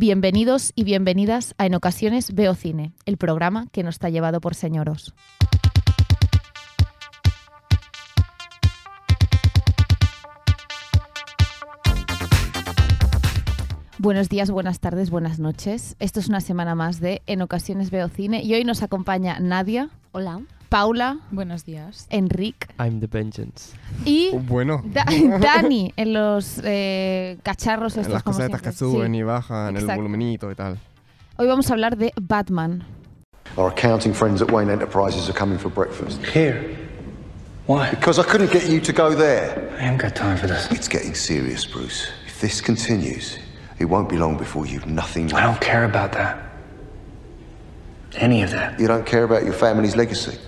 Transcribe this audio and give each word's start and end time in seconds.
Bienvenidos 0.00 0.70
y 0.76 0.84
bienvenidas 0.84 1.56
a 1.58 1.66
En 1.66 1.74
ocasiones 1.74 2.32
veo 2.32 2.54
cine, 2.54 2.92
el 3.04 3.16
programa 3.16 3.66
que 3.72 3.82
nos 3.82 3.96
está 3.96 4.08
llevado 4.08 4.40
por 4.40 4.54
señoros. 4.54 5.12
Buenos 13.98 14.28
días, 14.28 14.52
buenas 14.52 14.78
tardes, 14.78 15.10
buenas 15.10 15.40
noches. 15.40 15.96
Esto 15.98 16.20
es 16.20 16.28
una 16.28 16.40
semana 16.40 16.76
más 16.76 17.00
de 17.00 17.20
En 17.26 17.42
ocasiones 17.42 17.90
veo 17.90 18.08
cine 18.08 18.44
y 18.44 18.54
hoy 18.54 18.62
nos 18.62 18.84
acompaña 18.84 19.40
Nadia, 19.40 19.90
Hola. 20.12 20.42
Paula, 20.68 21.20
Buenos 21.30 21.64
días. 21.64 22.06
Enric 22.10 22.68
I'm 22.78 23.00
the 23.00 23.06
vengeance. 23.06 23.74
y 24.04 24.30
Bueno, 24.36 24.82
Da- 24.84 25.06
Dani 25.40 25.92
en 25.96 26.12
los 26.12 26.60
eh, 26.62 27.38
cacharros 27.42 27.96
estos 27.96 28.12
las 28.12 28.22
como 28.22 28.36
casetas 28.36 28.60
que 28.62 28.72
suben 28.72 29.12
Sí. 29.12 29.18
y 29.18 29.22
bajan, 29.22 29.76
el 29.76 29.82
exacto. 29.82 30.02
volumenito 30.02 30.50
y 30.50 30.54
tal. 30.54 30.78
Hoy 31.38 31.46
vamos 31.46 31.70
a 31.70 31.72
hablar 31.72 31.96
de 31.96 32.12
Batman. 32.20 32.84
Our 33.56 33.70
accounting 33.72 34.12
friends 34.12 34.42
at 34.42 34.50
Wayne 34.50 34.70
Enterprises 34.70 35.28
are 35.30 35.38
coming 35.38 35.58
for 35.58 35.70
breakfast. 35.72 36.20
Here. 36.34 36.76
Why? 37.66 37.90
Because 37.90 38.18
I 38.20 38.24
couldn't 38.24 38.52
get 38.52 38.68
you 38.68 38.78
to 38.80 38.92
go 38.92 39.14
there. 39.14 39.70
I 39.78 39.84
haven't 39.84 40.02
got 40.02 40.14
time 40.14 40.36
for 40.36 40.48
this. 40.48 40.70
It's 40.70 40.88
getting 40.88 41.14
serious, 41.14 41.64
Bruce. 41.66 42.08
If 42.26 42.40
this 42.42 42.60
continues, 42.60 43.38
it 43.78 43.86
won't 43.86 44.08
be 44.10 44.18
long 44.18 44.36
before 44.36 44.66
you've 44.66 44.86
nothing 44.86 45.30
I 45.32 45.36
left. 45.36 45.46
don't 45.46 45.60
care 45.62 45.84
about 45.84 46.12
that. 46.12 46.36
Any 48.16 48.42
of 48.42 48.50
that. 48.50 48.78
You 48.78 48.86
don't 48.86 49.06
care 49.06 49.24
about 49.24 49.44
your 49.44 49.54
family's 49.54 49.96
legacy. 49.96 50.38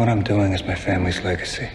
What 0.00 0.08
I'm 0.08 0.22
doing 0.22 0.54
is 0.54 0.64
my 0.64 0.76
family's 0.76 1.22
legacy. 1.22 1.66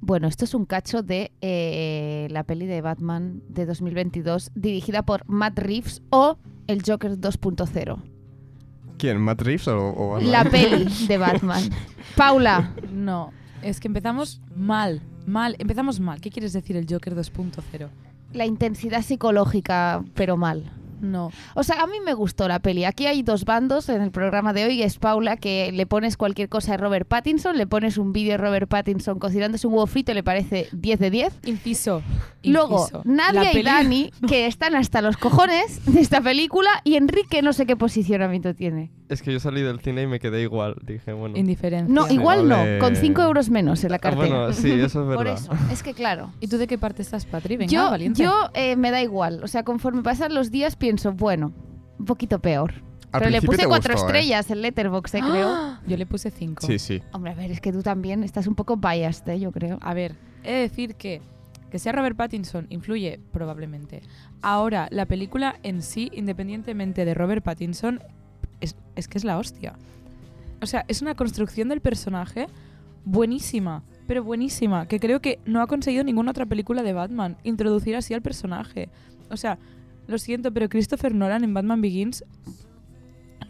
Bueno, 0.00 0.26
esto 0.26 0.44
es 0.44 0.54
un 0.54 0.66
cacho 0.66 1.04
de 1.04 1.30
eh, 1.40 2.26
la 2.32 2.42
peli 2.42 2.66
de 2.66 2.80
Batman 2.80 3.44
de 3.48 3.64
2022 3.66 4.50
dirigida 4.56 5.04
por 5.04 5.22
Matt 5.28 5.56
Reeves 5.60 6.02
o 6.10 6.38
el 6.66 6.82
Joker 6.84 7.12
2.0. 7.12 8.02
¿Quién? 8.98 9.20
¿Matt 9.20 9.40
Reeves 9.40 9.68
o, 9.68 9.94
o 9.96 10.08
Batman? 10.14 10.32
La 10.32 10.44
peli 10.50 10.92
de 11.06 11.18
Batman. 11.18 11.62
Paula, 12.16 12.74
No, 12.92 13.30
es 13.64 13.80
que 13.80 13.88
empezamos 13.88 14.40
mal. 14.54 15.02
Mal, 15.26 15.56
empezamos 15.58 16.00
mal. 16.00 16.20
¿Qué 16.20 16.30
quieres 16.30 16.52
decir 16.52 16.76
el 16.76 16.86
Joker 16.88 17.16
2.0? 17.16 17.88
la 18.34 18.46
intensidad 18.46 19.02
psicológica, 19.02 20.04
pero 20.14 20.36
mal. 20.36 20.70
No. 21.10 21.30
O 21.54 21.62
sea, 21.62 21.82
a 21.82 21.86
mí 21.86 21.98
me 22.04 22.14
gustó 22.14 22.48
la 22.48 22.58
peli. 22.60 22.84
Aquí 22.84 23.06
hay 23.06 23.22
dos 23.22 23.44
bandos 23.44 23.88
en 23.88 24.02
el 24.02 24.10
programa 24.10 24.52
de 24.52 24.64
hoy. 24.64 24.82
Es 24.82 24.98
Paula, 24.98 25.36
que 25.36 25.70
le 25.72 25.86
pones 25.86 26.16
cualquier 26.16 26.48
cosa 26.48 26.72
de 26.72 26.78
Robert 26.78 27.06
Pattinson, 27.06 27.56
le 27.56 27.66
pones 27.66 27.98
un 27.98 28.12
vídeo 28.12 28.32
de 28.32 28.38
Robert 28.38 28.68
Pattinson 28.68 29.18
cocinándose 29.18 29.66
un 29.66 29.74
huevo 29.74 29.86
frito 29.86 30.12
y 30.12 30.14
le 30.14 30.22
parece 30.22 30.68
10 30.72 30.98
de 30.98 31.10
10. 31.10 31.32
Inciso. 31.44 32.02
Luego, 32.42 32.80
Inciso. 32.80 33.02
Nadia 33.04 33.52
y 33.58 33.62
Dani, 33.62 34.10
que 34.28 34.46
están 34.46 34.74
hasta 34.74 35.00
los 35.02 35.16
cojones 35.16 35.84
de 35.86 36.00
esta 36.00 36.20
película, 36.20 36.70
y 36.84 36.96
Enrique 36.96 37.40
no 37.42 37.52
sé 37.52 37.66
qué 37.66 37.76
posicionamiento 37.76 38.54
tiene. 38.54 38.90
Es 39.08 39.20
que 39.22 39.32
yo 39.32 39.38
salí 39.40 39.60
del 39.62 39.80
cine 39.80 40.02
y 40.02 40.06
me 40.06 40.18
quedé 40.18 40.42
igual. 40.42 40.76
Dije, 40.82 41.12
bueno. 41.12 41.36
Indiferencia. 41.36 41.92
No, 41.92 42.10
igual 42.10 42.48
no, 42.48 42.56
con 42.80 42.96
5 42.96 43.22
euros 43.22 43.50
menos 43.50 43.84
en 43.84 43.90
la 43.90 43.96
Ah, 43.96 44.00
cartera. 44.00 44.26
bueno, 44.26 44.52
sí, 44.52 44.70
eso 44.72 45.02
es 45.02 45.06
verdad. 45.08 45.14
Por 45.16 45.26
eso, 45.26 45.52
es 45.70 45.82
que 45.82 45.92
claro. 45.94 46.32
¿Y 46.40 46.48
tú 46.48 46.56
de 46.58 46.66
qué 46.66 46.78
parte 46.78 47.02
estás, 47.02 47.24
Patri? 47.26 47.56
Venga, 47.56 47.70
yo 47.70 47.90
valiente. 47.90 48.22
yo 48.22 48.50
eh, 48.54 48.76
me 48.76 48.90
da 48.90 49.02
igual. 49.02 49.40
O 49.44 49.46
sea, 49.48 49.62
conforme 49.62 50.02
pasan 50.02 50.34
los 50.34 50.50
días 50.50 50.76
pienso, 50.76 50.93
bueno, 51.14 51.52
un 51.98 52.04
poquito 52.04 52.38
peor. 52.38 52.74
Al 53.12 53.20
Pero 53.20 53.30
le 53.30 53.38
principio 53.38 53.48
puse 53.48 53.62
te 53.62 53.68
cuatro 53.68 53.94
gustó, 53.94 54.08
¿eh? 54.08 54.10
estrellas 54.10 54.50
en 54.50 54.62
Letterboxd, 54.62 55.14
eh, 55.14 55.20
creo. 55.20 55.78
Yo 55.86 55.96
le 55.96 56.06
puse 56.06 56.30
5. 56.30 56.66
Sí, 56.66 56.78
sí. 56.78 57.02
Hombre, 57.12 57.32
a 57.32 57.34
ver, 57.34 57.50
es 57.50 57.60
que 57.60 57.72
tú 57.72 57.82
también 57.82 58.24
estás 58.24 58.46
un 58.46 58.54
poco 58.54 58.76
biased, 58.76 59.28
eh, 59.28 59.38
yo 59.38 59.52
creo. 59.52 59.78
A 59.82 59.94
ver, 59.94 60.16
he 60.42 60.52
de 60.52 60.60
decir 60.60 60.96
que 60.96 61.20
que 61.74 61.80
sea 61.80 61.90
Robert 61.90 62.16
Pattinson 62.16 62.68
influye 62.70 63.18
probablemente. 63.32 64.00
Ahora, 64.42 64.86
la 64.92 65.06
película 65.06 65.56
en 65.64 65.82
sí, 65.82 66.08
independientemente 66.14 67.04
de 67.04 67.14
Robert 67.14 67.42
Pattinson, 67.42 68.00
es, 68.60 68.76
es 68.94 69.08
que 69.08 69.18
es 69.18 69.24
la 69.24 69.38
hostia. 69.38 69.74
O 70.62 70.66
sea, 70.66 70.84
es 70.86 71.02
una 71.02 71.16
construcción 71.16 71.68
del 71.68 71.80
personaje 71.80 72.46
buenísima, 73.04 73.82
pero 74.06 74.22
buenísima, 74.22 74.86
que 74.86 75.00
creo 75.00 75.20
que 75.20 75.40
no 75.46 75.60
ha 75.62 75.66
conseguido 75.66 76.04
ninguna 76.04 76.30
otra 76.30 76.46
película 76.46 76.84
de 76.84 76.92
Batman 76.92 77.38
introducir 77.42 77.96
así 77.96 78.14
al 78.14 78.22
personaje. 78.22 78.88
O 79.28 79.36
sea, 79.36 79.58
lo 80.06 80.18
siento, 80.18 80.52
pero 80.52 80.68
Christopher 80.68 81.14
Nolan 81.14 81.44
en 81.44 81.54
Batman 81.54 81.80
Begins 81.80 82.24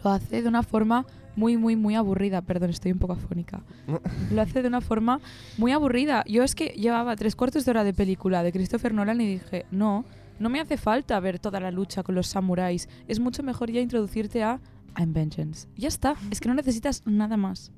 lo 0.03 0.11
hace 0.11 0.43
de 0.43 0.49
una 0.49 0.63
forma 0.63 1.07
muy, 1.37 1.57
muy, 1.57 1.77
muy 1.77 1.95
aburrida. 1.95 2.43
Perdón, 2.43 2.71
estoy 2.71 2.93
un 2.93 2.99
poco 2.99 3.15
afónica. 3.15 3.63
Lo 4.31 4.43
hace 4.43 4.63
de 4.63 4.69
una 4.69 4.81
forma 4.81 5.21
muy 5.59 5.73
aburrida. 5.73 6.25
Yo 6.29 6.43
es 6.43 6.55
que 6.55 6.67
llevaba 6.69 7.17
tres 7.17 7.35
cuartos 7.35 7.65
de 7.65 7.71
hora 7.73 7.85
de 7.85 7.93
película 7.93 8.43
de 8.43 8.53
Christopher 8.53 8.95
Nolan 8.95 9.21
y 9.21 9.27
dije, 9.27 9.67
no, 9.71 10.05
no 10.39 10.49
me 10.49 10.61
hace 10.61 10.77
falta 10.77 11.19
ver 11.21 11.39
toda 11.39 11.61
la 11.61 11.71
lucha 11.71 12.03
con 12.03 12.15
los 12.15 12.29
samuráis. 12.29 12.89
Es 13.09 13.19
mucho 13.19 13.43
mejor 13.43 13.71
ya 13.71 13.81
introducirte 13.81 14.43
a 14.43 14.61
I'm 14.97 15.13
Vengeance. 15.13 15.69
Ya 15.77 15.89
está, 15.89 16.15
es 16.31 16.41
que 16.41 16.49
no 16.49 16.55
necesitas 16.55 17.03
nada 17.05 17.37
más. 17.37 17.73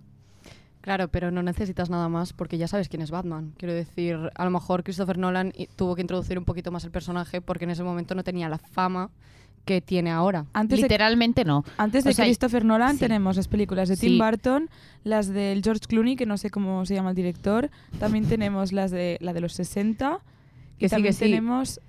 Claro, 0.87 1.09
pero 1.09 1.33
no 1.33 1.43
necesitas 1.43 1.91
nada 1.91 2.09
más 2.09 2.33
porque 2.33 2.59
ya 2.59 2.69
sabes 2.69 2.89
quién 2.89 3.03
es 3.03 3.11
Batman. 3.11 3.53
Quiero 3.59 3.75
decir, 3.75 4.17
a 4.33 4.45
lo 4.45 4.51
mejor 4.53 4.85
Christopher 4.85 5.19
Nolan 5.19 5.53
i- 5.57 5.67
tuvo 5.67 5.97
que 5.97 6.01
introducir 6.01 6.39
un 6.39 6.45
poquito 6.45 6.71
más 6.71 6.85
el 6.85 6.93
personaje 6.93 7.41
porque 7.41 7.65
en 7.65 7.71
ese 7.71 7.83
momento 7.83 8.15
no 8.15 8.23
tenía 8.23 8.49
la 8.49 8.59
fama 8.59 9.11
que 9.65 9.81
tiene 9.81 10.13
ahora. 10.13 10.47
Antes 10.53 10.79
de, 10.79 10.83
Literalmente 10.85 11.45
no. 11.45 11.65
antes 11.77 12.05
de 12.05 12.11
o 12.11 12.13
sea, 12.13 12.25
Christopher 12.25 12.65
Nolan 12.65 12.93
sí. 12.93 12.99
tenemos 13.01 13.35
las 13.35 13.49
películas 13.49 13.89
de 13.89 13.97
Tim 13.97 14.13
Sí. 14.13 14.19
Burton, 14.21 14.71
las 15.03 15.27
del 15.27 15.61
George 15.61 15.87
Clooney, 15.89 16.15
que 16.15 16.25
no 16.25 16.39
sé 16.39 16.51
cómo 16.51 16.87
se 16.87 16.95
llama 16.95 17.11
el 17.11 17.17
director. 17.17 17.69
También 17.99 18.27
tenemos 18.29 18.71
las 18.73 18.93
de 18.93 19.19
la 19.21 19.33
de 19.33 19.41
los 19.41 19.55
60. 19.55 20.21
Que 20.79 20.87
y 20.87 20.89
sí, 20.89 20.95
también 20.95 21.11
que 21.15 21.19
sí. 21.19 21.25
tenemos 21.25 21.81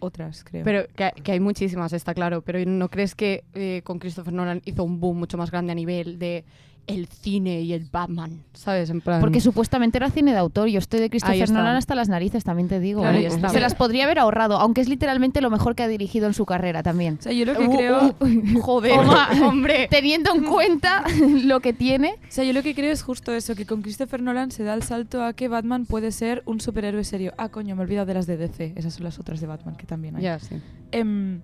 otras, 0.00 0.42
creo. 0.42 0.64
Pero 0.64 0.86
que, 0.96 1.10
que 1.22 1.32
hay 1.32 1.40
muchísimas, 1.40 1.92
está 1.92 2.14
claro. 2.14 2.40
Pero 2.40 2.60
¿no 2.64 2.88
crees 2.88 3.14
que 3.14 3.44
eh, 3.52 3.82
con 3.84 3.98
Christopher 3.98 4.32
Nolan 4.32 4.62
hizo 4.64 4.84
un 4.84 4.98
boom 5.00 5.18
mucho 5.18 5.36
más 5.36 5.50
grande 5.50 5.72
a 5.72 5.74
nivel 5.74 6.18
de 6.18 6.46
el 6.88 7.06
cine 7.06 7.60
y 7.60 7.72
el 7.72 7.84
Batman? 7.90 8.42
¿Sabes? 8.54 8.90
En 8.90 9.00
plan... 9.00 9.20
Porque 9.20 9.40
supuestamente 9.40 9.98
era 9.98 10.10
cine 10.10 10.32
de 10.32 10.38
autor. 10.38 10.68
Yo 10.68 10.78
estoy 10.80 10.98
de 11.00 11.08
Christopher. 11.10 11.50
Nolan 11.50 11.76
hasta 11.76 11.94
las 11.94 12.08
narices, 12.08 12.42
también 12.42 12.68
te 12.68 12.80
digo. 12.80 13.02
Claro, 13.02 13.18
¿eh? 13.18 13.30
Se 13.50 13.60
las 13.60 13.74
podría 13.74 14.04
haber 14.04 14.18
ahorrado, 14.18 14.56
aunque 14.56 14.80
es 14.80 14.88
literalmente 14.88 15.40
lo 15.40 15.50
mejor 15.50 15.74
que 15.76 15.82
ha 15.84 15.88
dirigido 15.88 16.26
en 16.26 16.34
su 16.34 16.44
carrera 16.46 16.82
también. 16.82 17.18
o 17.20 17.22
sea, 17.22 17.32
yo 17.32 17.44
lo 17.44 17.54
que 17.56 17.66
Uh, 17.68 17.76
creo... 17.76 18.16
uh, 18.18 18.60
Joder, 18.60 18.98
Oma, 18.98 19.28
hombre. 19.46 19.86
Teniendo 19.90 20.34
en 20.34 20.44
cuenta 20.44 21.04
lo 21.44 21.60
que 21.60 21.72
tiene. 21.72 22.14
O 22.14 22.30
sea, 22.30 22.44
yo 22.44 22.52
lo 22.52 22.62
que 22.62 22.74
creo 22.74 22.90
es 22.90 23.02
justo 23.02 23.32
eso, 23.34 23.54
que 23.54 23.66
con 23.66 23.82
Christopher 23.82 24.22
Nolan 24.22 24.50
se 24.50 24.64
da 24.64 24.74
el 24.74 24.82
salto 24.82 25.22
a 25.22 25.32
que 25.34 25.48
Batman 25.48 25.86
puede 25.86 26.10
ser 26.10 26.42
un 26.46 26.60
superhéroe 26.60 27.04
serio. 27.04 27.32
Ah, 27.38 27.48
coño, 27.50 27.76
me 27.76 27.82
he 27.82 27.84
olvidado 27.84 28.06
de 28.06 28.14
las 28.14 28.26
de 28.26 28.36
DC. 28.38 28.72
Esas 28.76 28.94
son 28.94 29.04
las 29.04 29.18
otras 29.18 29.40
de 29.40 29.46
Batman 29.46 29.76
que 29.76 29.86
también 29.86 30.16
hay. 30.16 30.22
Ya, 30.22 30.38
sí. 30.38 30.56
Em, 30.92 31.40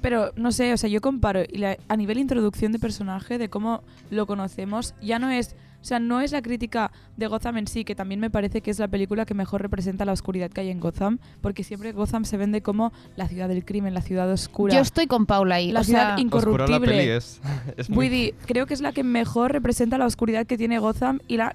pero 0.00 0.32
no 0.36 0.52
sé, 0.52 0.72
o 0.72 0.76
sea, 0.76 0.88
yo 0.88 1.00
comparo 1.00 1.42
y 1.48 1.58
la- 1.58 1.76
a 1.88 1.96
nivel 1.96 2.18
introducción 2.18 2.72
de 2.72 2.78
personaje, 2.78 3.38
de 3.38 3.48
cómo 3.48 3.82
lo 4.10 4.26
conocemos, 4.26 4.94
ya 5.02 5.18
no 5.18 5.30
es, 5.30 5.54
o 5.80 5.84
sea, 5.84 6.00
no 6.00 6.20
es 6.20 6.32
la 6.32 6.42
crítica 6.42 6.90
de 7.16 7.26
Gotham 7.28 7.58
en 7.58 7.66
sí, 7.68 7.84
que 7.84 7.94
también 7.94 8.20
me 8.20 8.30
parece 8.30 8.60
que 8.60 8.70
es 8.70 8.78
la 8.78 8.88
película 8.88 9.24
que 9.26 9.34
mejor 9.34 9.62
representa 9.62 10.04
la 10.04 10.12
oscuridad 10.12 10.50
que 10.50 10.60
hay 10.62 10.70
en 10.70 10.80
Gotham, 10.80 11.18
porque 11.40 11.62
siempre 11.64 11.92
Gotham 11.92 12.24
se 12.24 12.36
vende 12.36 12.62
como 12.62 12.92
la 13.16 13.28
ciudad 13.28 13.48
del 13.48 13.64
crimen, 13.64 13.94
la 13.94 14.02
ciudad 14.02 14.30
oscura. 14.30 14.74
Yo 14.74 14.80
estoy 14.80 15.06
con 15.06 15.26
Paula 15.26 15.56
ahí. 15.56 15.70
La 15.72 15.80
o 15.80 15.84
ciudad 15.84 16.16
inc- 16.18 16.34
Oscura 16.34 16.66
la 16.66 16.80
peli 16.80 17.02
incorruptible. 17.04 17.16
es. 17.16 17.40
es 17.76 17.90
muy- 17.90 18.06
Woody, 18.08 18.32
creo 18.46 18.66
que 18.66 18.74
es 18.74 18.80
la 18.80 18.92
que 18.92 19.04
mejor 19.04 19.52
representa 19.52 19.98
la 19.98 20.06
oscuridad 20.06 20.46
que 20.46 20.58
tiene 20.58 20.78
Gotham 20.80 21.20
y 21.28 21.36
la 21.36 21.54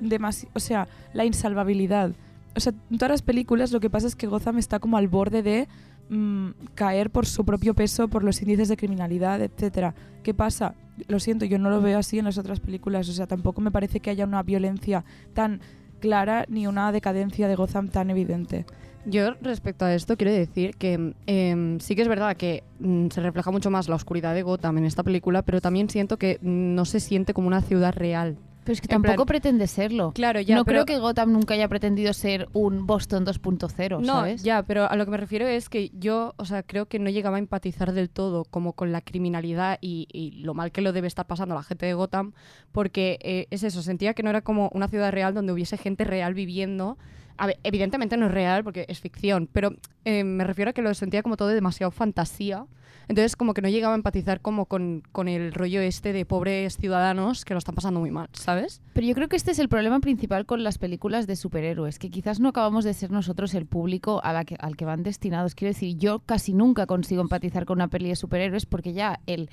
demasi- 0.00 0.48
o 0.54 0.60
sea, 0.60 0.86
la 1.12 1.24
insalvabilidad. 1.24 2.12
O 2.56 2.60
sea, 2.60 2.72
en 2.90 2.98
todas 2.98 3.10
las 3.10 3.22
películas 3.22 3.72
lo 3.72 3.80
que 3.80 3.90
pasa 3.90 4.06
es 4.06 4.16
que 4.16 4.26
Gotham 4.26 4.58
está 4.58 4.78
como 4.78 4.96
al 4.96 5.08
borde 5.08 5.42
de 5.42 5.68
mm, 6.08 6.50
caer 6.74 7.10
por 7.10 7.26
su 7.26 7.44
propio 7.44 7.74
peso, 7.74 8.08
por 8.08 8.24
los 8.24 8.40
índices 8.42 8.68
de 8.68 8.76
criminalidad, 8.76 9.40
etcétera. 9.40 9.94
¿Qué 10.22 10.34
pasa? 10.34 10.74
Lo 11.06 11.20
siento, 11.20 11.44
yo 11.44 11.58
no 11.58 11.70
lo 11.70 11.80
veo 11.80 11.98
así 11.98 12.18
en 12.18 12.24
las 12.24 12.38
otras 12.38 12.60
películas. 12.60 13.08
O 13.08 13.12
sea, 13.12 13.26
tampoco 13.26 13.60
me 13.60 13.70
parece 13.70 14.00
que 14.00 14.10
haya 14.10 14.24
una 14.24 14.42
violencia 14.42 15.04
tan 15.34 15.60
clara 16.00 16.44
ni 16.48 16.66
una 16.66 16.92
decadencia 16.92 17.48
de 17.48 17.54
Gotham 17.54 17.88
tan 17.88 18.10
evidente. 18.10 18.66
Yo 19.04 19.32
respecto 19.40 19.84
a 19.84 19.94
esto 19.94 20.16
quiero 20.16 20.32
decir 20.32 20.76
que 20.76 21.14
em, 21.26 21.80
sí 21.80 21.94
que 21.94 22.02
es 22.02 22.08
verdad 22.08 22.36
que 22.36 22.62
mm, 22.80 23.08
se 23.08 23.22
refleja 23.22 23.50
mucho 23.50 23.70
más 23.70 23.88
la 23.88 23.94
oscuridad 23.94 24.34
de 24.34 24.42
Gotham 24.42 24.78
en 24.78 24.84
esta 24.84 25.02
película, 25.02 25.42
pero 25.42 25.60
también 25.60 25.88
siento 25.88 26.18
que 26.18 26.38
mm, 26.42 26.74
no 26.74 26.84
se 26.84 27.00
siente 27.00 27.32
como 27.32 27.46
una 27.48 27.62
ciudad 27.62 27.94
real. 27.94 28.36
Pero 28.68 28.74
es 28.74 28.80
que 28.82 28.86
En 28.94 29.00
tampoco 29.00 29.24
plan- 29.24 29.26
pretende 29.26 29.66
serlo. 29.66 30.12
Claro, 30.12 30.42
ya, 30.42 30.56
no 30.56 30.66
pero- 30.66 30.84
creo 30.84 30.84
que 30.84 31.00
Gotham 31.00 31.32
nunca 31.32 31.54
haya 31.54 31.68
pretendido 31.68 32.12
ser 32.12 32.48
un 32.52 32.86
Boston 32.86 33.24
2.0, 33.24 34.00
No, 34.00 34.06
¿sabes? 34.06 34.42
ya, 34.42 34.62
pero 34.62 34.84
a 34.90 34.94
lo 34.94 35.06
que 35.06 35.10
me 35.10 35.16
refiero 35.16 35.46
es 35.46 35.70
que 35.70 35.90
yo, 35.94 36.34
o 36.36 36.44
sea, 36.44 36.62
creo 36.62 36.84
que 36.84 36.98
no 36.98 37.08
llegaba 37.08 37.36
a 37.36 37.38
empatizar 37.38 37.92
del 37.94 38.10
todo 38.10 38.44
como 38.44 38.74
con 38.74 38.92
la 38.92 39.00
criminalidad 39.00 39.78
y, 39.80 40.06
y 40.12 40.32
lo 40.42 40.52
mal 40.52 40.70
que 40.70 40.82
lo 40.82 40.92
debe 40.92 41.06
estar 41.08 41.26
pasando 41.26 41.54
la 41.54 41.62
gente 41.62 41.86
de 41.86 41.94
Gotham, 41.94 42.34
porque 42.70 43.18
eh, 43.22 43.46
es 43.50 43.62
eso, 43.62 43.80
sentía 43.80 44.12
que 44.12 44.22
no 44.22 44.28
era 44.28 44.42
como 44.42 44.68
una 44.74 44.88
ciudad 44.88 45.12
real 45.12 45.32
donde 45.32 45.54
hubiese 45.54 45.78
gente 45.78 46.04
real 46.04 46.34
viviendo 46.34 46.98
a 47.40 47.46
ver, 47.46 47.58
evidentemente 47.62 48.16
no 48.16 48.26
es 48.26 48.32
real 48.32 48.64
porque 48.64 48.84
es 48.88 48.98
ficción, 49.00 49.48
pero 49.52 49.70
eh, 50.04 50.24
me 50.24 50.42
refiero 50.44 50.70
a 50.70 50.74
que 50.74 50.82
lo 50.82 50.92
sentía 50.92 51.22
como 51.22 51.36
todo 51.36 51.46
de 51.48 51.54
demasiado 51.54 51.92
fantasía. 51.92 52.66
Entonces 53.08 53.36
como 53.36 53.54
que 53.54 53.62
no 53.62 53.68
llegaba 53.68 53.94
a 53.94 53.96
empatizar 53.96 54.40
como 54.40 54.66
con, 54.66 55.02
con 55.12 55.28
el 55.28 55.52
rollo 55.52 55.80
este 55.80 56.12
de 56.12 56.26
pobres 56.26 56.76
ciudadanos 56.76 57.44
que 57.44 57.54
lo 57.54 57.58
están 57.58 57.74
pasando 57.74 58.00
muy 58.00 58.10
mal, 58.10 58.28
¿sabes? 58.32 58.82
Pero 58.92 59.06
yo 59.06 59.14
creo 59.14 59.28
que 59.28 59.36
este 59.36 59.50
es 59.50 59.58
el 59.58 59.68
problema 59.68 60.00
principal 60.00 60.44
con 60.44 60.62
las 60.62 60.78
películas 60.78 61.26
de 61.26 61.36
superhéroes, 61.36 61.98
que 61.98 62.10
quizás 62.10 62.38
no 62.38 62.50
acabamos 62.50 62.84
de 62.84 62.92
ser 62.92 63.10
nosotros 63.10 63.54
el 63.54 63.66
público 63.66 64.20
al 64.22 64.76
que 64.76 64.84
van 64.84 65.02
destinados. 65.02 65.54
Quiero 65.54 65.72
decir, 65.72 65.96
yo 65.96 66.20
casi 66.20 66.52
nunca 66.52 66.86
consigo 66.86 67.22
empatizar 67.22 67.64
con 67.64 67.78
una 67.78 67.88
peli 67.88 68.10
de 68.10 68.16
superhéroes 68.16 68.66
porque 68.66 68.92
ya 68.92 69.20
el 69.26 69.48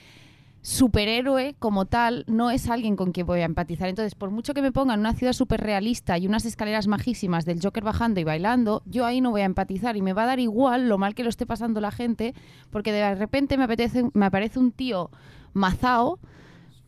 superhéroe 0.66 1.56
como 1.60 1.86
tal 1.86 2.26
no 2.28 2.50
es 2.50 2.72
alguien 2.72 2.96
con 2.96 3.12
quien 3.12 3.28
voy 3.28 3.42
a 3.42 3.46
empatizar. 3.46 3.88
Entonces, 3.88 4.16
por 4.16 4.32
mucho 4.32 4.56
que 4.56 4.64
me 4.64 4.72
pongan 4.72 5.00
una 5.00 5.14
ciudad 5.14 5.34
súper 5.34 5.62
realista 5.62 6.18
y 6.18 6.26
unas 6.26 6.44
escaleras 6.44 6.88
majísimas 6.88 7.46
del 7.46 7.60
Joker 7.62 7.84
bajando 7.84 8.20
y 8.20 8.24
bailando, 8.24 8.82
yo 8.88 9.06
ahí 9.06 9.22
no 9.22 9.30
voy 9.30 9.42
a 9.42 9.46
empatizar 9.46 9.96
y 9.96 10.02
me 10.02 10.14
va 10.14 10.24
a 10.24 10.26
dar 10.26 10.40
igual 10.40 10.90
lo 10.90 10.98
mal 10.98 11.14
que 11.14 11.24
lo 11.24 11.30
esté 11.30 11.46
pasando 11.46 11.82
la 11.82 11.92
gente, 11.92 12.34
porque 12.72 12.92
de 12.92 13.14
repente 13.14 13.58
me, 13.58 13.66
apetece, 13.66 14.10
me 14.16 14.26
aparece 14.26 14.58
un 14.58 14.72
tío 14.72 15.12
mazao 15.54 16.18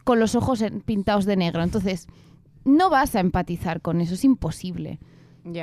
con 0.03 0.19
los 0.19 0.33
ojos 0.33 0.63
pintados 0.85 1.25
de 1.25 1.35
negro. 1.35 1.61
Entonces, 1.61 2.07
no 2.65 2.89
vas 2.89 3.15
a 3.15 3.19
empatizar 3.19 3.81
con 3.81 4.01
eso, 4.01 4.15
es 4.15 4.23
imposible. 4.23 4.97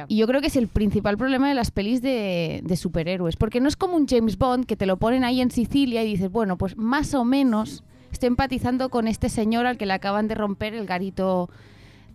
Y 0.07 0.19
yo 0.19 0.29
creo 0.29 0.41
que 0.41 0.47
es 0.47 0.57
el 0.57 0.69
principal 0.69 1.19
problema 1.19 1.49
de 1.49 1.55
las 1.55 1.73
pelis 1.73 2.01
de, 2.01 2.61
de 2.63 2.77
superhéroes, 2.77 3.35
porque 3.35 3.61
no 3.61 3.67
es 3.67 3.77
como 3.77 3.97
un 3.97 4.07
James 4.07 4.39
Bond 4.39 4.67
que 4.67 4.77
te 4.77 4.87
lo 4.87 4.99
ponen 4.99 5.25
ahí 5.25 5.41
en 5.41 5.51
Sicilia 5.51 6.05
y 6.05 6.07
dices, 6.07 6.31
bueno, 6.31 6.57
pues 6.57 6.77
más 6.77 7.13
o 7.13 7.25
menos 7.25 7.83
estoy 8.15 8.29
empatizando 8.29 8.89
con 8.91 9.09
este 9.09 9.29
señor 9.29 9.67
al 9.67 9.77
que 9.77 9.87
le 9.87 9.93
acaban 9.93 10.29
de 10.29 10.35
romper 10.37 10.75
el 10.75 10.87
garito 10.87 11.51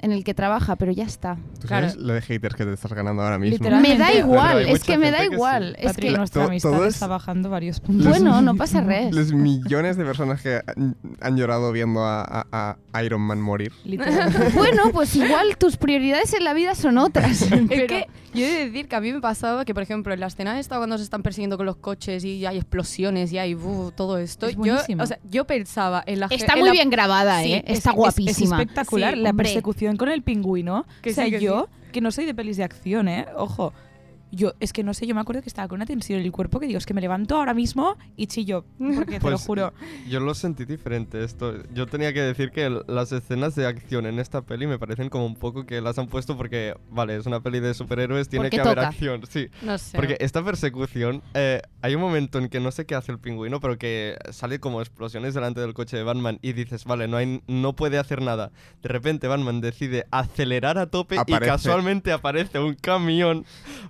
en 0.02 0.12
el 0.12 0.24
que 0.24 0.34
trabaja, 0.34 0.76
pero 0.76 0.92
ya 0.92 1.04
está. 1.04 1.38
¿Tú 1.60 1.68
Claro. 1.68 1.90
sabes 1.90 2.02
lo 2.04 2.14
de 2.14 2.22
haters 2.22 2.56
que 2.56 2.66
te 2.66 2.74
estás 2.74 2.94
ganando 2.94 3.22
ahora 3.22 3.38
mismo? 3.38 3.58
Literal. 3.58 3.82
Me 3.82 3.98
da 3.98 4.14
igual, 4.14 4.68
es 4.68 4.84
que 4.84 4.98
me 4.98 5.12
da 5.12 5.18
gente 5.20 5.24
que 5.24 5.30
sí. 5.30 5.34
igual. 5.36 5.76
Es 5.78 5.86
Patri, 5.88 6.08
que, 6.10 6.18
nuestra 6.18 6.46
amistad 6.46 6.72
todos- 6.72 6.88
está 6.88 7.08
bajando 7.08 7.50
varios 7.50 7.80
puntos. 7.80 8.08
bueno, 8.08 8.42
no 8.42 8.56
pasa 8.56 8.82
res. 8.82 9.14
Los 9.14 9.34
millones 9.34 9.98
de 9.98 10.06
personas 10.06 10.42
que 10.42 10.62
han, 10.66 10.96
han 11.22 11.38
llorado 11.38 11.72
viendo 11.72 12.04
a, 12.06 12.24
a- 12.52 12.78
a 12.94 13.04
Iron 13.04 13.22
Man 13.22 13.42
morir. 13.42 13.72
Literal. 13.84 14.34
Bueno, 14.56 14.84
pues 14.94 15.16
igual 15.16 15.58
tus 15.58 15.78
prioridades 15.78 16.34
en 16.34 16.44
la 16.44 16.54
vida 16.54 16.76
son 16.76 16.98
otras. 16.98 17.42
Es 17.70 17.88
que 17.88 18.08
yo 18.34 18.46
he 18.46 18.50
de 18.52 18.66
decir 18.66 18.88
que 18.88 18.96
a 18.96 19.02
mí 19.02 19.12
me 19.12 19.22
pasaba 19.22 19.66
que, 19.66 19.74
por 19.74 19.82
ejemplo, 19.84 20.14
en 20.14 20.20
la 20.20 20.28
escena 20.28 20.60
esta 20.60 20.78
cuando 20.78 20.98
se 20.98 21.04
están 21.04 21.24
persiguiendo 21.24 21.58
con 21.58 21.66
los 21.66 21.78
coches 21.78 22.24
y 22.24 22.46
hay 22.46 22.58
explosiones 22.58 23.32
y 23.34 23.38
hay 23.40 23.56
uh, 23.56 23.92
todo 23.96 24.18
esto, 24.18 24.46
Es 24.46 24.54
yo, 24.54 24.60
buenísima. 24.60 25.04
o 25.04 25.08
sea, 25.08 25.20
yo 25.30 25.46
pensaba 25.46 26.04
en 26.06 26.20
la 26.20 26.28
Está 26.30 26.54
en 26.54 26.60
muy 26.60 26.68
la- 26.70 26.74
bien 26.74 26.90
grabada, 26.90 27.42
Sí, 27.42 27.54
¿eh? 27.54 27.64
es- 27.66 27.80
Está 27.80 27.90
es- 27.90 27.96
es 27.96 27.98
guapísima. 27.98 28.56
Es 28.58 28.62
espectacular 28.62 29.14
Sí, 29.16 29.20
la 29.22 29.30
hombre. 29.32 29.50
Con 29.98 30.10
el 30.10 30.22
pingüino. 30.22 30.86
Que 31.02 31.12
o 31.12 31.14
sea, 31.14 31.26
sí, 31.26 31.32
que 31.32 31.40
yo, 31.40 31.68
que 31.92 32.02
no 32.02 32.12
soy 32.12 32.26
de 32.26 32.34
pelis 32.34 32.58
de 32.58 32.64
acción, 32.64 33.08
¿eh? 33.08 33.26
Ojo. 33.36 33.74
Yo, 34.32 34.54
es 34.60 34.74
que 34.74 34.84
no 34.84 34.94
sé, 34.94 35.08
yo 35.08 35.16
me 35.16 35.22
acuerdo 35.22 35.42
que 35.42 35.50
estaba 35.50 35.68
con 35.68 35.78
una 35.78 35.86
tensión 35.86 36.20
en 36.20 36.26
el 36.26 36.32
cuerpo 36.32 36.60
que 36.60 36.68
digo, 36.68 36.78
es 36.78 36.86
que 36.86 36.94
me 36.94 37.02
levanto 37.02 37.36
ahora 37.36 37.54
mismo 37.54 37.98
y 38.16 38.28
chillo. 38.28 38.64
Porque 38.78 39.20
te 39.20 39.26
lo 39.26 39.38
Pues, 39.38 39.46
juro. 39.46 39.74
Yo 40.08 40.20
lo 40.20 40.34
sentí 40.36 40.66
diferente 40.66 41.24
esto. 41.24 41.54
Yo 41.74 41.88
tenía 41.88 42.14
que 42.14 42.22
decir 42.22 42.52
que 42.52 42.70
las 42.88 43.12
escenas 43.12 43.56
de 43.56 43.66
acción 43.66 44.06
en 44.06 44.20
esta 44.20 44.42
peli 44.44 44.68
me 44.68 44.78
parecen 44.78 45.10
como 45.10 45.26
un 45.26 45.36
poco 45.36 45.66
que 45.66 45.82
las 45.82 45.98
han 45.98 46.08
puesto 46.08 46.38
porque, 46.38 46.76
vale, 46.92 47.16
es 47.16 47.26
una 47.26 47.40
peli 47.42 47.60
de 47.60 47.74
superhéroes, 47.74 48.30
tiene 48.30 48.46
Porque 48.46 48.58
que 48.58 48.62
haber 48.62 48.76
toca. 48.76 48.88
acción, 48.90 49.22
sí. 49.30 49.48
No 49.62 49.78
sé. 49.78 49.98
Porque 49.98 50.18
esta 50.20 50.44
persecución, 50.44 51.24
eh, 51.34 51.62
hay 51.82 51.96
un 51.96 52.02
momento 52.02 52.38
en 52.40 52.50
que 52.50 52.60
no 52.60 52.72
sé 52.72 52.86
qué 52.86 52.96
hace 52.96 53.12
el 53.12 53.20
pingüino, 53.20 53.60
pero 53.60 53.78
que 53.78 54.18
sale 54.32 54.60
como 54.60 54.82
explosiones 54.82 55.34
delante 55.34 55.60
del 55.62 55.74
coche 55.74 55.98
de 55.98 56.04
Batman 56.04 56.38
y 56.42 56.54
dices, 56.54 56.86
vale, 56.86 57.08
no, 57.08 57.18
hay, 57.18 57.42
no 57.48 57.74
puede 57.76 57.98
hacer 57.98 58.22
nada. 58.22 58.52
De 58.84 58.90
repente 58.90 59.28
Batman 59.28 59.62
decide 59.62 60.06
acelerar 60.12 60.78
a 60.78 60.88
tope 60.88 61.18
Aparece. 61.18 61.46
y 61.46 61.50
casualmente 61.52 62.12
aparece 62.12 62.60
un 62.60 62.76
camión 62.76 63.46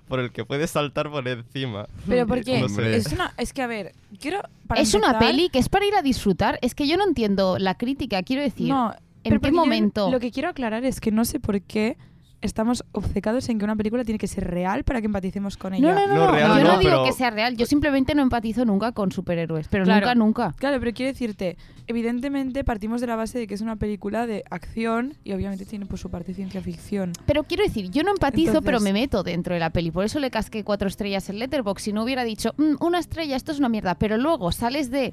por 0.08 0.20
el 0.20 0.29
que 0.30 0.44
puede 0.44 0.66
saltar 0.66 1.10
por 1.10 1.26
encima. 1.26 1.86
Pero 2.06 2.26
porque 2.26 2.60
No 2.60 2.68
sé. 2.68 2.96
Es 2.96 3.12
una. 3.12 3.32
Es 3.36 3.52
que, 3.52 3.62
a 3.62 3.66
ver, 3.66 3.92
quiero. 4.20 4.40
para 4.66 4.80
es 4.80 4.94
una 4.94 5.18
peli 5.18 5.48
que 5.48 5.58
es 5.58 5.68
para 5.68 5.86
ir 5.86 5.94
a 5.94 6.02
disfrutar. 6.02 6.58
Es 6.62 6.74
que 6.74 6.86
yo 6.86 6.96
no 6.96 7.04
entiendo 7.04 7.58
la 7.58 7.76
crítica, 7.76 8.22
quiero 8.22 8.42
decir. 8.42 8.68
No, 8.68 8.94
¿En 9.24 9.38
qué 9.40 9.48
yo 9.48 9.54
momento? 9.54 10.10
Lo 10.10 10.20
que 10.20 10.30
quiero 10.30 10.48
aclarar 10.48 10.84
es 10.84 11.00
que 11.00 11.10
no 11.10 11.24
sé 11.24 11.40
por 11.40 11.60
qué 11.60 11.96
estamos 12.42 12.84
obcecados 12.92 13.48
en 13.48 13.58
que 13.58 13.64
una 13.64 13.76
película 13.76 14.04
tiene 14.04 14.18
que 14.18 14.26
ser 14.26 14.48
real 14.48 14.82
para 14.84 15.00
que 15.00 15.06
empaticemos 15.06 15.56
con 15.56 15.74
ella. 15.74 15.92
No, 15.92 15.94
no, 15.94 16.06
no, 16.06 16.14
No, 16.14 16.26
no, 16.26 16.32
real 16.32 16.48
yo 16.58 16.64
no, 16.64 16.72
no 16.72 16.78
digo 16.78 16.90
pero- 16.90 17.04
que 17.04 17.12
sea 17.12 17.30
real. 17.30 17.56
Yo 17.56 17.66
simplemente 17.66 18.14
no 18.14 18.22
empatizo 18.22 18.64
nunca 18.64 18.92
con 18.92 19.12
superhéroes, 19.12 19.68
pero 19.68 19.84
Claro. 19.84 20.06
nunca, 20.06 20.14
nunca. 20.14 20.54
Claro, 20.58 20.78
pero 20.80 20.92
quiero 20.94 21.12
decirte, 21.12 21.56
evidentemente 21.86 22.64
partimos 22.64 23.00
de 23.00 23.06
la 23.08 23.16
base 23.16 23.38
de 23.38 23.46
que 23.46 23.54
es 23.54 23.60
una 23.60 23.76
película 23.76 24.26
de 24.26 24.42
acción 24.50 25.14
y 25.24 25.32
obviamente 25.32 25.66
tiene 25.66 25.86
pues 25.86 26.00
su 26.00 26.10
parte 26.10 26.28
de 26.28 26.34
ciencia 26.34 26.62
ficción. 26.62 27.12
Pero 27.26 27.44
quiero 27.44 27.62
decir, 27.64 27.90
yo 27.90 28.02
no 28.02 28.10
empatizo, 28.12 28.48
Entonces- 28.52 28.66
pero 28.66 28.80
me 28.80 28.92
meto 28.92 29.22
dentro 29.22 29.52
de 29.54 29.60
la 29.60 29.70
peli. 29.70 29.90
Por 29.90 30.04
eso 30.04 30.18
le 30.18 30.30
casqué 30.30 30.64
cuatro 30.64 30.88
estrellas 30.88 31.28
en 31.28 31.38
Letterboxd. 31.38 31.84
Si 31.84 31.92
no 31.92 32.02
hubiera 32.04 32.24
dicho, 32.24 32.54
"Mm, 32.56 32.76
una 32.80 32.98
estrella, 32.98 33.36
esto 33.36 33.52
es 33.52 33.58
una 33.58 33.68
mierda. 33.68 33.96
Pero 33.96 34.16
luego 34.16 34.50
sales 34.52 34.90
de 34.90 35.12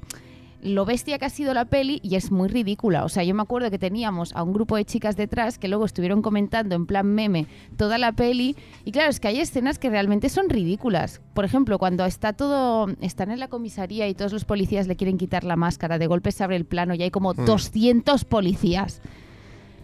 lo 0.62 0.84
bestia 0.84 1.18
que 1.18 1.24
ha 1.24 1.30
sido 1.30 1.54
la 1.54 1.64
peli 1.66 2.00
y 2.02 2.16
es 2.16 2.32
muy 2.32 2.48
ridícula. 2.48 3.04
O 3.04 3.08
sea, 3.08 3.22
yo 3.22 3.34
me 3.34 3.42
acuerdo 3.42 3.70
que 3.70 3.78
teníamos 3.78 4.34
a 4.34 4.42
un 4.42 4.52
grupo 4.52 4.74
de 4.76 4.84
chicas 4.84 5.16
detrás 5.16 5.56
que 5.58 5.68
luego 5.68 5.84
estuvieron 5.84 6.20
comentando 6.20 6.74
en 6.74 6.84
plan 6.86 7.06
meme 7.06 7.46
toda 7.76 7.96
la 7.98 8.12
peli. 8.12 8.56
Y 8.84 8.90
claro, 8.92 9.08
es 9.10 9.20
que 9.20 9.28
hay 9.28 9.38
escenas 9.40 9.78
que 9.78 9.88
realmente 9.88 10.28
son 10.28 10.48
ridículas. 10.48 11.20
Por 11.34 11.44
ejemplo, 11.44 11.78
cuando 11.78 12.04
está 12.04 12.32
todo, 12.32 12.88
están 13.00 13.30
en 13.30 13.38
la 13.38 13.48
comisaría 13.48 14.08
y 14.08 14.14
todos 14.14 14.32
los 14.32 14.44
policías 14.44 14.88
le 14.88 14.96
quieren 14.96 15.16
quitar 15.18 15.44
la 15.44 15.56
máscara, 15.56 15.98
de 15.98 16.06
golpe 16.08 16.32
se 16.32 16.42
abre 16.42 16.56
el 16.56 16.64
plano 16.64 16.94
y 16.94 17.02
hay 17.02 17.10
como 17.10 17.34
Hmm. 17.34 17.44
200 17.44 18.24
policías. 18.24 19.00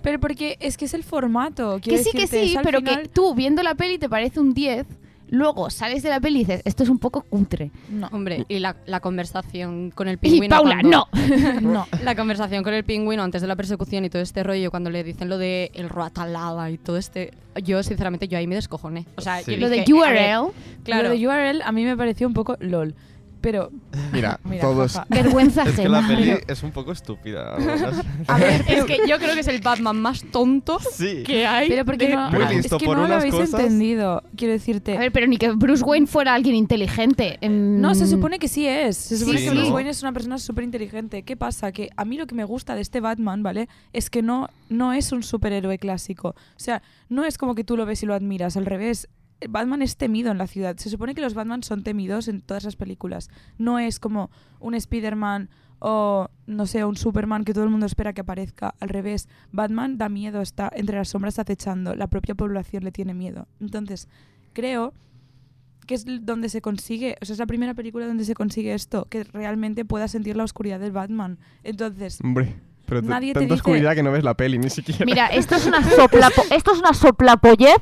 Pero 0.02 0.20
porque 0.20 0.56
es 0.60 0.76
que 0.76 0.84
es 0.84 0.92
el 0.94 1.02
formato. 1.04 1.78
Que 1.80 1.98
sí, 1.98 2.10
que 2.12 2.26
sí, 2.26 2.56
pero 2.62 2.80
final- 2.80 3.02
que 3.02 3.08
tú 3.08 3.34
viendo 3.34 3.62
la 3.62 3.74
peli 3.74 3.96
te 3.98 4.08
parece 4.08 4.38
un 4.40 4.52
10, 4.52 4.86
luego 5.34 5.68
sales 5.70 6.02
de 6.02 6.08
la 6.10 6.20
peli 6.20 6.36
y 6.40 6.44
dices, 6.44 6.62
esto 6.64 6.82
es 6.82 6.88
un 6.88 6.98
poco 6.98 7.22
cutre. 7.22 7.70
No. 7.90 8.08
Hombre, 8.12 8.44
y 8.48 8.58
la, 8.60 8.76
la 8.86 9.00
conversación 9.00 9.90
con 9.90 10.08
el 10.08 10.14
Y 10.14 10.16
pingüino. 10.18 10.56
Paula, 10.56 10.78
cuando- 10.80 11.08
no. 11.12 11.60
no. 11.60 11.86
La 12.02 12.14
conversación 12.14 12.62
con 12.64 12.72
el 12.74 12.84
pingüino 12.84 13.22
antes 13.22 13.42
de 13.42 13.48
la 13.48 13.56
persecución 13.56 14.04
y 14.04 14.10
todo 14.10 14.22
este 14.22 14.42
rollo, 14.42 14.70
cuando 14.70 14.90
le 14.90 15.04
dicen 15.04 15.28
lo 15.28 15.38
de 15.38 15.70
el 15.74 15.88
roatalada 15.88 16.70
y 16.70 16.78
todo 16.78 16.96
este. 16.96 17.32
Yo, 17.62 17.82
sinceramente, 17.82 18.26
yo 18.28 18.36
ahí 18.38 18.46
me 18.46 18.54
descojoné. 18.56 19.06
O 19.16 19.20
sea, 19.20 19.42
Sí. 19.42 19.52
yo 19.52 19.58
Lo 19.58 19.68
de 19.68 19.80
a 19.80 19.84
ver, 19.84 19.92
URL, 20.38 20.52
Claro. 20.84 21.02
Lo 21.04 21.10
de 21.10 21.26
URL 21.28 21.62
a 21.62 21.72
mí 21.72 21.84
me 21.84 21.96
pareció 21.96 22.26
un 22.26 22.34
poco 22.34 22.56
lol. 22.60 22.94
Pero. 23.44 23.70
Mira, 24.10 24.40
Mira, 24.44 24.62
todos. 24.62 24.94
jaja. 24.94 25.06
vergüenza 25.10 25.62
Es 25.64 25.76
que 25.76 25.86
la 25.88 25.98
ajena. 25.98 26.18
peli 26.18 26.38
es 26.48 26.62
un 26.62 26.70
poco 26.72 26.92
estúpida. 26.92 27.54
algunas- 27.56 28.02
A 28.26 28.38
ver, 28.38 28.64
es 28.66 28.84
que 28.86 28.98
yo 29.06 29.18
creo 29.18 29.34
que 29.34 29.40
es 29.40 29.48
el 29.48 29.60
Batman 29.60 30.00
más 30.00 30.24
tonto 30.32 30.78
sí. 30.80 31.22
que 31.24 31.46
hay. 31.46 31.68
Pero 31.68 31.84
porque 31.84 32.08
no, 32.08 32.28
es 32.50 32.66
que 32.66 32.86
por 32.86 32.96
no 32.96 33.02
lo 33.02 33.08
unas 33.08 33.18
habéis 33.18 33.34
cosas. 33.34 33.60
entendido. 33.60 34.22
Quiero 34.34 34.54
decirte. 34.54 34.96
A 34.96 35.00
ver, 35.00 35.12
pero 35.12 35.26
ni 35.26 35.36
que 35.36 35.50
Bruce 35.52 35.84
Wayne 35.84 36.06
fuera 36.06 36.32
alguien 36.34 36.54
inteligente. 36.56 37.38
No, 37.48 37.94
se 37.94 38.06
supone 38.06 38.38
que 38.38 38.48
sí 38.48 38.66
es. 38.66 38.96
Se 38.96 39.18
supone 39.18 39.38
Sí, 39.38 39.44
que 39.44 39.50
Bruce. 39.50 39.70
Wayne 39.70 39.90
es 39.90 40.02
una 40.02 40.12
persona 40.12 40.38
súper 40.38 40.64
inteligente. 40.64 41.22
¿Qué 41.22 41.36
pasa? 41.36 41.70
Que 41.70 41.90
a 41.96 42.04
mí 42.06 42.16
lo 42.16 42.26
que 42.26 42.34
me 42.34 42.44
gusta 42.44 42.74
de 42.74 42.80
este 42.80 43.00
Batman, 43.00 43.42
¿vale? 43.42 43.68
Es 43.92 44.08
que 44.08 44.22
no, 44.22 44.48
no 44.70 44.92
es 44.94 45.12
un 45.12 45.22
superhéroe 45.22 45.78
clásico. 45.78 46.28
O 46.30 46.34
sea, 46.58 46.82
no 47.10 47.24
es 47.24 47.36
como 47.36 47.54
que 47.54 47.62
tú 47.64 47.76
lo 47.76 47.84
ves 47.84 48.02
y 48.02 48.06
lo 48.06 48.14
admiras. 48.14 48.56
Al 48.56 48.64
revés. 48.64 49.08
Batman 49.48 49.82
es 49.82 49.96
temido 49.96 50.30
en 50.30 50.38
la 50.38 50.46
ciudad. 50.46 50.76
Se 50.76 50.90
supone 50.90 51.14
que 51.14 51.20
los 51.20 51.34
Batman 51.34 51.62
son 51.62 51.82
temidos 51.82 52.28
en 52.28 52.40
todas 52.40 52.64
las 52.64 52.76
películas. 52.76 53.28
No 53.58 53.78
es 53.78 53.98
como 54.00 54.30
un 54.60 54.74
Spider-Man 54.74 55.48
o, 55.80 56.28
no 56.46 56.66
sé, 56.66 56.84
un 56.84 56.96
Superman 56.96 57.44
que 57.44 57.52
todo 57.52 57.64
el 57.64 57.70
mundo 57.70 57.86
espera 57.86 58.12
que 58.12 58.22
aparezca. 58.22 58.74
Al 58.80 58.88
revés, 58.88 59.28
Batman 59.52 59.98
da 59.98 60.08
miedo, 60.08 60.40
está 60.40 60.70
entre 60.74 60.96
las 60.96 61.08
sombras 61.08 61.38
acechando. 61.38 61.94
La 61.94 62.06
propia 62.06 62.34
población 62.34 62.84
le 62.84 62.92
tiene 62.92 63.12
miedo. 63.14 63.46
Entonces, 63.60 64.08
creo 64.52 64.94
que 65.86 65.94
es 65.94 66.06
donde 66.22 66.48
se 66.48 66.62
consigue, 66.62 67.16
o 67.20 67.24
sea, 67.26 67.34
es 67.34 67.38
la 67.38 67.44
primera 67.46 67.74
película 67.74 68.06
donde 68.06 68.24
se 68.24 68.34
consigue 68.34 68.72
esto, 68.72 69.04
que 69.10 69.24
realmente 69.24 69.84
puedas 69.84 70.12
sentir 70.12 70.34
la 70.36 70.44
oscuridad 70.44 70.80
del 70.80 70.92
Batman. 70.92 71.38
Entonces, 71.62 72.18
Hombre, 72.24 72.54
pero 72.86 73.02
Nadie 73.02 73.34
te 73.34 73.40
tanta 73.40 73.54
dice- 73.54 73.60
oscuridad 73.60 73.94
que 73.94 74.02
no 74.02 74.10
ves 74.10 74.24
la 74.24 74.34
peli, 74.34 74.58
ni 74.58 74.70
siquiera. 74.70 75.04
Mira, 75.04 75.26
esto 75.26 75.56
es 75.56 75.66
una 75.66 75.82
soplapo 75.96 76.40
esto 76.50 76.72
es 76.72 76.78
una 76.78 76.94
soplapollez 76.94 77.76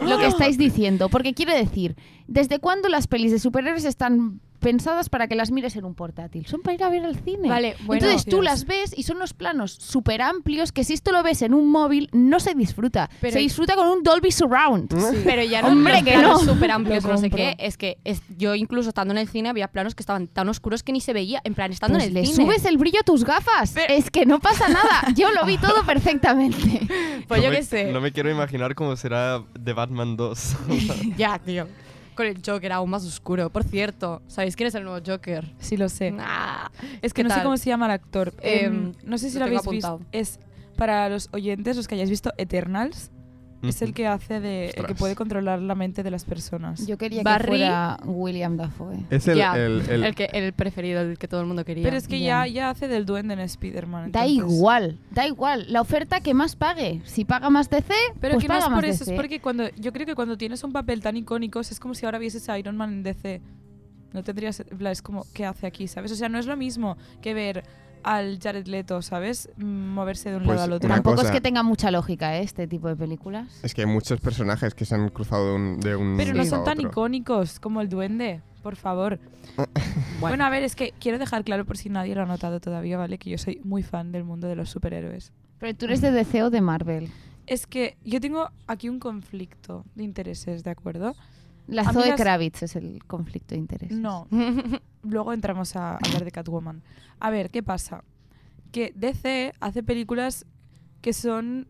lo 0.00 0.18
que 0.18 0.26
estáis 0.26 0.58
diciendo, 0.58 1.08
porque 1.08 1.34
quiere 1.34 1.56
decir, 1.56 1.96
¿desde 2.26 2.58
cuándo 2.58 2.88
las 2.88 3.06
pelis 3.06 3.32
de 3.32 3.38
superhéroes 3.38 3.84
están 3.84 4.40
pensadas 4.66 5.08
para 5.08 5.28
que 5.28 5.36
las 5.36 5.52
mires 5.52 5.76
en 5.76 5.84
un 5.84 5.94
portátil? 5.94 6.44
Son 6.46 6.60
para 6.60 6.74
ir 6.74 6.82
a 6.82 6.88
ver 6.88 7.04
al 7.04 7.14
cine. 7.16 7.48
Vale, 7.48 7.76
bueno. 7.84 8.02
Entonces 8.02 8.24
tú 8.24 8.36
Dios. 8.40 8.44
las 8.44 8.64
ves 8.66 8.92
y 8.98 9.04
son 9.04 9.18
unos 9.18 9.32
planos 9.32 9.70
súper 9.72 10.22
amplios 10.22 10.72
que 10.72 10.82
si 10.82 10.92
esto 10.92 11.12
lo 11.12 11.22
ves 11.22 11.42
en 11.42 11.54
un 11.54 11.70
móvil 11.70 12.08
no 12.12 12.40
se 12.40 12.54
disfruta. 12.54 13.08
Pero- 13.20 13.34
se 13.34 13.38
disfruta 13.38 13.76
con 13.76 13.86
un 13.86 14.02
Dolby 14.02 14.32
Surround. 14.32 14.92
Pero 15.24 15.42
ya 15.44 15.62
no 15.62 15.68
Hombre, 15.68 16.02
que 16.02 16.16
no. 16.16 16.38
súper 16.40 16.72
amplios, 16.72 17.04
no 17.04 17.16
sé 17.16 17.30
qué. 17.30 17.54
Es 17.60 17.76
que 17.76 17.98
es- 18.04 18.22
yo 18.36 18.56
incluso 18.56 18.88
estando 18.88 19.12
en 19.12 19.18
el 19.18 19.28
cine 19.28 19.48
había 19.48 19.68
planos 19.68 19.94
que 19.94 20.02
estaban 20.02 20.26
tan 20.26 20.48
oscuros 20.48 20.82
que 20.82 20.90
ni 20.92 21.00
se 21.00 21.12
veía. 21.12 21.40
En 21.44 21.54
plan, 21.54 21.70
estando 21.70 21.98
Pues 21.98 22.08
en 22.08 22.14
le 22.14 22.20
el 22.20 22.26
cine. 22.26 22.44
subes 22.44 22.64
el 22.64 22.76
brillo 22.78 23.00
a 23.00 23.04
tus 23.04 23.24
gafas. 23.24 23.74
Es 23.88 24.10
que 24.10 24.26
no 24.26 24.40
pasa 24.40 24.68
nada. 24.68 25.12
Yo 25.14 25.30
lo 25.30 25.44
vi 25.46 25.58
todo 25.58 25.84
perfectamente. 25.86 26.80
Pues 27.28 27.40
no 27.40 27.44
yo 27.44 27.50
me, 27.50 27.56
qué 27.58 27.62
sé. 27.62 27.92
No 27.92 28.00
me 28.00 28.10
quiero 28.10 28.30
imaginar 28.30 28.74
cómo 28.74 28.96
será 28.96 29.42
The 29.62 29.72
Batman 29.74 30.16
2. 30.16 30.56
Ya, 31.16 31.38
tío. 31.38 31.66
Con 32.16 32.26
el 32.26 32.40
Joker 32.44 32.72
aún 32.72 32.90
más 32.90 33.04
oscuro. 33.04 33.50
Por 33.50 33.62
cierto, 33.62 34.22
¿sabéis 34.26 34.56
quién 34.56 34.66
es 34.68 34.74
el 34.74 34.84
nuevo 34.84 34.98
Joker? 35.06 35.52
sí 35.58 35.76
lo 35.76 35.88
sé. 35.88 36.14
Es 37.02 37.12
que 37.12 37.22
¿qué 37.22 37.28
no 37.28 37.34
sé 37.34 37.42
cómo 37.42 37.56
se 37.56 37.66
llama 37.70 37.86
el 37.86 37.92
actor. 37.92 38.32
Em, 38.40 38.64
Em, 38.88 38.92
no 39.04 39.18
sé 39.18 39.30
si 39.30 39.38
lo 39.38 39.44
habéis 39.44 39.60
visto. 39.68 39.86
apuntado. 39.88 40.00
Es 40.12 40.40
para 40.76 41.08
los 41.08 41.28
oyentes, 41.32 41.76
los 41.76 41.86
que 41.86 41.94
hayáis 41.94 42.10
visto 42.10 42.32
Eternals. 42.38 43.10
Es 43.62 43.82
el 43.82 43.94
que 43.94 44.06
hace 44.06 44.38
de. 44.40 44.70
el 44.76 44.86
que 44.86 44.94
puede 44.94 45.16
controlar 45.16 45.60
la 45.60 45.74
mente 45.74 46.02
de 46.02 46.10
las 46.10 46.24
personas. 46.24 46.86
Yo 46.86 46.98
quería 46.98 47.22
Barry- 47.22 47.40
que 47.42 47.46
fuera 47.48 47.98
William 48.04 48.56
Dafoe. 48.56 48.98
Es 49.10 49.26
el, 49.28 49.40
el- 49.40 49.80
el- 49.90 50.04
El, 50.04 50.14
que, 50.14 50.24
el 50.32 50.52
preferido, 50.52 51.00
el 51.00 51.18
que 51.18 51.26
todo 51.26 51.40
el 51.40 51.46
mundo 51.46 51.64
quería. 51.64 51.82
Pero 51.84 51.96
es 51.96 52.06
que 52.06 52.20
Ya. 52.20 52.46
ya, 52.46 52.52
ya 52.52 52.70
hace 52.70 52.86
del 52.88 53.06
duende 53.06 53.34
en 53.34 53.40
Spider-Man. 53.40 54.12
Da 54.12 54.26
igual, 54.26 54.98
da 55.10 55.26
igual. 55.26 55.66
La 55.68 55.80
oferta 55.80 56.20
que 56.20 56.34
más 56.34 56.54
pague. 56.54 57.00
Si 57.04 57.24
paga 57.24 57.50
más 57.50 57.70
DC, 57.70 57.92
Pero 58.20 58.34
pues 58.34 58.42
que 58.44 58.48
no 58.48 58.54
paga 58.54 58.64
es 58.66 58.70
más 58.70 58.76
por 58.78 58.84
eso, 58.84 58.98
DC. 59.04 59.12
es 59.14 59.16
porque 59.20 59.40
cuando 59.40 59.68
yo 59.76 59.92
creo 59.92 60.06
que 60.06 60.14
cuando 60.14 60.36
tienes 60.36 60.62
un 60.62 60.72
papel 60.72 61.00
tan 61.00 61.16
icónico 61.16 61.60
es 61.60 61.80
como 61.80 61.94
si 61.94 62.04
ahora 62.06 62.18
vieses 62.18 62.48
a 62.48 62.58
Iron 62.58 62.76
Man 62.76 62.92
en 62.92 63.02
DC. 63.02 63.40
No 64.12 64.22
tendrías, 64.22 64.60
en 64.60 64.78
plan, 64.78 64.92
es 64.92 65.02
como, 65.02 65.26
¿qué 65.34 65.44
hace 65.44 65.66
aquí? 65.66 65.88
¿Sabes? 65.88 66.12
O 66.12 66.14
sea, 66.14 66.28
no 66.28 66.38
es 66.38 66.46
lo 66.46 66.56
mismo 66.56 66.96
que 67.20 67.34
ver 67.34 67.64
al 68.06 68.38
Jared 68.40 68.66
Leto, 68.68 69.02
¿sabes? 69.02 69.50
Moverse 69.58 70.30
de 70.30 70.36
un 70.36 70.44
Pues 70.44 70.54
lado 70.56 70.64
al 70.64 70.72
otro. 70.74 70.88
Tampoco 70.88 71.16
cosa- 71.16 71.28
es 71.28 71.32
que 71.34 71.40
tenga 71.40 71.62
mucha 71.64 71.90
lógica 71.90 72.36
¿eh? 72.38 72.42
este 72.42 72.66
tipo 72.68 72.86
de 72.88 72.94
películas. 72.96 73.60
es 73.62 73.74
que 73.74 73.82
hay 73.82 73.86
muchos 73.88 74.20
personajes 74.20 74.74
que 74.74 74.84
se 74.84 74.94
han 74.94 75.08
cruzado 75.08 75.48
de 75.48 75.54
un, 75.54 75.80
de 75.80 75.96
un 75.96 76.16
Pero 76.16 76.32
no 76.34 76.42
a 76.42 76.46
son 76.46 76.64
tan 76.64 76.78
otro. 76.78 76.88
icónicos 76.90 77.58
como 77.58 77.80
el 77.80 77.88
duende, 77.88 78.42
por 78.62 78.76
favor. 78.76 79.18
bueno. 80.20 80.44
a 80.44 80.50
ver, 80.50 80.62
es 80.62 80.76
que 80.76 80.92
quiero 81.00 81.18
dejar 81.18 81.42
claro 81.44 81.64
por 81.64 81.76
si 81.76 81.88
nadie 81.88 82.14
lo 82.14 82.22
ha 82.22 82.26
notado 82.26 82.60
todavía, 82.60 82.96
¿vale? 82.96 83.18
Que 83.18 83.30
yo 83.30 83.38
soy 83.38 83.60
muy 83.64 83.82
fan 83.82 84.12
del 84.12 84.22
mundo 84.24 84.46
de 84.46 84.54
los 84.56 84.70
superhéroes. 84.70 85.32
Pero 85.58 85.74
tú 85.74 85.86
eres 85.86 86.00
de 86.00 86.12
DC 86.12 86.42
o 86.44 86.50
de 86.50 86.60
Marvel. 86.60 87.10
Es 87.46 87.66
que 87.66 87.96
yo 88.04 88.20
tengo 88.20 88.50
aquí 88.66 88.88
un 88.88 88.98
conflicto 89.00 89.84
de 89.94 90.04
intereses, 90.04 90.62
¿de 90.64 90.70
acuerdo? 90.70 91.14
La 91.66 91.82
A 91.82 91.92
Zoe 91.92 92.08
las- 92.08 92.20
Kravitz 92.20 92.62
es 92.62 92.76
el 92.76 93.04
conflicto 93.04 93.54
de 93.54 93.60
intereses. 93.60 93.98
No, 93.98 94.28
luego 95.02 95.32
entramos 95.32 95.74
a 95.76 95.96
hablar 95.96 96.24
de 96.24 96.30
Catwoman. 96.30 96.82
A 97.18 97.30
ver, 97.30 97.50
¿qué 97.50 97.62
pasa? 97.62 98.04
Que 98.72 98.92
DC 98.94 99.52
hace 99.60 99.82
películas 99.82 100.46
que 101.00 101.12
son 101.12 101.66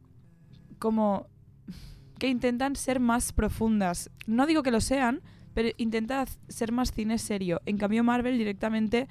como 0.78 1.26
que 2.18 2.28
intentan 2.28 2.76
ser 2.76 3.00
más 3.00 3.32
profundas. 3.32 4.10
No 4.26 4.46
digo 4.46 4.62
que 4.62 4.70
lo 4.70 4.80
sean, 4.80 5.20
pero 5.54 5.68
intenta 5.76 6.24
ser 6.48 6.72
más 6.72 6.92
cine 6.92 7.18
serio. 7.18 7.60
En 7.66 7.78
cambio 7.78 8.02
Marvel 8.04 8.38
directamente 8.38 9.08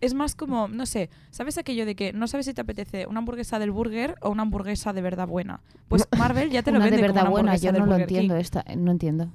es 0.00 0.14
más 0.14 0.34
como, 0.34 0.68
no 0.68 0.86
sé, 0.86 1.08
¿sabes 1.30 1.56
aquello 1.58 1.86
de 1.86 1.94
que 1.94 2.12
no 2.12 2.26
sabes 2.26 2.46
si 2.46 2.54
te 2.54 2.60
apetece 2.60 3.06
una 3.06 3.18
hamburguesa 3.20 3.58
del 3.58 3.70
burger 3.70 4.16
o 4.20 4.30
una 4.30 4.42
hamburguesa 4.42 4.92
de 4.92 5.02
verdad 5.02 5.28
buena? 5.28 5.60
Pues 5.88 6.06
Marvel 6.18 6.50
ya 6.50 6.62
te 6.62 6.70
lo 6.72 6.78
Una 6.78 6.86
de 6.86 6.90
vende 6.90 7.06
como 7.06 7.14
verdad 7.14 7.22
una 7.24 7.30
buena, 7.30 7.56
yo 7.56 7.72
no 7.72 7.86
lo 7.86 7.96
entiendo 7.96 8.36
esta, 8.36 8.64
no 8.76 8.90
entiendo. 8.90 9.30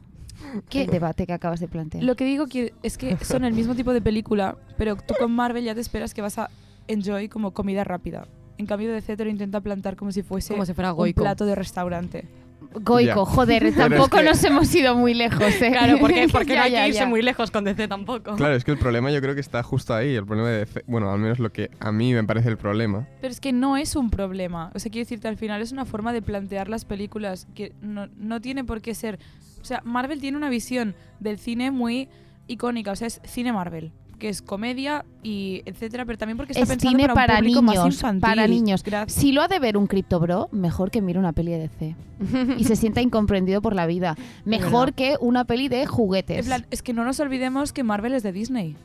¿Qué 0.69 0.85
debate 0.87 1.25
que 1.25 1.33
acabas 1.33 1.59
de 1.59 1.67
plantear? 1.67 2.03
Lo 2.03 2.15
que 2.15 2.25
digo 2.25 2.47
que 2.47 2.73
es 2.83 2.97
que 2.97 3.17
son 3.23 3.43
el 3.43 3.53
mismo 3.53 3.75
tipo 3.75 3.93
de 3.93 4.01
película, 4.01 4.57
pero 4.77 4.95
tú 4.95 5.13
con 5.19 5.31
Marvel 5.31 5.63
ya 5.63 5.75
te 5.75 5.81
esperas 5.81 6.13
que 6.13 6.21
vas 6.21 6.37
a 6.37 6.49
enjoy 6.87 7.29
como 7.29 7.51
comida 7.51 7.83
rápida. 7.83 8.27
En 8.57 8.65
cambio, 8.67 8.91
DC 8.91 9.17
te 9.17 9.23
lo 9.25 9.31
intenta 9.31 9.61
plantar 9.61 9.95
como 9.95 10.11
si 10.11 10.21
fuese 10.21 10.53
Como 10.53 10.65
si 10.65 10.73
fuera 10.73 10.91
un 10.91 10.97
Goico. 10.97 11.21
plato 11.23 11.45
de 11.45 11.55
restaurante. 11.55 12.27
Goico, 12.75 13.25
Ya. 13.25 13.31
joder, 13.31 13.63
es 13.65 13.75
tampoco 13.75 14.17
que- 14.17 14.23
nos 14.23 14.43
hemos 14.43 14.73
ido 14.73 14.95
muy 14.95 15.13
lejos, 15.13 15.43
¿eh? 15.61 15.69
Claro, 15.71 15.97
porque, 15.99 16.27
porque 16.31 16.53
Ya, 16.53 16.59
no 16.59 16.63
hay 16.63 16.71
ya, 16.71 16.81
que 16.83 16.87
irse 16.89 16.99
ya. 17.01 17.05
muy 17.05 17.21
lejos 17.21 17.51
con 17.51 17.63
DC 17.65 17.87
tampoco. 17.87 18.35
Claro, 18.35 18.55
es 18.55 18.63
que 18.63 18.71
el 18.71 18.77
problema 18.77 19.11
yo 19.11 19.21
creo 19.21 19.35
que 19.35 19.41
está 19.41 19.61
justo 19.63 19.93
ahí. 19.93 20.15
El 20.15 20.25
problema 20.25 20.49
de 20.49 20.59
DC 20.59 20.83
bueno, 20.87 21.11
al 21.11 21.19
menos 21.19 21.39
lo 21.39 21.51
que 21.51 21.69
a 21.79 21.91
mí 21.91 22.13
me 22.13 22.23
parece 22.23 22.49
el 22.49 22.57
problema. 22.57 23.07
Pero 23.21 23.31
es 23.31 23.39
que 23.39 23.51
no 23.51 23.77
es 23.77 23.95
un 23.95 24.09
problema. 24.09 24.71
O 24.73 24.79
sea, 24.79 24.91
quiero 24.91 25.03
decirte, 25.05 25.27
al 25.27 25.37
final 25.37 25.61
es 25.61 25.71
una 25.71 25.85
forma 25.85 26.13
de 26.13 26.21
plantear 26.21 26.67
las 26.69 26.85
películas 26.85 27.47
que 27.53 27.73
no, 27.81 28.07
no 28.17 28.39
tiene 28.41 28.63
por 28.63 28.81
qué 28.81 28.95
ser... 28.95 29.19
O 29.63 29.65
sea, 29.65 29.81
Marvel 29.85 30.19
tiene 30.19 30.35
una 30.37 30.49
visión 30.49 30.93
del 31.21 31.39
cine 31.39 31.71
muy 31.71 32.09
icónica. 32.47 32.91
O 32.91 32.95
sea, 32.97 33.07
es 33.07 33.21
cine 33.23 33.53
Marvel, 33.53 33.93
que 34.19 34.27
es 34.27 34.41
comedia 34.41 35.05
y 35.23 35.61
etcétera, 35.65 36.03
pero 36.03 36.17
también 36.17 36.35
porque 36.35 36.51
está 36.51 36.63
Es 36.63 36.67
pensando 36.67 36.91
cine 36.97 37.03
para, 37.07 37.13
para 37.13 37.33
un 37.35 37.39
público 37.39 37.61
más 37.61 37.75
niños, 37.77 37.95
infantil. 37.95 38.21
para 38.21 38.47
niños. 38.47 38.83
Gracias. 38.83 39.21
Si 39.21 39.31
lo 39.31 39.41
ha 39.41 39.47
de 39.47 39.59
ver 39.59 39.77
un 39.77 39.87
Crypto 39.87 40.19
Bro, 40.19 40.49
mejor 40.51 40.91
que 40.91 41.01
mire 41.01 41.17
una 41.17 41.31
peli 41.31 41.51
de 41.51 41.59
DC. 41.59 41.95
y 42.57 42.65
se 42.65 42.75
sienta 42.75 43.01
incomprendido 43.01 43.61
por 43.61 43.73
la 43.73 43.85
vida. 43.87 44.17
Mejor 44.43 44.91
que 44.91 45.15
una 45.21 45.45
peli 45.45 45.69
de 45.69 45.85
juguetes. 45.85 46.39
En 46.39 46.45
plan, 46.45 46.65
es 46.69 46.83
que 46.83 46.91
no 46.91 47.05
nos 47.05 47.21
olvidemos 47.21 47.71
que 47.71 47.83
Marvel 47.83 48.13
es 48.13 48.23
de 48.23 48.33
Disney. 48.33 48.75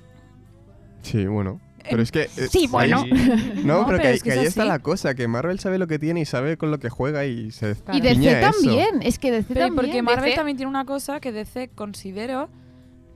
Sí, 1.03 1.27
bueno. 1.27 1.61
Pero 1.89 2.03
es 2.03 2.13
que... 2.13 2.23
eh, 2.37 2.49
sí, 2.51 2.67
bueno. 2.67 3.03
ahí- 3.03 3.11
No, 3.65 3.81
No, 3.81 3.87
pero, 3.87 3.99
pero 3.99 4.03
que, 4.03 4.13
es 4.15 4.23
que 4.23 4.33
ahí 4.33 4.47
está 4.47 4.65
la 4.65 4.79
cosa, 4.81 5.15
que 5.15 5.29
Marvel 5.29 5.59
sabe 5.59 5.79
lo 5.79 5.87
que 5.87 5.99
tiene 5.99 6.21
y 6.21 6.25
sabe 6.25 6.57
con 6.57 6.71
lo 6.71 6.79
que 6.79 6.91
juega 6.91 7.25
y 7.27 7.51
se 7.51 7.77
y 7.93 8.01
DC 8.01 8.41
también. 8.41 9.01
Es 9.03 9.19
que 9.19 9.31
DC 9.31 9.47
Pero 9.49 9.61
también. 9.67 9.75
porque 9.77 10.03
Marvel 10.03 10.25
DC 10.25 10.37
también 10.37 10.57
tiene 10.57 10.71
una 10.71 10.85
cosa 10.85 11.21
que 11.21 11.33
DC 11.33 11.71
considero 11.75 12.49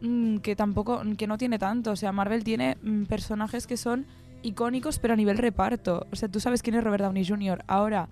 mm, 0.00 0.38
que 0.38 0.56
tampoco, 0.56 1.02
que 1.16 1.26
no 1.26 1.38
tiene 1.38 1.58
tanto. 1.58 1.90
O 1.92 1.96
sea, 1.96 2.12
Marvel 2.12 2.44
tiene 2.44 2.76
mm, 2.82 3.04
personajes 3.04 3.66
que 3.66 3.76
son 3.76 4.06
icónicos, 4.42 4.98
pero 4.98 5.14
a 5.14 5.16
nivel 5.16 5.38
reparto. 5.38 6.06
O 6.12 6.16
sea, 6.16 6.28
tú 6.28 6.40
sabes 6.40 6.62
quién 6.62 6.76
es 6.76 6.84
Robert 6.84 7.04
Downey 7.04 7.24
Jr. 7.26 7.64
Ahora, 7.66 8.08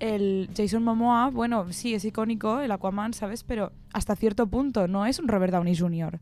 el 0.00 0.48
Jason 0.56 0.82
Momoa, 0.82 1.30
bueno, 1.30 1.72
sí, 1.72 1.94
es 1.94 2.04
icónico, 2.04 2.60
el 2.60 2.70
Aquaman, 2.70 3.12
¿sabes? 3.14 3.42
Pero 3.44 3.72
hasta 3.92 4.16
cierto 4.16 4.46
punto, 4.46 4.86
no 4.88 5.06
es 5.06 5.18
un 5.18 5.28
Robert 5.28 5.52
Downey 5.52 5.76
Jr. 5.76 6.20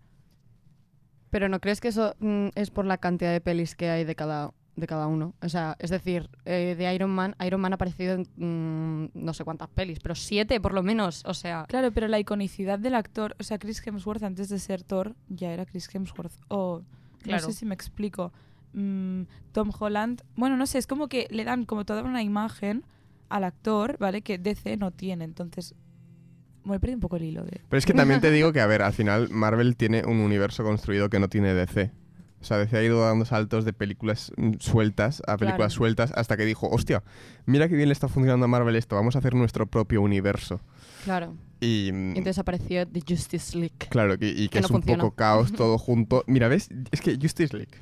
Pero 1.36 1.50
¿no 1.50 1.60
crees 1.60 1.82
que 1.82 1.88
eso 1.88 2.14
mm, 2.18 2.46
es 2.54 2.70
por 2.70 2.86
la 2.86 2.96
cantidad 2.96 3.30
de 3.30 3.42
pelis 3.42 3.74
que 3.74 3.90
hay 3.90 4.04
de 4.04 4.14
cada, 4.14 4.54
de 4.74 4.86
cada 4.86 5.06
uno? 5.06 5.34
O 5.42 5.50
sea, 5.50 5.76
es 5.80 5.90
decir, 5.90 6.30
eh, 6.46 6.74
de 6.78 6.94
Iron 6.94 7.10
Man, 7.10 7.36
Iron 7.44 7.60
Man 7.60 7.74
ha 7.74 7.74
aparecido 7.74 8.14
en 8.14 8.22
mm, 8.36 9.10
no 9.12 9.34
sé 9.34 9.44
cuántas 9.44 9.68
pelis, 9.68 10.00
pero 10.00 10.14
siete 10.14 10.62
por 10.62 10.72
lo 10.72 10.82
menos. 10.82 11.22
O 11.26 11.34
sea, 11.34 11.66
Claro, 11.68 11.92
pero 11.92 12.08
la 12.08 12.18
iconicidad 12.18 12.78
del 12.78 12.94
actor, 12.94 13.36
o 13.38 13.42
sea, 13.42 13.58
Chris 13.58 13.86
Hemsworth 13.86 14.22
antes 14.22 14.48
de 14.48 14.58
ser 14.58 14.82
Thor 14.82 15.14
ya 15.28 15.52
era 15.52 15.66
Chris 15.66 15.94
Hemsworth. 15.94 16.32
O 16.48 16.80
Claro. 17.18 17.42
no 17.42 17.52
sé 17.52 17.58
si 17.58 17.66
me 17.66 17.74
explico. 17.74 18.32
Mm, 18.72 19.24
Tom 19.52 19.72
Holland, 19.78 20.22
bueno, 20.36 20.56
no 20.56 20.64
sé, 20.64 20.78
es 20.78 20.86
como 20.86 21.08
que 21.08 21.26
le 21.30 21.44
dan 21.44 21.66
como 21.66 21.84
toda 21.84 22.02
una 22.02 22.22
imagen 22.22 22.82
al 23.28 23.44
actor, 23.44 23.98
¿vale? 23.98 24.22
Que 24.22 24.38
DC 24.38 24.78
no 24.78 24.90
tiene. 24.90 25.24
Entonces, 25.24 25.74
me 26.66 26.80
perdí 26.80 26.94
un 26.94 27.00
poco 27.00 27.16
el 27.16 27.24
hilo 27.24 27.42
de. 27.44 27.60
Pero 27.68 27.78
es 27.78 27.86
que 27.86 27.92
también 27.94 28.20
te 28.20 28.30
digo 28.32 28.52
que, 28.52 28.60
a 28.60 28.66
ver, 28.66 28.82
al 28.82 28.92
final 28.92 29.28
Marvel 29.30 29.76
tiene 29.76 30.04
un 30.04 30.18
universo 30.18 30.62
construido 30.64 31.08
que 31.10 31.18
no 31.18 31.28
tiene 31.28 31.54
DC. 31.54 31.90
O 32.40 32.44
sea, 32.44 32.58
DC 32.58 32.76
ha 32.76 32.82
ido 32.82 33.00
dando 33.00 33.24
saltos 33.24 33.64
de 33.64 33.72
películas 33.72 34.30
mm, 34.36 34.52
sueltas 34.60 35.22
a 35.26 35.36
películas 35.36 35.72
Claro. 35.72 35.78
sueltas 35.78 36.12
hasta 36.14 36.36
que 36.36 36.44
dijo, 36.44 36.68
hostia, 36.68 37.02
mira 37.46 37.66
qué 37.68 37.74
bien 37.74 37.88
le 37.88 37.92
está 37.94 38.08
funcionando 38.08 38.44
a 38.44 38.48
Marvel 38.48 38.76
esto, 38.76 38.94
vamos 38.94 39.16
a 39.16 39.20
hacer 39.20 39.34
nuestro 39.34 39.66
propio 39.66 40.02
universo. 40.02 40.60
claro. 41.04 41.34
Y, 41.58 41.90
mm, 41.90 42.08
entonces 42.10 42.38
apareció 42.38 42.86
The 42.86 43.00
Justice 43.08 43.56
League. 43.56 43.74
claro, 43.88 44.18
que- 44.18 44.28
y 44.28 44.34
que, 44.44 44.48
que 44.50 44.58
es 44.58 44.70
no 44.70 44.76
un 44.76 44.82
funciona. 44.82 45.02
poco 45.02 45.16
caos 45.16 45.52
todo 45.52 45.78
junto. 45.78 46.22
Mira, 46.26 46.48
¿ves? 46.48 46.68
Es 46.90 47.00
que 47.00 47.16
Justice 47.20 47.56
League. 47.56 47.72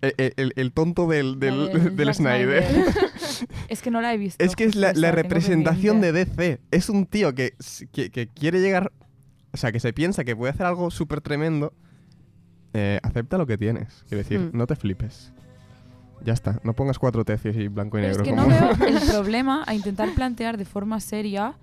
El, 0.00 0.52
el- 0.56 0.72
tonto 0.72 1.06
del, 1.06 1.38
del, 1.38 1.94
del 1.96 2.06
Zack 2.08 2.16
Snyder. 2.16 2.64
es 3.68 3.82
que 3.82 3.90
no 3.90 4.00
la 4.00 4.12
he 4.14 4.18
visto. 4.18 4.42
Es 4.44 4.56
que 4.56 4.64
es 4.64 4.74
la, 4.74 4.92
representación 5.12 6.00
de. 6.00 6.12
DC. 6.12 6.60
Es 6.70 6.88
un 6.88 7.06
tío 7.06 7.34
que, 7.34 7.54
que, 7.92 8.10
que 8.10 8.26
quiere 8.28 8.60
llegar. 8.60 8.92
O 9.52 9.56
sea, 9.56 9.70
que 9.72 9.80
se 9.80 9.92
piensa 9.92 10.24
que 10.24 10.34
puede 10.34 10.52
hacer 10.52 10.66
algo 10.66 10.90
súper 10.90 11.20
tremendo. 11.20 11.72
Eh, 12.74 12.98
acepta 13.02 13.36
lo 13.38 13.46
que 13.46 13.58
tienes. 13.58 14.04
Quiero 14.08 14.22
decir, 14.22 14.40
Hmm. 14.40 14.50
no 14.56 14.66
te 14.66 14.76
flipes. 14.76 15.32
Ya 16.24 16.32
está. 16.32 16.58
No 16.64 16.72
pongas 16.72 16.98
cuatro 16.98 17.24
tesis 17.24 17.54
y 17.56 17.68
blanco 17.68 17.98
y 17.98 18.02
Pero 18.02 18.12
es 18.12 18.18
negro. 18.18 18.24
que 18.36 18.40
como- 18.42 18.60
no 18.60 18.76
veo 18.76 18.88
el 19.00 19.00
problema 19.10 19.64
a 19.66 19.74
intentar 19.74 20.08
plantear 20.14 20.56
de 20.56 20.64
forma 20.64 21.00
seria. 21.00 21.54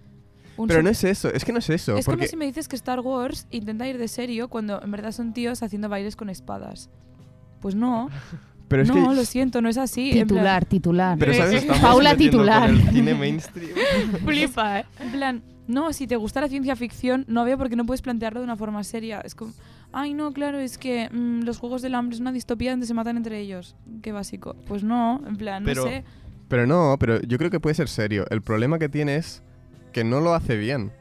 Pero 0.68 0.84
no 0.84 0.90
es 0.90 1.04
eso. 1.06 1.34
Es 1.34 1.46
que 1.46 1.54
no 1.54 1.60
es 1.60 1.70
eso. 1.70 1.96
Es 1.96 2.06
porque 2.06 2.20
como 2.26 2.30
si 2.30 2.36
me 2.36 2.46
dices 2.46 2.68
que 2.68 2.76
Star 2.76 3.00
Wars 3.00 3.48
intenta 3.50 3.88
ir 3.88 3.98
de 3.98 4.10
serio 4.10 4.50
cuando 4.50 4.82
en 4.84 4.92
verdad 4.92 5.14
son 5.14 5.34
tíos 5.34 5.64
haciendo 5.64 5.88
bailes 5.88 6.18
con 6.18 6.30
espadas. 6.30 6.90
Pues 7.62 7.76
no, 7.76 8.10
pero 8.70 8.84
es 8.84 8.88
no, 8.90 8.94
que. 9.10 9.16
lo 9.16 9.26
siento, 9.26 9.62
no 9.62 9.68
es 9.68 9.78
así. 9.78 10.12
Titular, 10.14 10.64
titular. 10.66 11.18
Pero 11.18 11.34
¿sabes? 11.34 11.64
Estamos 11.64 11.82
Paula 11.82 12.16
titular. 12.16 12.70
con 12.70 12.80
el 12.80 12.90
cine 12.90 13.14
mainstream. 13.16 13.72
Flipa, 14.26 14.80
¿eh? 14.80 14.86
En 15.00 15.12
plan, 15.12 15.44
no, 15.68 15.92
si 15.92 16.08
te 16.08 16.16
gusta 16.16 16.40
la 16.42 16.48
ciencia 16.48 16.76
ficción, 16.76 17.26
no 17.28 17.44
veo 17.44 17.58
por 17.58 17.70
qué 17.70 17.76
no 17.76 17.86
puedes 17.86 18.02
plantearlo 18.02 18.40
de 18.40 18.46
una 18.46 18.56
forma 18.56 18.84
seria. 18.84 19.20
Es 19.22 19.36
como, 19.36 19.52
ay, 19.92 20.14
no, 20.14 20.32
claro, 20.32 20.60
es 20.60 20.78
que 20.78 21.10
mm, 21.12 21.42
los 21.44 21.58
Juegos 21.58 21.82
del 21.82 21.96
Hambre 21.96 22.16
es 22.16 22.22
una 22.22 22.32
distopía 22.32 22.72
donde 22.72 22.86
se 22.86 22.94
matan 22.94 23.18
entre 23.18 23.40
ellos. 23.40 23.76
Qué 24.02 24.12
básico. 24.12 24.56
Pues 24.68 24.84
no, 24.84 25.22
en 25.28 25.36
plan, 25.36 25.64
Pero- 25.66 25.84
no 25.84 25.90
sé. 25.90 26.04
Pero 26.48 26.66
no, 26.66 26.98
pero 27.00 27.22
yo 27.22 27.38
creo 27.38 27.52
que 27.52 27.60
puede 27.60 27.76
ser 27.76 27.88
serio. 27.88 28.26
El 28.32 28.42
problema 28.42 28.80
que 28.80 28.90
tiene 28.90 29.18
es 29.18 29.44
que 29.92 30.04
no 30.04 30.20
lo 30.20 30.34
hace 30.34 30.58
bien. 30.58 30.92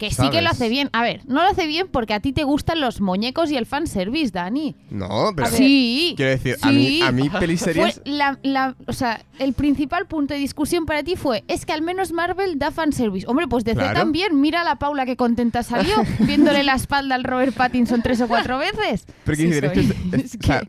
Que 0.00 0.10
sí 0.10 0.30
que 0.30 0.40
lo 0.40 0.48
hace 0.48 0.68
bien. 0.70 0.88
A 0.94 1.02
ver, 1.02 1.20
no 1.26 1.34
lo 1.42 1.48
hace 1.48 1.66
bien 1.66 1.86
porque 1.86 2.14
a 2.14 2.20
ti 2.20 2.32
te 2.32 2.42
gustan 2.44 2.80
los 2.80 3.00
muñecos 3.02 3.50
y 3.50 3.56
el 3.56 3.66
fanservice, 3.66 4.30
Dani. 4.32 4.74
No, 4.90 5.32
pero. 5.36 5.46
A 5.48 5.50
ver, 5.50 5.58
Sí. 5.58 6.14
Quiero 6.16 6.30
decir, 6.30 6.56
a 6.62 6.70
mí, 6.70 7.02
a 7.02 7.12
mí 7.12 7.28
pelis 7.28 7.62
Fue 7.62 7.74
series. 7.74 8.00
la, 8.06 8.38
la- 8.42 8.76
o 8.86 8.92
sea, 8.94 9.22
el 9.38 9.52
principal 9.52 10.06
punto 10.06 10.32
de 10.32 10.40
discusión 10.40 10.86
para 10.86 11.02
ti 11.02 11.16
fue, 11.16 11.44
es 11.48 11.66
que 11.66 11.72
al 11.74 11.82
menos 11.82 12.12
Marvel 12.12 12.58
da 12.58 12.70
fanservice. 12.70 13.26
Hombre, 13.28 13.46
pues 13.46 13.62
DC 13.64 13.78
Claro. 13.78 13.98
también. 13.98 14.40
Mira 14.40 14.62
a 14.62 14.64
la 14.64 14.76
Paula 14.76 15.04
que 15.04 15.16
contenta 15.16 15.62
salió, 15.62 15.94
viéndole 16.20 16.62
la 16.64 16.74
espalda 16.74 17.14
al 17.14 17.24
Robert 17.24 17.54
Pattinson 17.54 18.00
tres 18.02 18.20
o 18.22 18.26
cuatro 18.28 18.56
veces. 18.58 19.04
Pero 19.24 19.36
Sí 19.36 19.46
decir, 19.46 19.64
es 19.66 19.72
soy. 19.74 19.86
que, 19.86 20.16
es- 20.16 20.24
Es 20.24 20.38
o 20.40 20.46
sea, 20.46 20.60
que- 20.60 20.68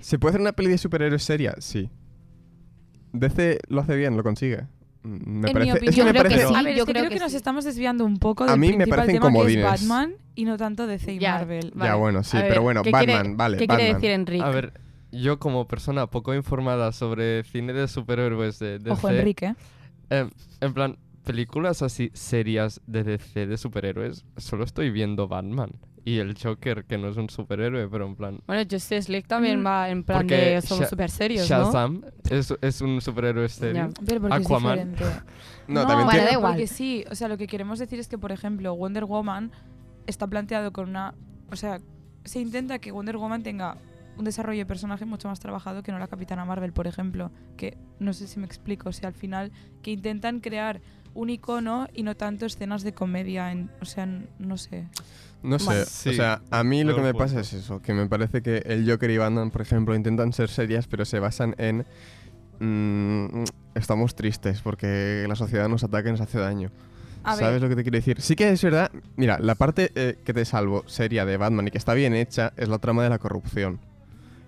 ¿se 0.00 0.18
puede 0.20 0.30
hacer 0.30 0.40
una 0.40 0.52
peli 0.52 0.68
de 0.70 0.78
superhéroes 0.78 1.24
seria? 1.24 1.54
Sí. 1.58 1.90
DC 3.12 3.58
lo 3.68 3.80
hace 3.80 3.96
bien, 3.96 4.16
lo 4.16 4.22
consigue. 4.22 4.64
Mm, 5.04 5.08
Me 5.10 5.16
En 5.20 5.40
mi 5.40 5.52
parece, 5.52 5.70
es 5.70 5.74
opinión- 5.76 5.92
que 5.94 5.96
Yo 5.98 6.04
me 6.04 6.10
creo 6.10 6.22
que 6.22 6.28
parece, 6.30 6.48
sí. 6.48 6.54
a 6.54 6.62
ver, 6.62 6.74
yo 6.76 6.82
es 6.82 6.86
que 6.86 6.92
creo 6.92 7.02
creo 7.02 7.08
que 7.10 7.14
que, 7.16 7.20
nos 7.20 7.30
sí. 7.32 7.36
estamos 7.36 7.64
desviando 7.64 8.04
un 8.04 8.16
poco 8.18 8.44
A 8.44 8.48
del 8.48 8.58
mí 8.58 8.68
me 8.68 8.74
principal 8.76 8.96
parecen 8.98 9.14
tema 9.20 9.26
que 9.26 9.28
es 9.36 9.38
comodines. 9.38 9.64
Batman 9.64 10.14
y 10.34 10.44
no 10.44 10.56
tanto 10.56 10.86
DC 10.86 11.12
y 11.12 11.18
Ya. 11.18 11.34
Marvel. 11.34 11.72
Ya, 11.76 11.94
bueno, 11.94 12.22
sí, 12.24 12.36
A 12.36 12.40
ver, 12.40 12.48
pero 12.48 12.62
bueno, 12.62 12.82
¿qué 12.82 12.90
Batman, 12.90 13.20
quiere- 13.22 13.36
vale, 13.36 13.56
¿Qué 13.58 13.66
Batman. 13.66 13.78
quiere 13.78 13.94
decir 13.94 14.10
Enrique? 14.10 14.44
A 14.44 14.48
ver, 14.50 14.72
yo 15.12 15.38
como 15.38 15.68
persona 15.68 16.06
poco 16.08 16.34
informada 16.34 16.90
sobre 16.92 17.44
cine 17.44 17.72
de 17.72 17.86
superhéroes 17.86 18.58
de 18.58 18.78
DC, 18.78 18.90
Ojo, 18.90 19.10
Enrique. 19.10 19.54
eh, 20.10 20.28
en 20.60 20.74
plan, 20.74 20.96
películas 21.24 21.82
así 21.82 22.10
serias 22.14 22.80
de 22.86 23.04
DC 23.04 23.46
de 23.46 23.56
superhéroes, 23.58 24.24
solo 24.38 24.64
estoy 24.64 24.90
viendo 24.90 25.28
Batman. 25.28 25.70
Y 26.06 26.18
el 26.18 26.36
Joker, 26.40 26.84
que 26.84 26.98
no 26.98 27.08
es 27.08 27.16
un 27.16 27.30
superhéroe, 27.30 27.88
pero 27.88 28.06
en 28.06 28.14
plan... 28.14 28.40
Bueno, 28.46 28.62
Justice 28.70 29.10
League 29.10 29.26
también 29.26 29.62
Mm. 29.62 29.66
va 29.66 29.88
en 29.88 30.04
plan 30.04 30.18
Porque 30.18 30.36
de 30.36 30.60
somos 30.62 30.84
Sha- 30.84 30.90
súper 30.90 31.10
serios, 31.10 31.48
¿no? 31.50 31.64
Shazam 31.64 32.02
es, 32.30 32.52
es 32.60 32.80
un 32.82 33.00
superhéroe 33.00 33.48
serio. 33.48 33.88
Ya. 33.88 34.04
Pero 34.04 34.20
porque 34.20 34.36
Aquaman. 34.36 34.78
es 34.78 34.90
diferente. 34.90 35.04
No, 35.66 35.80
también 35.86 36.04
bueno, 36.04 36.10
tiene- 36.10 36.26
da 36.26 36.32
igual. 36.32 36.52
Porque 36.52 36.66
sí, 36.66 37.04
o 37.10 37.14
sea, 37.14 37.26
lo 37.28 37.38
que 37.38 37.46
queremos 37.46 37.78
decir 37.78 37.98
es 37.98 38.06
que, 38.08 38.18
por 38.18 38.32
ejemplo, 38.32 38.74
Wonder 38.76 39.06
Woman 39.06 39.50
está 40.06 40.26
planteado 40.26 40.74
con 40.74 40.90
una. 40.90 41.14
O 41.50 41.56
sea, 41.56 41.80
se 42.24 42.38
intenta 42.38 42.78
que 42.80 42.92
Wonder 42.92 43.16
Woman 43.16 43.42
tenga 43.42 43.78
un 44.18 44.26
desarrollo 44.26 44.58
de 44.58 44.66
personaje 44.66 45.06
mucho 45.06 45.28
más 45.28 45.40
trabajado 45.40 45.82
que 45.82 45.90
no 45.90 45.98
la 45.98 46.06
Capitana 46.06 46.44
Marvel, 46.44 46.74
por 46.74 46.86
ejemplo. 46.86 47.30
Que 47.56 47.78
no 47.98 48.12
sé 48.12 48.26
si 48.28 48.38
me 48.38 48.44
explico. 48.44 48.90
O 48.90 48.92
sea, 48.92 49.08
al 49.08 49.14
final, 49.14 49.52
que 49.80 49.92
intentan 49.92 50.40
crear 50.40 50.82
un 51.14 51.30
icono 51.30 51.88
y 51.94 52.02
no 52.02 52.14
tanto 52.14 52.44
escenas 52.44 52.82
de 52.82 52.92
comedia. 52.92 53.50
En, 53.50 53.70
o 53.80 53.86
sea, 53.86 54.04
no 54.38 54.58
sé. 54.58 54.86
No 55.44 55.58
sé, 55.58 55.66
Bueno, 55.66 55.84
sí, 55.86 56.08
o 56.08 56.12
sea, 56.14 56.40
a 56.50 56.64
mí 56.64 56.82
lo 56.84 56.94
que 56.96 57.02
me 57.02 57.12
punto. 57.12 57.24
pasa 57.24 57.40
es 57.40 57.52
eso, 57.52 57.80
que 57.82 57.92
me 57.92 58.06
parece 58.06 58.42
que 58.42 58.58
el 58.66 58.90
Joker 58.90 59.10
y 59.10 59.18
Batman, 59.18 59.50
por 59.50 59.60
ejemplo, 59.60 59.94
intentan 59.94 60.32
ser 60.32 60.48
serias, 60.48 60.86
pero 60.88 61.04
se 61.04 61.18
basan 61.20 61.54
en... 61.58 61.84
mm, 62.60 63.44
estamos 63.74 64.14
tristes 64.14 64.60
porque 64.62 65.26
la 65.28 65.36
sociedad 65.36 65.68
nos 65.68 65.84
ataca 65.84 66.08
y 66.08 66.12
nos 66.12 66.20
hace 66.22 66.38
daño. 66.38 66.70
A 67.22 67.36
¿Sabes 67.36 67.52
ver, 67.54 67.62
lo 67.62 67.68
que 67.68 67.76
te 67.76 67.82
quiero 67.82 67.96
decir? 67.96 68.20
Sí 68.20 68.36
que 68.36 68.50
es 68.50 68.62
verdad, 68.62 68.90
mira, 69.16 69.38
la 69.38 69.54
parte 69.54 69.90
eh, 69.94 70.18
que 70.24 70.34
te 70.34 70.44
salvo 70.44 70.82
seria 70.86 71.24
de 71.24 71.36
Batman 71.36 71.68
y 71.68 71.70
que 71.70 71.78
está 71.78 71.94
bien 71.94 72.14
hecha 72.14 72.52
es 72.56 72.68
la 72.68 72.78
trama 72.78 73.02
de 73.02 73.08
la 73.10 73.18
corrupción. 73.18 73.80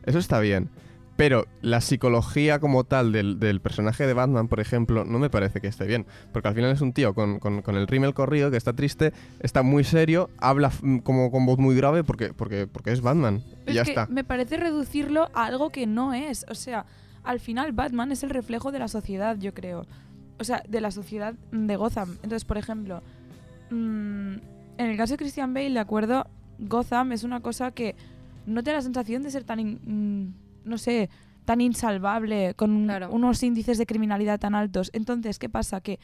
Eso 0.04 0.18
está 0.18 0.40
bien. 0.40 0.68
Pero 1.16 1.46
la 1.62 1.80
psicología 1.80 2.58
como 2.60 2.84
tal 2.84 3.10
del, 3.10 3.38
del 3.40 3.60
personaje 3.60 4.06
de 4.06 4.12
Batman, 4.12 4.48
por 4.48 4.60
ejemplo, 4.60 5.04
no 5.06 5.18
me 5.18 5.30
parece 5.30 5.62
que 5.62 5.66
esté 5.66 5.86
bien. 5.86 6.04
Porque 6.32 6.48
al 6.48 6.54
final 6.54 6.70
es 6.72 6.82
un 6.82 6.92
tío 6.92 7.14
con, 7.14 7.38
con- 7.38 7.62
con 7.62 7.74
el 7.76 7.86
rímel 7.86 8.12
corrido 8.12 8.50
que 8.50 8.58
está 8.58 8.74
triste, 8.74 9.14
está 9.40 9.62
muy 9.62 9.82
serio, 9.82 10.28
habla 10.38 10.70
mm, 10.82 10.98
como 10.98 11.30
con 11.30 11.46
voz 11.46 11.58
muy 11.58 11.74
grave 11.74 12.04
porque, 12.04 12.34
porque, 12.34 12.66
porque 12.66 12.92
es 12.92 13.00
Batman. 13.00 13.42
Y 13.66 13.70
es 13.70 13.74
ya 13.76 13.84
que 13.84 13.90
está. 13.92 14.06
me 14.08 14.24
parece 14.24 14.58
reducirlo 14.58 15.30
a 15.32 15.46
algo 15.46 15.70
que 15.70 15.86
no 15.86 16.12
es. 16.12 16.44
O 16.50 16.54
sea, 16.54 16.84
al 17.24 17.40
final 17.40 17.72
Batman 17.72 18.12
es 18.12 18.22
el 18.22 18.28
reflejo 18.30 18.70
de 18.70 18.78
la 18.78 18.88
sociedad, 18.88 19.36
yo 19.38 19.54
creo. 19.54 19.86
O 20.38 20.44
sea, 20.44 20.62
de 20.68 20.82
la 20.82 20.90
sociedad 20.90 21.32
de 21.50 21.76
Gotham. 21.76 22.10
Entonces, 22.16 22.44
por 22.44 22.58
ejemplo, 22.58 23.02
mm, 23.70 24.32
en 24.78 24.86
el 24.90 24.96
caso 24.96 25.14
de 25.14 25.18
Christian 25.18 25.54
Bale, 25.54 25.70
de 25.70 25.78
acuerdo, 25.78 26.26
Gotham 26.58 27.12
es 27.12 27.24
una 27.24 27.40
cosa 27.40 27.70
que 27.70 27.94
no 28.44 28.62
te 28.62 28.70
da 28.70 28.76
la 28.76 28.82
sensación 28.82 29.22
de 29.22 29.30
ser 29.30 29.44
tan, 29.44 29.60
in- 29.60 29.80
mm, 29.82 30.45
no 30.66 30.78
sé, 30.78 31.08
tan 31.44 31.60
insalvable, 31.60 32.54
con 32.54 32.84
Claro. 32.84 33.10
unos 33.10 33.42
índices 33.42 33.78
de 33.78 33.86
criminalidad 33.86 34.38
tan 34.40 34.54
altos. 34.54 34.90
Entonces, 34.92 35.38
¿qué 35.38 35.48
pasa? 35.48 35.80
Que 35.80 35.98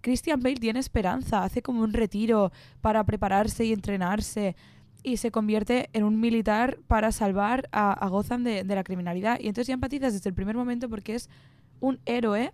Christian 0.00 0.40
Bale 0.40 0.56
tiene 0.56 0.80
esperanza, 0.80 1.44
hace 1.44 1.62
como 1.62 1.82
un 1.82 1.92
retiro 1.92 2.52
para 2.80 3.04
prepararse 3.04 3.64
y 3.64 3.72
entrenarse 3.72 4.54
y 5.02 5.16
se 5.18 5.30
convierte 5.30 5.88
en 5.92 6.04
un 6.04 6.20
militar 6.20 6.78
para 6.88 7.12
salvar 7.12 7.68
a, 7.72 7.92
a 7.92 8.08
Gotham 8.08 8.42
de, 8.44 8.64
de 8.64 8.74
la 8.74 8.84
criminalidad. 8.84 9.38
Y 9.40 9.48
entonces 9.48 9.68
ya 9.68 9.74
empatizas 9.74 10.12
desde 10.12 10.28
el 10.28 10.34
primer 10.34 10.56
momento 10.56 10.88
porque 10.90 11.14
es 11.14 11.30
un 11.80 12.00
héroe 12.04 12.52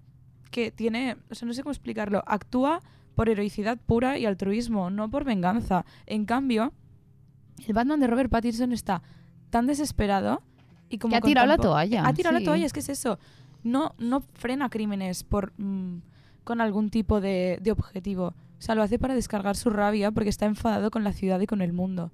que 0.51 0.71
tiene, 0.71 1.17
o 1.31 1.35
sea, 1.35 1.47
no 1.47 1.55
sé 1.55 1.63
cómo 1.63 1.73
explicarlo, 1.73 2.23
actúa 2.27 2.83
por 3.15 3.29
heroicidad 3.29 3.79
pura 3.79 4.19
y 4.19 4.27
altruismo, 4.27 4.91
no 4.91 5.11
por 5.11 5.25
venganza. 5.25 5.85
En 6.07 6.25
cambio, 6.25 6.73
el 7.67 7.73
Batman 7.73 8.01
de 8.01 8.07
Robert 8.07 8.31
Pattinson 8.31 8.73
está 8.73 9.03
tan 9.51 9.67
desesperado 9.67 10.43
y 10.91 10.99
como 10.99 11.13
Que 11.13 11.19
ha 11.19 11.21
tirado 11.23 11.47
la 11.47 11.57
toalla, 11.57 12.07
Ha 12.07 12.13
tirado 12.13 12.37
sí. 12.37 12.45
la 12.45 12.51
toalla, 12.51 12.67
es 12.67 12.73
que 12.73 12.81
es 12.81 12.89
eso. 12.91 13.19
No, 13.63 13.95
no 13.99 14.23
frena 14.35 14.69
crímenes 14.69 15.25
por 15.25 15.53
mm, 15.57 15.99
con 16.45 16.61
algún 16.61 16.91
tipo 16.91 17.21
de, 17.21 17.59
de 17.63 17.73
objetivo. 17.73 18.35
O 18.59 18.63
sea, 18.63 18.75
lo 18.75 18.83
hace 18.83 18.99
para 18.99 19.15
descargar 19.15 19.57
su 19.57 19.71
rabia 19.71 20.11
porque 20.11 20.29
está 20.29 20.47
enfadado 20.47 20.91
con 20.91 21.05
la 21.05 21.13
ciudad 21.13 21.41
y 21.41 21.47
con 21.47 21.63
el 21.63 21.73
mundo. 21.73 22.11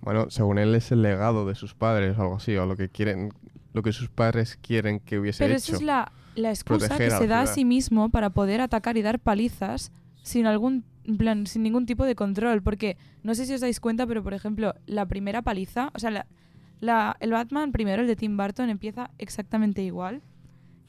Bueno, 0.00 0.30
según 0.30 0.58
él 0.58 0.74
es 0.74 0.92
el 0.92 1.02
legado 1.02 1.46
de 1.46 1.54
sus 1.54 1.74
padres 1.74 2.16
o 2.16 2.22
algo 2.22 2.36
así, 2.36 2.56
o 2.56 2.64
lo 2.64 2.76
que 2.76 2.88
quieren, 2.88 3.32
lo 3.72 3.82
que 3.82 3.92
sus 3.92 4.08
padres 4.08 4.56
quieren 4.62 5.00
que 5.00 5.18
hubiese 5.18 5.44
Pero 5.44 5.54
hecho. 5.56 5.72
esa 5.72 5.76
es 5.76 5.82
la, 5.82 6.12
la 6.36 6.50
excusa 6.50 6.96
que 6.96 7.10
se 7.10 7.26
da 7.26 7.40
a 7.42 7.46
sí 7.46 7.64
mismo 7.64 8.08
para 8.10 8.30
poder 8.30 8.60
atacar 8.60 8.96
y 8.96 9.02
dar 9.02 9.18
palizas 9.18 9.90
sin 10.22 10.46
algún 10.46 10.84
plan, 11.18 11.46
sin 11.46 11.62
ningún 11.62 11.86
tipo 11.86 12.04
de 12.04 12.14
control. 12.14 12.62
Porque 12.62 12.96
no 13.22 13.34
sé 13.34 13.46
si 13.46 13.54
os 13.54 13.60
dais 13.60 13.80
cuenta, 13.80 14.06
pero 14.06 14.22
por 14.22 14.34
ejemplo, 14.34 14.74
la 14.86 15.06
primera 15.06 15.42
paliza, 15.42 15.90
o 15.94 15.98
sea, 15.98 16.10
la, 16.10 16.26
la- 16.80 17.16
el 17.20 17.30
Batman 17.32 17.72
primero, 17.72 18.02
el 18.02 18.08
de 18.08 18.16
Tim 18.16 18.36
Burton, 18.36 18.68
empieza 18.70 19.10
exactamente 19.18 19.82
igual 19.82 20.22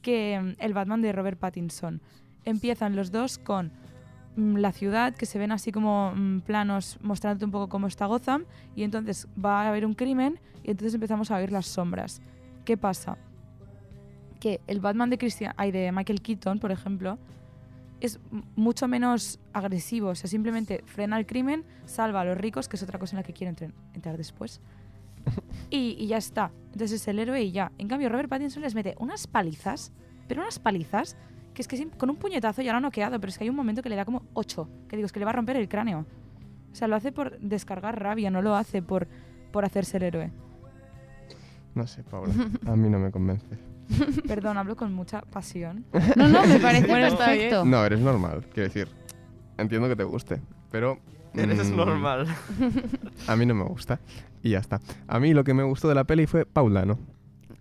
que 0.02 0.40
mm, 0.40 0.62
el 0.64 0.74
Batman 0.74 1.02
de 1.02 1.12
Robert 1.12 1.40
Pattinson. 1.40 2.02
Empiezan 2.46 2.96
los 2.96 3.12
dos 3.12 3.38
con 3.38 3.72
mm, 4.36 4.56
la 4.58 4.72
ciudad, 4.72 5.16
que 5.16 5.26
se 5.26 5.40
ven 5.40 5.52
así 5.52 5.72
como 5.72 6.14
mm, 6.16 6.42
planos 6.42 6.98
mostrándote 7.02 7.46
un 7.46 7.52
poco 7.52 7.70
cómo 7.70 7.88
está 7.88 8.06
Gotham, 8.06 8.46
y 8.76 8.84
entonces 8.84 9.28
va 9.44 9.64
a 9.64 9.70
haber 9.70 9.86
un 9.86 9.94
crimen, 9.94 10.40
y 10.64 10.72
entonces 10.72 10.94
empezamos 10.94 11.32
a 11.32 11.38
ver 11.38 11.52
las 11.52 11.66
sombras. 11.66 12.22
¿Qué 12.66 12.78
pasa? 12.78 13.18
Que 14.40 14.62
el 14.68 14.80
Batman 14.80 15.10
de, 15.10 15.18
Christian, 15.18 15.54
ay, 15.58 15.72
de 15.72 15.92
Michael 15.92 16.22
Keaton, 16.22 16.60
por 16.60 16.72
ejemplo, 16.72 17.18
es 18.00 18.20
mucho 18.56 18.88
menos 18.88 19.40
agresivo. 19.54 20.10
O 20.10 20.16
sea, 20.16 20.30
simplemente 20.30 20.84
frena 20.86 21.18
el 21.18 21.26
crimen, 21.26 21.64
salva 21.86 22.22
a 22.22 22.26
los 22.26 22.38
ricos, 22.38 22.68
que 22.68 22.76
es 22.76 22.84
otra 22.84 23.00
cosa 23.00 23.16
en 23.16 23.18
la 23.18 23.24
que 23.24 23.34
quiero 23.34 23.56
entrar 23.94 24.18
después. 24.18 24.62
Y, 25.70 25.96
y 26.00 26.08
ya 26.08 26.18
está. 26.18 26.52
Entonces 26.74 27.02
es 27.02 27.08
el 27.08 27.20
héroe 27.20 27.42
y 27.42 27.52
ya. 27.52 27.72
En 27.78 27.88
cambio, 27.88 28.10
Robert 28.10 28.30
Pattinson 28.30 28.62
les 28.62 28.76
mete 28.76 28.96
unas 29.00 29.28
palizas, 29.28 29.92
pero 30.28 30.42
unas 30.42 30.60
palizas, 30.60 31.18
que 31.54 31.62
es 31.62 31.68
que 31.68 31.90
con 31.98 32.10
un 32.10 32.18
puñetazo 32.18 32.62
ya 32.62 32.72
lo 32.72 32.78
ha 32.78 32.82
noqueado, 32.82 33.20
pero 33.20 33.30
es 33.30 33.38
que 33.38 33.46
hay 33.46 33.50
un 33.50 33.56
momento 33.56 33.82
que 33.82 33.90
le 33.90 33.96
da 33.96 34.06
como 34.06 34.24
8, 34.34 34.70
que 34.88 34.96
digo, 34.96 35.08
es 35.08 35.12
que 35.12 35.20
le 35.20 35.26
va 35.26 35.32
a 35.32 35.36
romper 35.36 35.58
el 35.58 35.68
cráneo. 35.68 36.06
O 36.72 36.76
sea, 36.76 36.88
lo 36.88 36.96
hace 36.96 37.12
por 37.12 37.40
descargar 37.40 38.00
rabia, 38.00 38.30
no 38.30 38.42
lo 38.42 38.56
hace 38.56 38.82
por, 38.82 39.08
por 39.52 39.66
hacerse 39.66 39.98
el 39.98 40.04
héroe. 40.04 40.32
No 41.74 41.88
sé, 41.88 42.04
Paula. 42.04 42.34
A 42.68 42.76
mí 42.76 42.90
no 42.90 43.00
me 43.00 43.12
convence. 43.12 43.58
Perdón, 44.28 44.58
hablo 44.58 44.76
con 44.76 44.94
mucha 44.94 45.22
pasión. 45.22 45.86
No, 46.16 46.28
no, 46.28 46.46
me 46.46 46.60
parece 46.60 46.88
Bueno, 46.88 47.18
perfecto. 47.18 47.66
No, 47.66 47.86
eres 47.86 48.00
normal, 48.00 48.46
quiero 48.54 48.68
decir. 48.68 48.88
Entiendo 49.58 49.88
que 49.88 49.96
te 49.96 50.04
guste, 50.04 50.40
pero... 50.72 51.00
Eres 51.34 51.72
mm, 51.72 51.76
normal. 51.76 52.28
A 53.28 53.36
mí 53.36 53.46
no 53.46 53.54
me 53.54 53.64
gusta. 53.64 54.00
Y 54.48 54.52
ya 54.52 54.60
está. 54.60 54.80
A 55.08 55.20
mí 55.20 55.34
lo 55.34 55.44
que 55.44 55.54
me 55.54 55.64
gustó 55.64 55.90
de 55.90 55.96
la 55.96 56.06
peli 56.06 56.26
fue 56.26 56.46
Paulano. 56.46 56.98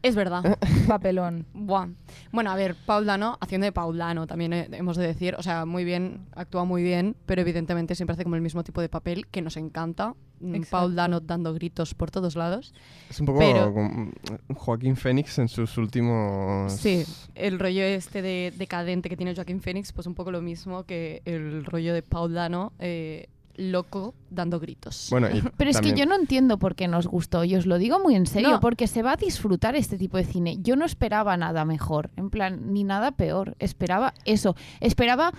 Es 0.02 0.14
verdad. 0.14 0.56
Papelón. 0.86 1.46
Buah. 1.52 1.88
Bueno, 2.30 2.52
a 2.52 2.54
ver, 2.54 2.76
Paul 2.86 3.06
Dano, 3.06 3.38
haciendo 3.40 3.64
de 3.64 3.72
Paul 3.72 3.98
Dano, 3.98 4.28
también 4.28 4.52
eh, 4.52 4.68
hemos 4.70 4.96
de 4.96 5.04
decir, 5.04 5.34
o 5.36 5.42
sea, 5.42 5.66
muy 5.66 5.82
bien, 5.84 6.26
actúa 6.36 6.64
muy 6.64 6.84
bien, 6.84 7.16
pero 7.26 7.40
evidentemente 7.40 7.96
siempre 7.96 8.12
hace 8.12 8.22
como 8.22 8.36
el 8.36 8.42
mismo 8.42 8.62
tipo 8.62 8.80
de 8.80 8.88
papel 8.88 9.26
que 9.26 9.42
nos 9.42 9.56
encanta. 9.56 10.14
Exacto. 10.40 10.66
Paul 10.70 10.94
Dano 10.94 11.18
dando 11.18 11.52
gritos 11.54 11.94
por 11.94 12.12
todos 12.12 12.36
lados. 12.36 12.72
Es 13.10 13.18
un 13.18 13.26
poco 13.26 13.40
Pero- 13.40 13.72
como 13.74 14.12
Joaquín 14.54 14.94
Phoenix 14.94 15.40
en 15.40 15.48
sus 15.48 15.76
últimos... 15.76 16.72
Sí, 16.72 17.04
el 17.34 17.58
rollo 17.58 17.82
este 17.82 18.22
de 18.22 18.52
decadente 18.56 19.08
que 19.08 19.16
tiene 19.16 19.34
Joaquín 19.34 19.60
Phoenix, 19.60 19.92
pues 19.92 20.06
un 20.06 20.14
poco 20.14 20.30
lo 20.30 20.40
mismo 20.40 20.84
que 20.84 21.22
el 21.24 21.64
rollo 21.64 21.92
de 21.94 22.02
Paul 22.02 22.34
Dano, 22.34 22.74
eh, 22.78 23.28
loco, 23.56 24.14
dando 24.30 24.60
gritos. 24.60 25.08
Bueno, 25.10 25.28
y 25.32 25.42
Pero 25.56 25.70
es 25.70 25.80
que 25.80 25.92
yo 25.94 26.06
no 26.06 26.14
entiendo 26.14 26.58
por 26.58 26.74
qué 26.74 26.88
nos 26.88 27.06
gustó, 27.06 27.44
y 27.44 27.54
os 27.56 27.66
lo 27.66 27.78
digo 27.78 27.98
muy 28.00 28.14
en 28.14 28.26
serio, 28.26 28.50
No. 28.52 28.60
porque 28.60 28.86
se 28.86 29.02
va 29.02 29.12
a 29.12 29.16
disfrutar 29.16 29.76
este 29.76 29.98
tipo 29.98 30.16
de 30.16 30.24
cine. 30.24 30.58
Yo 30.62 30.76
no 30.76 30.84
esperaba 30.84 31.36
nada 31.36 31.64
mejor, 31.64 32.10
en 32.16 32.30
plan, 32.30 32.72
ni 32.72 32.84
nada 32.84 33.12
peor. 33.12 33.56
Esperaba 33.58 34.14
eso. 34.24 34.56
Esperaba 34.80 35.32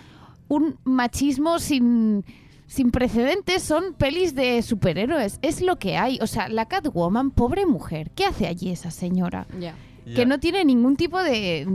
un 0.48 0.78
machismo 0.84 1.60
sin, 1.60 2.24
sin 2.68 2.92
precedentes. 2.92 3.64
Son 3.64 3.94
pelis 3.94 4.34
de 4.36 4.62
superhéroes. 4.62 5.40
Es 5.42 5.62
lo 5.62 5.78
que 5.78 5.98
hay. 5.98 6.20
O 6.22 6.28
sea, 6.28 6.50
la 6.50 6.68
Catwoman, 6.68 7.32
pobre 7.32 7.66
mujer. 7.66 8.12
¿Qué 8.16 8.26
hace 8.26 8.48
allí 8.48 8.70
esa 8.72 8.92
señora? 8.92 9.48
Que 10.16 10.26
no 10.26 10.40
tiene 10.40 10.64
ningún 10.64 10.96
tipo 10.96 11.22
de, 11.22 11.68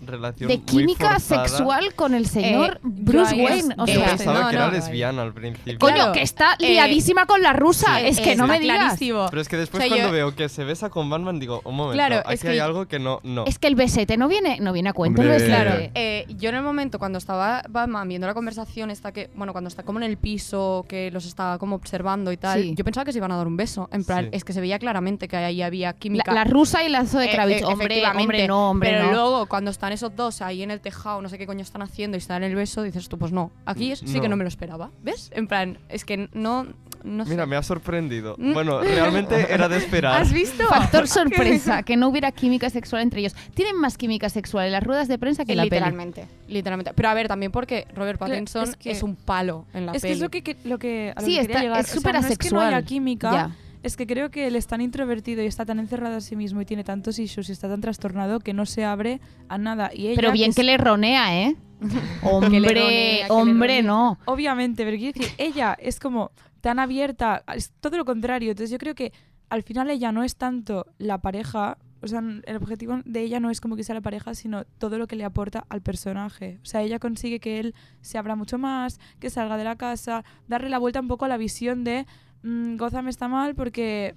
Relación 0.00 0.48
de 0.48 0.60
química 0.60 1.18
sexual 1.18 1.94
con 1.94 2.14
el 2.14 2.26
señor 2.26 2.74
Eh, 2.76 2.80
Bruce 2.82 3.36
yo 3.36 3.46
ahí 3.48 3.56
Wayne. 3.60 3.74
O 3.78 3.86
sea, 3.86 4.06
pensaba 4.06 4.40
no, 4.42 4.48
que 4.48 4.56
era 4.56 4.70
lesbiana 4.70 5.22
al 5.22 5.32
principio. 5.34 5.78
coño, 5.78 5.94
Claro. 5.96 6.12
que 6.12 6.22
está 6.22 6.54
Eh, 6.60 6.70
liadísima 6.72 7.26
con 7.26 7.42
la 7.42 7.52
rusa. 7.52 7.98
Sí, 7.98 8.06
es 8.06 8.20
que 8.20 8.36
no 8.36 8.44
está 8.44 8.46
me 8.46 8.60
digas. 8.60 8.78
clarísimo. 8.78 9.26
Pero 9.30 9.42
es 9.42 9.48
que 9.48 9.56
después 9.56 9.80
O 9.82 9.86
sea, 9.86 9.88
cuando 9.88 10.08
yo- 10.08 10.12
veo 10.12 10.34
que 10.36 10.48
se 10.48 10.64
besa 10.64 10.88
con 10.90 11.10
Batman 11.10 11.40
digo, 11.40 11.60
un 11.64 11.74
momento, 11.76 11.94
Claro, 11.94 12.16
aquí 12.24 12.34
es 12.34 12.40
que 12.42 12.48
hay 12.48 12.58
algo 12.58 12.86
que 12.86 12.98
no, 12.98 13.20
no. 13.22 13.44
Es 13.46 13.58
que 13.58 13.66
el 13.66 13.74
besete 13.74 14.16
no 14.16 14.28
viene, 14.28 14.58
no 14.60 14.72
viene 14.72 14.88
a 14.90 14.92
cuento 14.92 15.20
Hombre. 15.22 15.44
Claro, 15.44 15.72
eh, 15.94 16.26
yo 16.28 16.48
en 16.50 16.54
el 16.56 16.62
momento 16.62 16.98
cuando 16.98 17.18
estaba 17.18 17.62
Batman 17.68 18.08
viendo 18.08 18.26
la 18.26 18.34
conversación, 18.34 18.90
está 18.90 19.12
que, 19.12 19.30
bueno, 19.34 19.52
cuando 19.52 19.68
está 19.68 19.82
como 19.82 19.98
en 19.98 20.04
el 20.04 20.16
piso, 20.16 20.84
que 20.88 21.10
los 21.10 21.26
estaba 21.26 21.58
como 21.58 21.74
observando 21.76 22.30
y 22.32 22.36
tal, 22.36 22.62
Sí. 22.62 22.74
yo 22.76 22.84
pensaba 22.84 23.04
que 23.04 23.12
se 23.12 23.18
iban 23.18 23.32
a 23.32 23.36
dar 23.36 23.46
un 23.46 23.56
beso. 23.56 23.88
En 23.92 24.04
plan, 24.04 24.24
Sí. 24.26 24.30
es 24.32 24.44
que 24.44 24.52
se 24.52 24.60
veía 24.60 24.78
claramente 24.78 25.28
que 25.28 25.36
ahí 25.36 25.62
había 25.62 25.88
La, 25.88 25.92
química. 25.94 26.32
la 26.32 26.44
rusa 26.44 26.82
y 26.84 26.88
la 26.88 27.00
Eh, 27.02 27.30
Kravitz. 27.32 27.62
eh, 27.62 27.64
hombre, 27.64 27.86
efectivamente. 27.86 28.22
hombre, 28.22 28.46
no, 28.48 28.70
hombre, 28.70 28.90
Pero 28.90 29.06
no. 29.06 29.12
luego, 29.12 29.46
cuando 29.46 29.70
están 29.88 29.92
esos 30.08 30.16
dos 30.16 30.42
ahí 30.42 30.62
en 30.62 30.70
el 30.70 30.80
tejado, 30.80 31.20
no 31.22 31.28
sé 31.28 31.38
qué 31.38 31.46
coño 31.46 31.62
están 31.62 31.82
haciendo 31.82 32.16
y 32.16 32.18
están 32.18 32.42
en 32.42 32.50
el 32.50 32.56
beso, 32.56 32.82
dices 32.82 33.08
tú, 33.08 33.18
pues 33.18 33.32
no. 33.32 33.50
Aquí 33.64 33.92
es- 33.92 34.00
sí 34.00 34.20
que 34.20 34.28
No. 34.28 34.36
me 34.36 34.44
lo 34.44 34.48
esperaba. 34.48 34.90
¿Ves? 35.02 35.30
En 35.34 35.46
plan, 35.46 35.78
es 35.88 36.04
que 36.04 36.28
no. 36.34 36.66
no 37.04 37.24
sé. 37.24 37.30
Mira, 37.30 37.46
me 37.46 37.54
ha 37.56 37.62
sorprendido. 37.62 38.34
Mm. 38.38 38.52
Bueno, 38.54 38.80
realmente 38.82 39.52
era 39.52 39.68
de 39.68 39.76
esperar. 39.78 40.20
¿Has 40.20 40.32
visto? 40.32 40.66
Factor 40.66 41.06
sorpresa, 41.08 41.82
que 41.84 41.96
no 41.96 42.08
hubiera 42.08 42.32
química 42.32 42.70
sexual 42.70 43.02
entre 43.02 43.20
ellos. 43.20 43.34
Tienen 43.54 43.76
más 43.76 43.96
química 43.96 44.28
sexual 44.28 44.66
en 44.66 44.72
las 44.72 44.82
ruedas 44.82 45.06
de 45.08 45.16
prensa 45.18 45.44
que 45.44 45.52
en 45.52 45.58
la 45.58 45.62
peli. 45.64 45.76
literalmente, 45.76 46.26
literalmente. 46.48 46.92
Pero 46.94 47.08
a 47.08 47.14
ver, 47.14 47.28
también 47.28 47.52
porque 47.52 47.86
Robert 47.94 48.18
Pattinson 48.18 48.64
es 48.64 48.70
es, 48.84 48.98
que- 48.98 49.04
un 49.04 49.14
palo 49.16 49.64
en 49.72 49.86
la 49.86 49.92
Es 49.92 50.02
que 50.02 50.08
peli. 50.08 50.14
es 50.14 50.20
lo 50.20 50.28
que, 50.30 50.42
que- 50.42 50.56
lo 50.64 50.78
que, 50.78 51.12
a 51.16 51.20
lo 51.20 51.26
Sí, 51.26 51.34
que 51.34 51.40
está- 51.42 51.46
quería 51.52 51.62
llegar. 51.62 51.80
es 51.80 51.86
O 51.86 51.88
sea, 51.88 51.94
súper 51.94 52.14
no 52.14 52.18
es 52.20 52.24
que 52.26 52.30
no 52.30 52.34
asexual. 52.60 52.74
haya 52.74 52.82
química, 52.86 53.30
Ya. 53.32 53.50
Es 53.82 53.96
que 53.96 54.06
creo 54.06 54.30
que 54.30 54.46
él 54.46 54.56
es 54.56 54.66
tan 54.66 54.80
introvertido 54.80 55.42
y 55.42 55.46
está 55.46 55.64
tan 55.64 55.78
encerrado 55.78 56.16
a 56.16 56.20
sí 56.20 56.36
mismo 56.36 56.60
y 56.60 56.64
tiene 56.64 56.84
tantos 56.84 57.18
issues 57.18 57.48
y 57.48 57.52
está 57.52 57.68
tan 57.68 57.80
trastornado 57.80 58.40
que 58.40 58.52
no 58.54 58.66
se 58.66 58.84
abre 58.84 59.20
a 59.48 59.58
nada. 59.58 59.90
Y 59.94 60.06
ella, 60.08 60.16
Pero 60.16 60.32
bien 60.32 60.50
es- 60.50 60.56
que 60.56 60.64
le 60.64 60.76
ronea, 60.76 61.42
¿eh? 61.42 61.56
Hombre, 62.22 62.50
Que 62.50 62.60
le 62.60 62.68
ronea, 62.68 62.80
que 62.82 63.22
le 63.24 63.30
hombre, 63.30 63.82
no. 63.82 64.18
Obviamente, 64.24 64.84
pero 64.84 64.96
quiero 64.96 65.12
decir, 65.18 65.32
ella 65.38 65.76
es 65.80 66.00
como 66.00 66.32
tan 66.60 66.78
abierta, 66.80 67.44
es 67.54 67.72
todo 67.80 67.96
lo 67.96 68.04
contrario. 68.04 68.50
Entonces 68.50 68.70
yo 68.70 68.78
creo 68.78 68.94
que 68.94 69.12
al 69.48 69.62
final 69.62 69.88
ella 69.90 70.10
no 70.12 70.24
es 70.24 70.34
tanto 70.36 70.86
la 70.98 71.18
pareja, 71.18 71.78
o 72.02 72.06
sea, 72.08 72.20
el 72.44 72.56
objetivo 72.56 73.00
de 73.04 73.22
ella 73.22 73.40
no 73.40 73.48
es 73.50 73.60
como 73.60 73.76
que 73.76 73.84
sea 73.84 73.94
la 73.94 74.00
pareja, 74.00 74.34
sino 74.34 74.64
todo 74.64 74.98
lo 74.98 75.06
que 75.06 75.16
le 75.16 75.24
aporta 75.24 75.64
al 75.68 75.80
personaje. 75.82 76.58
O 76.62 76.66
sea, 76.66 76.82
ella 76.82 76.98
consigue 76.98 77.38
que 77.40 77.58
él 77.60 77.74
se 78.00 78.18
abra 78.18 78.34
mucho 78.36 78.58
más, 78.58 78.98
que 79.20 79.30
salga 79.30 79.56
de 79.56 79.64
la 79.64 79.76
casa, 79.76 80.24
darle 80.48 80.68
la 80.68 80.78
vuelta 80.78 81.00
un 81.00 81.08
poco 81.08 81.24
a 81.24 81.28
la 81.28 81.36
visión 81.36 81.84
de 81.84 82.06
mm, 82.42 82.76
Gotham 82.76 83.08
está 83.08 83.28
mal 83.28 83.54
porque... 83.54 84.14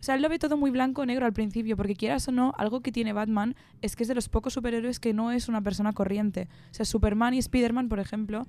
O 0.00 0.04
sea, 0.04 0.16
él 0.16 0.22
lo 0.22 0.28
ve 0.28 0.38
todo 0.38 0.58
muy 0.58 0.70
blanco 0.70 1.00
o 1.00 1.06
negro 1.06 1.24
al 1.24 1.32
principio, 1.32 1.78
porque 1.78 1.96
quieras 1.96 2.28
o 2.28 2.32
no, 2.32 2.52
algo 2.58 2.82
que 2.82 2.92
tiene 2.92 3.14
Batman 3.14 3.56
es 3.80 3.96
que 3.96 4.02
es 4.02 4.08
de 4.08 4.14
los 4.14 4.28
pocos 4.28 4.52
superhéroes 4.52 5.00
que 5.00 5.14
no 5.14 5.32
es 5.32 5.48
una 5.48 5.62
persona 5.62 5.94
corriente. 5.94 6.46
O 6.70 6.74
sea, 6.74 6.84
Superman 6.84 7.32
y 7.32 7.38
Spider-Man, 7.38 7.88
por 7.88 8.00
ejemplo, 8.00 8.46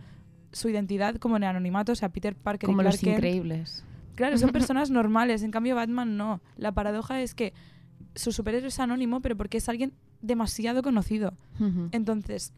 su 0.51 0.67
identidad 0.67 1.15
como 1.15 1.37
en 1.37 1.43
el 1.43 1.49
anonimato, 1.49 1.93
o 1.93 1.95
sea, 1.95 2.09
Peter 2.09 2.35
Parker 2.35 2.67
Como 2.67 2.81
y 2.81 2.83
Clark 2.83 2.93
los 2.95 3.01
Kent, 3.01 3.17
increíbles. 3.17 3.85
Claro, 4.15 4.37
son 4.37 4.49
personas 4.51 4.89
normales, 4.89 5.43
en 5.43 5.51
cambio 5.51 5.75
Batman 5.75 6.17
no. 6.17 6.41
La 6.57 6.73
paradoja 6.73 7.21
es 7.21 7.35
que 7.35 7.53
su 8.15 8.31
superhéroe 8.31 8.67
es 8.67 8.79
anónimo, 8.79 9.21
pero 9.21 9.37
porque 9.37 9.57
es 9.57 9.69
alguien 9.69 9.93
demasiado 10.21 10.81
conocido. 10.81 11.33
Entonces, 11.91 12.53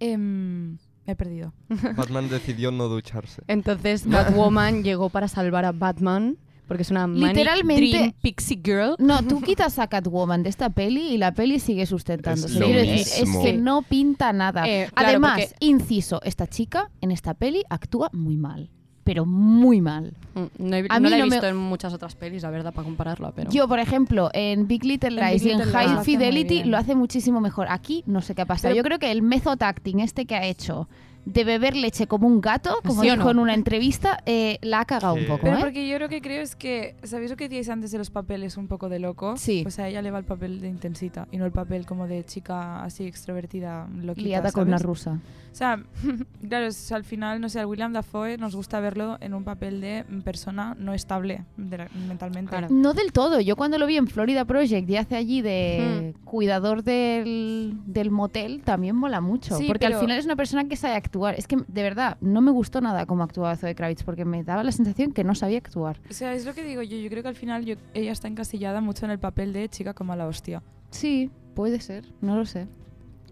em, 0.00 0.78
me 1.08 1.12
he 1.12 1.16
perdido. 1.16 1.52
Batman 1.96 2.28
decidió 2.28 2.70
no 2.70 2.88
ducharse. 2.88 3.42
Entonces 3.48 4.06
Batwoman 4.06 4.82
llegó 4.84 5.08
para 5.08 5.26
salvar 5.26 5.64
a 5.64 5.72
Batman 5.72 6.36
porque 6.66 6.82
es 6.82 6.90
una 6.90 7.06
manic 7.06 7.28
Literalmente- 7.28 7.88
dream 7.96 8.12
pixie 8.20 8.60
girl. 8.62 8.94
No, 8.98 9.22
tú 9.22 9.40
quitas 9.40 9.78
a 9.78 9.86
Catwoman 9.86 10.42
de 10.42 10.50
esta 10.50 10.68
peli 10.68 11.00
y 11.14 11.16
la 11.16 11.32
peli 11.32 11.60
sigue 11.60 11.86
sustentándose. 11.86 12.52
Es 12.52 12.60
lo 12.60 12.66
Quiero 12.66 12.80
decir, 12.82 13.24
es 13.26 13.36
que 13.38 13.54
no 13.54 13.80
pinta 13.80 14.34
nada. 14.34 14.68
Eh, 14.68 14.90
claro, 14.92 15.08
Además, 15.08 15.40
porque- 15.40 15.56
inciso, 15.60 16.20
esta 16.24 16.46
chica 16.46 16.90
en 17.00 17.10
esta 17.10 17.32
peli 17.32 17.62
actúa 17.70 18.10
muy 18.12 18.36
mal. 18.36 18.70
Pero 19.08 19.24
muy 19.24 19.80
mal. 19.80 20.12
Mm, 20.34 20.40
No, 20.68 20.76
he, 20.76 20.86
A 20.90 21.00
no 21.00 21.04
mí 21.04 21.08
la 21.08 21.16
he 21.16 21.20
no 21.20 21.26
me- 21.28 21.36
visto 21.36 21.46
en 21.46 21.56
muchas 21.56 21.94
otras 21.94 22.14
pelis, 22.14 22.42
la 22.42 22.50
verdad, 22.50 22.74
para 22.74 22.84
compararla, 22.84 23.32
pero... 23.34 23.50
Yo, 23.50 23.66
por 23.66 23.78
ejemplo, 23.78 24.28
en 24.34 24.68
Big 24.68 24.84
Little 24.84 25.12
Lies 25.12 25.42
y 25.46 25.50
en 25.52 25.60
High 25.60 26.04
Fidelity 26.04 26.64
lo 26.64 26.76
hace 26.76 26.94
muchísimo 26.94 27.40
mejor. 27.40 27.68
Aquí 27.70 28.02
no 28.04 28.20
sé 28.20 28.34
qué 28.34 28.42
ha 28.42 28.44
pasado. 28.44 28.68
Pero- 28.74 28.76
Yo 28.76 28.82
creo 28.84 28.98
que 28.98 29.10
el 29.10 29.22
method 29.22 29.62
acting 29.62 30.00
este 30.00 30.26
que 30.26 30.34
ha 30.36 30.44
hecho 30.44 30.88
de 31.28 31.44
beber 31.44 31.76
leche 31.76 32.06
como 32.06 32.26
un 32.26 32.40
gato, 32.40 32.78
como 32.84 33.02
¿Sí 33.02 33.10
dijo 33.10 33.24
no? 33.24 33.30
en 33.32 33.38
una 33.38 33.54
entrevista, 33.54 34.22
eh, 34.24 34.58
la 34.62 34.80
ha 34.80 34.84
cagado 34.86 35.14
un 35.14 35.20
Sí. 35.20 35.26
poco, 35.26 35.42
Pero 35.42 35.56
¿eh? 35.58 35.60
porque 35.60 35.86
yo 35.86 35.98
lo 35.98 36.08
que 36.08 36.22
creo 36.22 36.40
es 36.42 36.56
que, 36.56 36.96
¿sabéis 37.02 37.30
lo 37.30 37.36
que 37.36 37.44
decíais 37.44 37.68
antes 37.68 37.90
de 37.90 37.98
los 37.98 38.08
papeles 38.10 38.56
un 38.56 38.66
poco 38.66 38.88
de 38.88 38.98
loco? 38.98 39.36
Sí. 39.36 39.60
Pues 39.62 39.78
a 39.78 39.86
ella 39.88 40.00
le 40.00 40.10
va 40.10 40.18
el 40.18 40.24
papel 40.24 40.60
de 40.60 40.68
intensita 40.68 41.28
y 41.30 41.36
no 41.36 41.44
el 41.44 41.52
papel 41.52 41.84
como 41.84 42.06
de 42.06 42.24
chica 42.24 42.82
así 42.82 43.04
extrovertida, 43.04 43.86
loquita, 44.02 44.26
Liada 44.26 44.52
con 44.52 44.62
¿sabes? 44.66 44.68
una 44.68 44.78
rusa. 44.78 45.20
O 45.52 45.54
sea, 45.58 45.82
claro, 46.48 46.66
es- 46.66 46.92
al 46.92 47.04
final, 47.04 47.40
no 47.40 47.48
sé, 47.48 47.60
al 47.60 47.66
William 47.66 47.92
Dafoe 47.92 48.38
nos 48.38 48.56
gusta 48.56 48.80
verlo 48.80 49.18
en 49.20 49.34
un 49.34 49.44
papel 49.44 49.80
de 49.80 50.04
persona 50.24 50.76
no 50.78 50.94
estable 50.94 51.44
de 51.56 51.78
la- 51.78 51.88
mentalmente. 52.08 52.48
Claro. 52.50 52.68
No 52.70 52.94
del 52.94 53.12
todo. 53.12 53.40
Yo 53.40 53.56
cuando 53.56 53.76
lo 53.78 53.86
vi 53.86 53.96
en 53.96 54.06
Florida 54.06 54.44
Project 54.44 54.88
y 54.88 54.96
hace 54.96 55.16
allí 55.16 55.42
de 55.42 56.14
cuidador 56.24 56.82
del, 56.84 57.74
del 57.86 58.10
motel, 58.10 58.62
también 58.62 58.96
mola 58.96 59.20
mucho. 59.20 59.56
Sí, 59.58 59.66
porque 59.66 59.86
al 59.86 59.96
final 59.96 60.18
es 60.18 60.24
una 60.24 60.36
persona 60.36 60.66
que 60.68 60.76
sabe 60.76 60.94
actuar. 60.94 61.17
Es 61.26 61.46
que, 61.48 61.56
de 61.66 61.82
verdad, 61.82 62.16
no 62.20 62.40
me 62.40 62.50
gustó 62.52 62.80
nada 62.80 63.06
cómo 63.06 63.24
actuaba 63.24 63.56
Zoe 63.56 63.74
Kravitz 63.74 64.02
porque 64.04 64.24
me 64.24 64.44
daba 64.44 64.62
la 64.62 64.70
sensación 64.72 65.12
que 65.12 65.24
no 65.24 65.34
sabía 65.34 65.58
actuar. 65.58 66.00
O 66.08 66.12
sea, 66.12 66.32
es 66.34 66.44
lo 66.44 66.54
que 66.54 66.62
digo 66.62 66.82
yo. 66.82 66.96
Yo 66.96 67.10
creo 67.10 67.22
que 67.22 67.28
al 67.28 67.34
final 67.34 67.64
yo- 67.64 67.74
ella 67.94 68.12
está 68.12 68.28
encasillada 68.28 68.80
mucho 68.80 69.04
en 69.04 69.10
el 69.10 69.18
papel 69.18 69.52
de 69.52 69.68
chica 69.68 69.94
como 69.94 70.14
la 70.14 70.26
hostia. 70.26 70.62
Sí, 70.90 71.30
puede 71.54 71.80
ser. 71.80 72.04
No 72.20 72.36
lo 72.36 72.46
sé. 72.46 72.68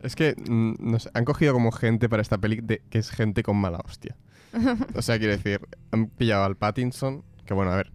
Es 0.03 0.17
que, 0.17 0.35
mm, 0.49 0.75
no 0.81 0.99
sé, 0.99 1.11
han 1.15 1.25
cogido 1.25 1.53
como 1.53 1.71
gente 1.73 2.09
para 2.09 2.23
esta 2.23 2.39
peli 2.39 2.61
de, 2.63 2.83
que 2.91 2.99
es 2.99 3.11
gente 3.11 3.43
con 3.43 3.57
mala 3.57 3.79
hostia. 3.85 4.17
O 4.95 5.03
sea, 5.03 5.19
quiero 5.19 5.33
decir, 5.37 5.61
han 5.93 6.07
pillado 6.09 6.45
al 6.45 6.57
Pattinson, 6.57 7.23
que 7.45 7.55
bueno, 7.55 7.73
a 7.73 7.77
ver. 7.77 7.93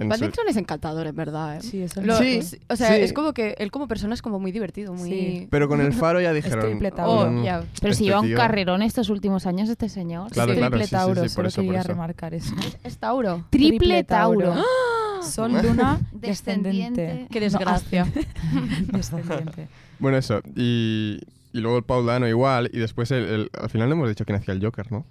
En 0.00 0.12
su- 0.16 0.24
es 0.48 0.56
encantador, 0.56 1.06
en 1.06 1.14
verdad, 1.14 1.56
¿eh? 1.56 1.60
Sí, 1.62 1.82
eso 1.82 2.00
Lo- 2.02 2.16
Sí, 2.18 2.38
es- 2.38 2.58
o 2.68 2.76
sea, 2.76 2.88
sí. 2.96 3.02
es 3.02 3.12
como 3.12 3.32
que 3.32 3.54
él 3.58 3.70
como 3.70 3.86
persona 3.88 4.14
es 4.14 4.22
como 4.22 4.40
muy 4.40 4.50
divertido, 4.52 4.92
muy... 4.94 5.10
Sí. 5.10 5.48
Pero 5.50 5.68
con 5.68 5.80
el 5.80 5.92
faro 5.92 6.20
ya 6.20 6.32
dijeron. 6.32 6.64
triple 6.66 6.90
Tauro. 6.90 7.30
"Mm, 7.30 7.38
Oh, 7.40 7.44
ya. 7.44 7.64
Pero 7.80 7.94
si 7.94 8.02
este 8.02 8.04
lleva 8.04 8.20
un 8.20 8.26
tío- 8.26 8.36
carrerón 8.36 8.82
estos 8.82 9.08
últimos 9.10 9.46
años 9.46 9.68
este 9.68 9.88
señor. 9.88 10.30
Claro, 10.32 10.52
es 10.52 10.58
claro, 10.58 10.70
triple 10.76 10.86
sí, 10.86 10.90
sí, 10.90 10.96
sí, 10.96 10.96
Tauro, 10.96 11.20
por 11.20 11.28
solo 11.30 11.48
eso, 11.48 11.56
por 11.56 11.64
quería 11.66 11.80
eso. 11.80 11.88
remarcar 11.88 12.34
eso. 12.34 12.54
Es 12.82 12.96
Tauro. 12.98 13.44
Triple 13.50 14.04
Tauro. 14.04 14.54
Sol, 15.22 15.52
luna, 15.62 16.00
Descendiente. 16.12 17.02
descendiente. 17.02 17.26
Qué 17.30 17.40
desgracia. 17.40 18.06
Descendiente. 18.92 19.68
Bueno, 19.98 20.16
eso. 20.16 20.40
Y, 20.56 21.20
y 21.52 21.60
luego 21.60 21.78
el 21.78 21.84
Paul 21.84 22.06
Dano 22.06 22.26
igual. 22.28 22.70
Y 22.72 22.78
después, 22.78 23.10
el, 23.10 23.24
el- 23.24 23.50
al 23.60 23.68
final 23.70 23.88
no 23.88 23.96
hemos 23.96 24.08
dicho 24.08 24.24
quién 24.24 24.36
hacía 24.38 24.54
el 24.54 24.64
Joker, 24.64 24.90
¿no? 24.90 25.04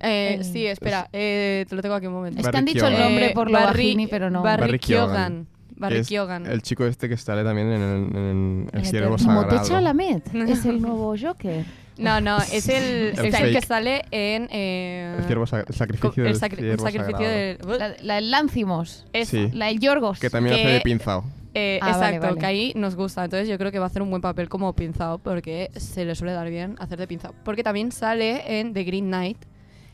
Eh, 0.00 0.40
sí, 0.42 0.66
espera, 0.66 1.08
eh, 1.12 1.66
te 1.68 1.74
lo 1.74 1.82
tengo 1.82 1.94
aquí 1.94 2.06
un 2.06 2.12
momento. 2.14 2.40
Es 2.40 2.48
que 2.48 2.56
han 2.56 2.64
dicho 2.64 2.86
el 2.86 2.98
nombre 2.98 3.26
Eh, 3.26 3.34
por 3.34 3.50
lo 3.50 3.58
Barry- 3.58 3.64
bajini, 3.66 4.06
pero 4.06 4.30
no. 4.30 4.42
Barry, 4.42 4.62
Barry 4.62 4.78
Keoghan. 4.78 5.46
Barry 5.76 6.04
Keoghan. 6.04 6.46
El 6.46 6.62
chico 6.62 6.84
este 6.86 7.08
que 7.08 7.16
sale 7.16 7.44
también 7.44 7.68
en, 7.72 7.80
el- 7.82 8.16
en 8.16 8.68
el 8.72 8.78
En 8.80 8.84
Ciervo. 8.84 9.18
Sagrado. 9.18 9.64
Chalamet 9.66 10.34
es 10.48 10.64
el 10.64 10.80
nuevo 10.80 11.14
Joker. 11.20 11.64
No, 11.98 12.20
no, 12.20 12.38
es 12.52 12.68
el, 12.68 13.18
El 13.18 13.34
el 13.34 13.52
que 13.52 13.60
sale 13.60 14.02
en... 14.12 14.48
eh, 14.52 15.16
El, 15.18 15.24
ciervo 15.24 15.46
sa- 15.46 15.64
el 15.66 15.74
sacrificio 15.74 16.24
el 16.24 16.32
del 16.32 16.40
sacri- 16.40 16.58
ciervo 16.58 16.84
sacrificio 16.84 17.16
sagrado. 17.26 17.32
del... 17.32 17.78
La, 17.78 17.94
la 18.02 18.14
del 18.16 18.30
Lancimos. 18.30 19.04
Sí. 19.24 19.50
La 19.52 19.66
del 19.66 19.80
Yorgos. 19.80 20.18
Que 20.20 20.30
también 20.30 20.54
que- 20.56 20.62
hace 20.62 20.72
de 20.74 20.80
pinzao. 20.80 21.24
Eh, 21.54 21.80
Ah, 21.82 21.90
exacto, 21.90 22.26
vale. 22.28 22.38
que 22.40 22.46
ahí 22.46 22.72
nos 22.76 22.94
gusta. 22.94 23.24
Entonces 23.24 23.48
yo 23.48 23.58
creo 23.58 23.72
que 23.72 23.78
va 23.80 23.86
a 23.86 23.88
hacer 23.88 24.02
un 24.02 24.10
buen 24.10 24.22
papel 24.22 24.48
como 24.48 24.72
pinzado 24.74 25.18
porque 25.18 25.70
se 25.74 26.04
le 26.04 26.14
suele 26.14 26.32
dar 26.34 26.48
bien 26.50 26.76
hacer 26.78 26.98
de 27.00 27.08
pinzado. 27.08 27.34
Porque 27.44 27.64
también 27.64 27.90
sale 27.90 28.60
en 28.60 28.72
The 28.74 28.84
Green 28.84 29.06
Knight, 29.06 29.38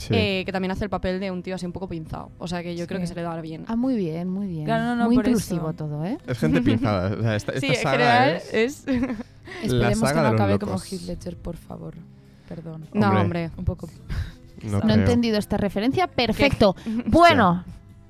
Sí. 0.09 0.15
eh, 0.15 0.43
que 0.47 0.53
también 0.53 0.71
hace 0.73 0.85
el 0.85 0.91
papel 0.91 1.21
de 1.21 1.31
un 1.31 1.43
tío 1.43 1.55
así 1.55 1.67
un 1.67 1.73
poco 1.73 1.89
pinzado. 1.89 2.31
O 2.39 2.47
sea 2.49 2.63
que 2.63 2.77
yo 2.77 2.87
creo 2.87 3.01
que 3.01 3.07
se 3.07 3.15
le 3.15 3.23
da 3.23 3.41
bien. 3.41 3.65
Ah, 3.69 3.77
muy 3.77 3.97
bien, 3.97 4.29
muy 4.29 4.47
bien. 4.47 4.65
Claro, 4.65 4.85
no, 4.85 4.97
no, 4.97 5.05
muy 5.07 5.17
inclusivo 5.17 5.71
eso. 5.71 5.77
todo, 5.77 6.05
¿eh? 6.05 6.19
Es 6.27 6.39
gente 6.39 6.61
pinzada. 6.63 7.17
O 7.19 7.23
sea, 7.23 7.37
esta, 7.37 7.59
sí, 7.61 7.67
esta 7.67 7.83
saga 7.83 7.93
general 7.93 8.43
es... 8.53 8.53
es... 8.53 8.85
Esperemos 9.63 9.99
saga 10.09 10.15
que 10.23 10.29
no 10.29 10.35
acabe 10.35 10.59
como. 10.59 10.77
Heath 10.79 11.03
Ledger, 11.07 11.37
por 11.37 11.57
favor. 11.57 11.95
Perdón. 12.49 12.87
no, 12.93 13.07
Hombre. 13.09 13.21
hombre. 13.23 13.51
Un 13.57 13.65
poco. 13.65 13.89
No, 14.63 14.81
No 14.81 14.91
he 14.91 14.97
entendido 14.97 15.39
esta 15.39 15.57
referencia. 15.57 16.07
Perfecto. 16.07 16.75
Bueno, 17.07 17.65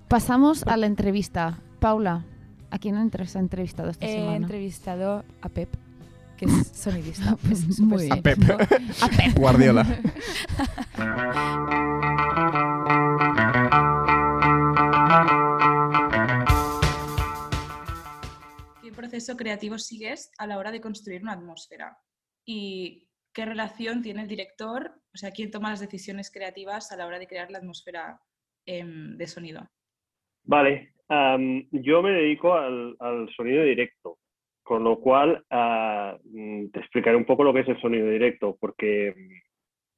pasamos 0.09 0.62
a 0.64 0.76
la 0.76 0.87
entrevista. 0.87 1.59
Paula, 1.80 2.24
¿a 2.70 2.78
quién 2.78 2.96
has 2.96 3.35
entrevistado 3.37 3.90
esta 3.90 4.07
He 4.07 4.12
semana? 4.14 4.37
entrevistado 4.37 5.24
a 5.42 5.48
Pep, 5.48 5.68
que 6.37 6.46
es 6.46 6.68
sonidista. 6.74 7.37
Pues, 7.46 7.78
Muy 7.80 8.04
bien. 8.04 8.12
A 8.12 8.22
Pep. 8.22 8.38
A 8.50 9.09
Pep. 9.09 9.37
Guardiola. 9.38 9.85
Proceso 19.35 19.37
creativo 19.37 19.79
sigues 19.79 20.31
a 20.38 20.47
la 20.47 20.59
hora 20.59 20.70
de 20.70 20.81
construir 20.81 21.23
una 21.23 21.33
atmósfera? 21.33 21.97
¿Y 22.44 23.09
qué 23.33 23.44
relación 23.44 24.03
tiene 24.03 24.23
el 24.23 24.29
director? 24.29 24.92
O 25.12 25.16
sea, 25.16 25.31
¿quién 25.31 25.51
toma 25.51 25.70
las 25.70 25.81
decisiones 25.81 26.31
creativas 26.31 26.92
a 26.92 26.97
la 26.97 27.07
hora 27.07 27.18
de 27.18 27.27
crear 27.27 27.51
la 27.51 27.59
atmósfera 27.59 28.18
em, 28.66 29.16
de 29.16 29.27
sonido? 29.27 29.62
Vale, 30.44 30.92
am, 31.09 31.66
yo 31.73 32.03
me 32.03 32.11
dedico 32.11 32.55
al, 32.55 32.97
sonido 33.37 33.64
directo, 33.64 34.18
con 34.62 34.85
lo 34.85 34.99
cual 35.01 35.44
mm, 36.25 36.70
te 36.70 36.81
explicaré 36.81 37.16
un 37.16 37.25
poco 37.25 37.44
lo 37.44 37.53
que 37.53 37.61
es 37.61 37.68
el 37.68 37.81
sonido 37.81 38.09
directo, 38.09 38.57
porque 38.61 39.14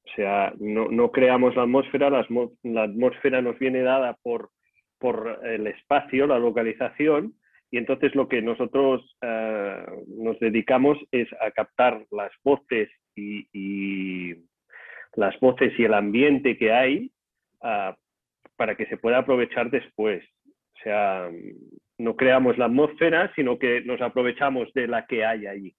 o 0.05 0.15
sea, 0.15 0.53
no, 0.59 1.11
creamos 1.11 1.57
la 1.57 1.63
atmósfera, 1.63 2.11
la, 2.11 2.25
la 2.63 2.83
atmósfera 2.85 3.43
nos 3.43 3.59
viene 3.59 3.83
dada 3.83 4.17
por, 4.23 4.51
por 4.99 5.41
el 5.45 5.67
espacio, 5.67 6.27
la 6.27 6.39
localización, 6.39 7.35
y 7.71 7.79
entonces 7.79 8.15
lo 8.15 8.29
que 8.29 8.43
nosotros 8.43 9.17
ah, 9.23 9.85
nos 10.07 10.39
dedicamos 10.39 10.99
es 11.11 11.29
a 11.41 11.51
captar 11.51 12.05
las 12.11 12.33
voces 12.45 12.89
y, 13.17 14.35
las 15.15 15.39
voces 15.41 15.73
y 15.79 15.85
el 15.85 15.95
ambiente 15.95 16.59
que 16.59 16.73
hay 16.73 17.11
ah, 17.63 17.97
para 18.57 18.77
que 18.77 18.87
se 18.87 18.99
pueda 18.99 19.19
aprovechar 19.19 19.71
después. 19.71 20.25
O 20.47 20.79
sea, 20.83 21.31
no 21.99 22.17
creamos 22.17 22.59
la 22.59 22.67
atmósfera, 22.67 23.33
sino 23.35 23.59
que 23.59 23.81
nos 23.83 24.01
aprovechamos 24.01 24.73
de 24.75 24.87
la 24.87 25.07
que 25.07 25.25
hay 25.25 25.47
allí. 25.47 25.75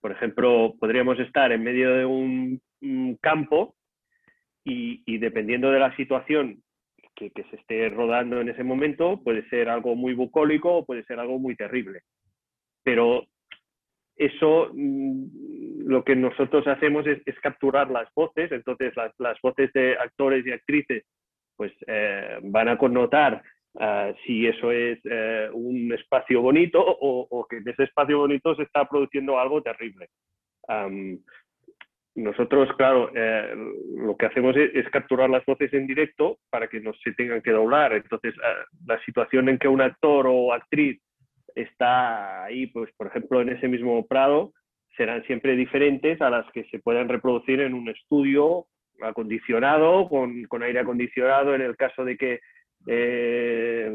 Por 0.00 0.12
ejemplo, 0.12 0.74
podríamos 0.78 1.18
estar 1.18 1.50
en 1.52 1.64
medio 1.64 1.94
de 1.94 2.04
un, 2.04 2.60
campo 3.20 3.74
y 4.64 5.18
dependiendo 5.18 5.70
de 5.70 5.80
la 5.80 5.96
situación 5.96 6.62
que, 7.16 7.30
que 7.30 7.44
se 7.44 7.56
esté 7.56 7.88
rodando 7.88 8.40
en 8.40 8.48
ese 8.48 8.62
momento 8.62 9.20
puede 9.24 9.48
ser 9.48 9.68
algo 9.68 9.96
muy 9.96 10.14
bucólico 10.14 10.72
o 10.76 10.84
puede 10.84 11.04
ser 11.04 11.18
algo 11.18 11.38
muy 11.38 11.56
terrible. 11.56 12.02
Pero 12.84 13.26
eso 14.16 14.70
mm, 14.72 15.86
lo 15.86 16.04
que 16.04 16.16
nosotros 16.16 16.66
hacemos 16.66 17.06
es, 17.06 17.20
es 17.26 17.38
capturar 17.40 17.90
las 17.90 18.08
voces, 18.14 18.50
entonces 18.52 18.96
las, 18.96 19.12
las, 19.18 19.40
voces 19.40 19.72
de 19.72 19.96
actores 19.96 20.46
y 20.46 20.52
actrices 20.52 21.04
pues 21.56 21.72
eh, 21.86 22.38
van 22.42 22.68
a 22.68 22.78
connotar 22.78 23.42
uh, 23.74 24.12
si 24.26 24.46
eso 24.46 24.70
es 24.72 24.98
uh, 25.06 25.56
un 25.56 25.92
espacio 25.92 26.42
bonito 26.42 26.80
o, 26.80 27.26
o, 27.30 27.46
que 27.46 27.56
en 27.58 27.68
ese 27.68 27.84
espacio 27.84 28.18
bonito 28.18 28.54
se 28.54 28.62
está 28.62 28.86
produciendo 28.86 29.38
algo 29.38 29.62
terrible. 29.62 30.08
Um, 30.68 31.18
nosotros, 32.16 32.68
claro, 32.76 33.10
eh, 33.14 33.54
lo 33.96 34.16
que 34.16 34.26
hacemos 34.26 34.56
es, 34.56 34.88
capturar 34.90 35.28
las 35.28 35.44
voces 35.44 35.72
en 35.74 35.86
directo 35.86 36.38
para 36.50 36.66
que 36.66 36.80
no 36.80 36.92
se 37.04 37.12
tengan 37.12 37.42
que 37.42 37.50
doblar. 37.50 37.92
Entonces, 37.92 38.34
la 38.86 38.98
situación 39.04 39.50
en 39.50 39.58
que 39.58 39.68
un 39.68 39.82
actor 39.82 40.26
o 40.26 40.52
actriz 40.54 41.00
está 41.54 42.44
ahí, 42.44 42.66
pues 42.68 42.90
por 42.96 43.08
ejemplo, 43.08 43.40
en 43.42 43.50
ese 43.50 43.68
mismo 43.68 44.06
prado, 44.06 44.52
serán 44.96 45.24
siempre 45.24 45.56
diferentes 45.56 46.20
a 46.22 46.30
las 46.30 46.50
que 46.52 46.64
se 46.64 46.78
puedan 46.78 47.08
reproducir 47.08 47.60
en 47.60 47.74
un 47.74 47.88
estudio 47.90 48.66
acondicionado, 49.02 50.08
con, 50.08 50.44
con 50.44 50.62
aire 50.62 50.80
acondicionado 50.80 51.54
en 51.54 51.60
el 51.60 51.76
caso 51.76 52.02
de 52.04 52.16
que 52.16 52.40
eh, 52.86 53.86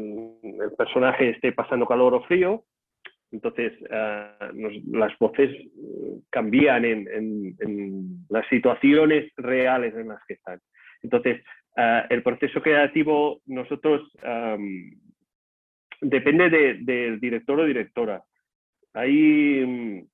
el 0.42 0.72
personaje 0.76 1.30
esté 1.30 1.52
pasando 1.52 1.86
calor 1.86 2.14
o 2.14 2.22
frío. 2.22 2.64
Entonces, 3.32 3.72
uh, 3.82 4.96
las 4.96 5.18
voces 5.18 5.50
cambian 6.30 6.84
en, 6.84 8.26
las 8.28 8.46
situaciones 8.48 9.32
reales 9.36 9.94
en 9.94 10.08
las 10.08 10.24
que 10.26 10.34
están. 10.34 10.60
Entonces, 11.02 11.42
uh, 11.76 12.06
el 12.10 12.22
proceso 12.22 12.62
creativo, 12.62 13.40
nosotros 13.46 14.02
um, 14.22 14.92
depende 16.00 16.50
del 16.50 16.84
de 16.84 17.16
director 17.18 17.58
o 17.58 17.64
directora. 17.64 18.22
Hay 18.94 19.62
um, 19.62 20.06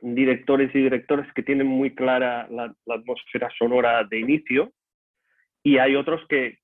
directores 0.00 0.74
y 0.74 0.78
directoras 0.78 1.30
que 1.34 1.42
tienen 1.42 1.66
muy 1.66 1.94
clara 1.94 2.48
la, 2.50 2.74
atmósfera 2.88 3.50
sonora 3.58 4.04
de 4.04 4.18
inicio 4.18 4.72
y 5.62 5.78
hay 5.78 5.94
otros 5.96 6.26
que, 6.28 6.58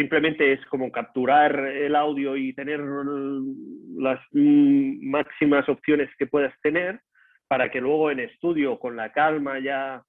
simplemente 0.00 0.54
es 0.54 0.64
como 0.66 0.90
capturar 0.90 1.54
el 1.58 1.94
audio 1.94 2.34
y 2.34 2.54
tener 2.54 2.80
las 2.80 4.18
máximas 4.32 5.68
opciones 5.68 6.08
que 6.18 6.26
puedas 6.26 6.54
tener 6.62 7.00
para 7.46 7.70
que 7.70 7.82
luego 7.82 8.10
en 8.10 8.20
estudio 8.20 8.78
con 8.78 8.96
la 8.96 9.12
calma 9.12 9.58
ya 9.58 10.02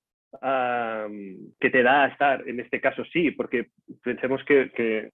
que 1.60 1.70
te 1.70 1.84
da 1.84 2.08
estar, 2.08 2.48
en 2.48 2.62
este 2.62 2.80
caso 2.80 3.04
sí, 3.12 3.32
porque 3.32 3.68
pensemos 4.02 4.42
que, 4.46 5.12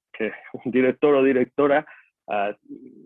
un 0.64 0.72
director 0.72 1.16
o 1.16 1.24
directora 1.24 1.84
uh, 2.28 2.54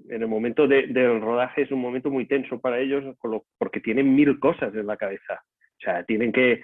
en 0.09 0.21
el 0.21 0.27
momento 0.27 0.67
de, 0.67 0.87
del 0.87 1.21
rodaje 1.21 1.61
es 1.61 1.71
un 1.71 1.79
momento 1.79 2.09
muy 2.09 2.25
tenso 2.25 2.59
para 2.59 2.79
ellos 2.79 3.15
lo, 3.23 3.45
porque 3.57 3.79
tienen 3.79 4.13
mil 4.13 4.39
cosas 4.39 4.75
en 4.75 4.87
la 4.87 4.97
cabeza. 4.97 5.35
O 5.35 5.83
sea, 5.83 6.03
tienen 6.03 6.33
que, 6.33 6.63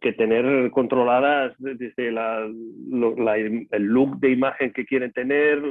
que 0.00 0.12
tener 0.12 0.70
controladas 0.70 1.54
desde 1.58 2.10
la, 2.12 2.44
el 2.44 3.82
look 3.84 4.18
de 4.18 4.30
imagen 4.30 4.72
que 4.72 4.86
quieren 4.86 5.12
tener, 5.12 5.62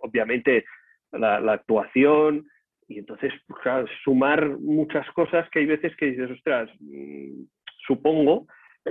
obviamente 0.00 0.64
la, 1.12 1.36
actuación, 1.52 2.46
y 2.88 2.98
entonces 2.98 3.32
claro, 3.62 3.86
sumar 4.04 4.58
muchas 4.58 5.08
cosas 5.12 5.48
que 5.50 5.60
hay 5.60 5.66
veces 5.66 5.96
que 5.96 6.06
dices, 6.06 6.30
ostras, 6.30 6.70
mmm, 6.80 7.44
supongo 7.86 8.46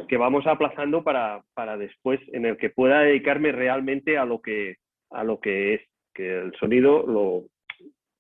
que 0.08 0.18
vamos 0.18 0.48
aplazando 0.48 1.04
para, 1.04 1.42
para 1.54 1.78
después, 1.78 2.20
en 2.34 2.46
el 2.46 2.58
que 2.58 2.70
pueda 2.70 3.02
dedicarme 3.02 3.52
realmente 3.52 4.18
a 4.18 4.26
lo 4.26 4.42
que, 4.42 4.78
a 5.10 5.24
lo 5.24 5.40
que 5.40 5.76
es, 5.76 5.82
que 6.14 6.40
el 6.40 6.54
sonido 6.56 7.06
lo... 7.06 7.44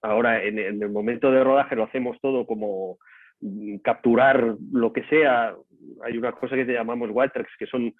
Ahora, 0.03 0.43
en, 0.43 0.57
en 0.57 0.81
el 0.81 0.89
momento 0.89 1.31
de 1.31 1.43
rodaje 1.43 1.75
lo 1.75 1.83
hacemos 1.83 2.17
todo 2.21 2.45
como 2.45 2.97
capturar 3.83 4.55
lo 4.71 4.93
que 4.93 5.03
sea. 5.05 5.55
Hay 6.03 6.17
una 6.17 6.31
cosa 6.31 6.55
que 6.55 6.65
llamamos 6.65 7.09
wild 7.11 7.31
tracks, 7.31 7.51
que 7.57 7.67
son, 7.67 7.93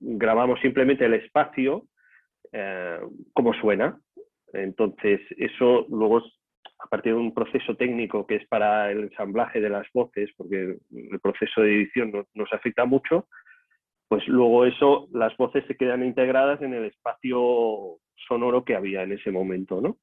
grabamos 0.00 0.60
simplemente 0.60 1.04
el 1.04 1.14
espacio 1.14 1.86
eh, 2.52 3.00
como 3.32 3.52
suena. 3.54 3.98
Entonces, 4.52 5.20
eso 5.36 5.86
luego 5.88 6.22
a 6.78 6.86
partir 6.88 7.14
de 7.14 7.18
un 7.18 7.34
proceso 7.34 7.76
técnico 7.76 8.26
que 8.26 8.36
es 8.36 8.46
para 8.48 8.90
el 8.90 9.04
ensamblaje 9.04 9.60
de 9.60 9.70
las 9.70 9.86
voces, 9.92 10.30
porque 10.36 10.78
el 10.90 11.20
proceso 11.20 11.62
de 11.62 11.74
edición 11.74 12.10
no, 12.10 12.26
nos 12.34 12.52
afecta 12.52 12.84
mucho, 12.84 13.26
pues 14.08 14.26
luego 14.28 14.66
eso, 14.66 15.08
las 15.12 15.36
voces 15.36 15.64
se 15.66 15.76
quedan 15.76 16.04
integradas 16.04 16.60
en 16.62 16.74
el 16.74 16.84
espacio 16.84 17.98
sonoro 18.28 18.64
que 18.64 18.76
había 18.76 19.02
en 19.02 19.12
ese 19.12 19.30
momento, 19.30 19.80
¿no? 19.80 19.98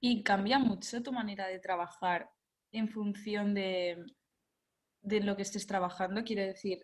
Y 0.00 0.22
cambia 0.22 0.58
mucho 0.58 1.02
tu 1.02 1.12
manera 1.12 1.48
de 1.48 1.58
trabajar 1.58 2.28
en 2.70 2.88
función 2.88 3.54
de, 3.54 4.04
de 5.02 5.20
lo 5.22 5.36
que 5.36 5.42
estés 5.42 5.66
trabajando. 5.66 6.24
Quiero 6.24 6.42
decir, 6.42 6.78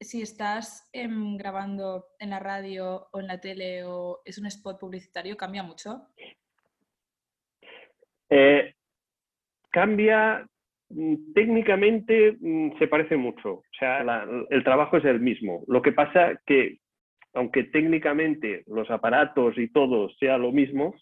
si 0.00 0.22
estás 0.22 0.88
eh, 0.92 1.08
grabando 1.36 2.06
en 2.18 2.30
la 2.30 2.38
radio 2.38 3.08
o 3.12 3.20
en 3.20 3.26
la 3.26 3.40
tele 3.40 3.84
o 3.84 4.20
es 4.24 4.38
un 4.38 4.46
spot 4.46 4.78
publicitario, 4.78 5.36
¿cambia 5.36 5.62
mucho? 5.62 6.08
Eh, 8.30 8.74
cambia 9.70 10.46
mm, 10.90 11.32
técnicamente 11.34 12.36
mm, 12.40 12.78
se 12.78 12.88
parece 12.88 13.16
mucho, 13.16 13.54
o 13.54 13.64
sea, 13.78 14.04
el 14.50 14.64
trabajo 14.64 14.96
es 14.98 15.04
el 15.04 15.20
mismo. 15.20 15.64
Lo 15.66 15.82
que 15.82 15.92
pasa 15.92 16.40
que, 16.46 16.78
aunque 17.34 17.64
técnicamente 17.64 18.64
los 18.66 18.90
aparatos 18.90 19.56
y 19.58 19.68
todo 19.68 20.10
sea 20.20 20.38
lo 20.38 20.52
mismo, 20.52 20.94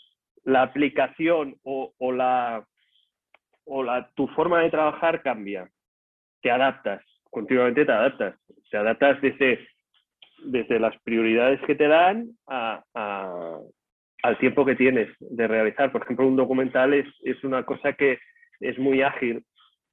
la 0.44 0.62
aplicación 0.62 1.56
o, 1.64 1.92
o 1.98 2.12
la 2.12 2.66
o 3.66 3.82
la, 3.82 4.10
tu 4.14 4.28
forma 4.28 4.62
de 4.62 4.70
trabajar 4.70 5.22
cambia. 5.22 5.68
Te 6.46 6.52
adaptas, 6.52 7.02
continuamente 7.28 7.84
te 7.84 7.90
adaptas. 7.90 8.36
Te 8.70 8.76
adaptas 8.76 9.20
desde, 9.20 9.66
desde 10.44 10.78
las 10.78 10.96
prioridades 11.02 11.60
que 11.66 11.74
te 11.74 11.88
dan 11.88 12.28
a, 12.46 12.84
al 14.22 14.38
tiempo 14.38 14.64
que 14.64 14.76
tienes 14.76 15.08
de 15.18 15.48
realizar. 15.48 15.90
Por 15.90 16.02
ejemplo, 16.02 16.24
un 16.24 16.36
documental 16.36 16.94
es, 16.94 17.06
es 17.24 17.42
una 17.42 17.64
cosa 17.64 17.94
que 17.94 18.20
es 18.60 18.78
muy 18.78 19.02
ágil. 19.02 19.42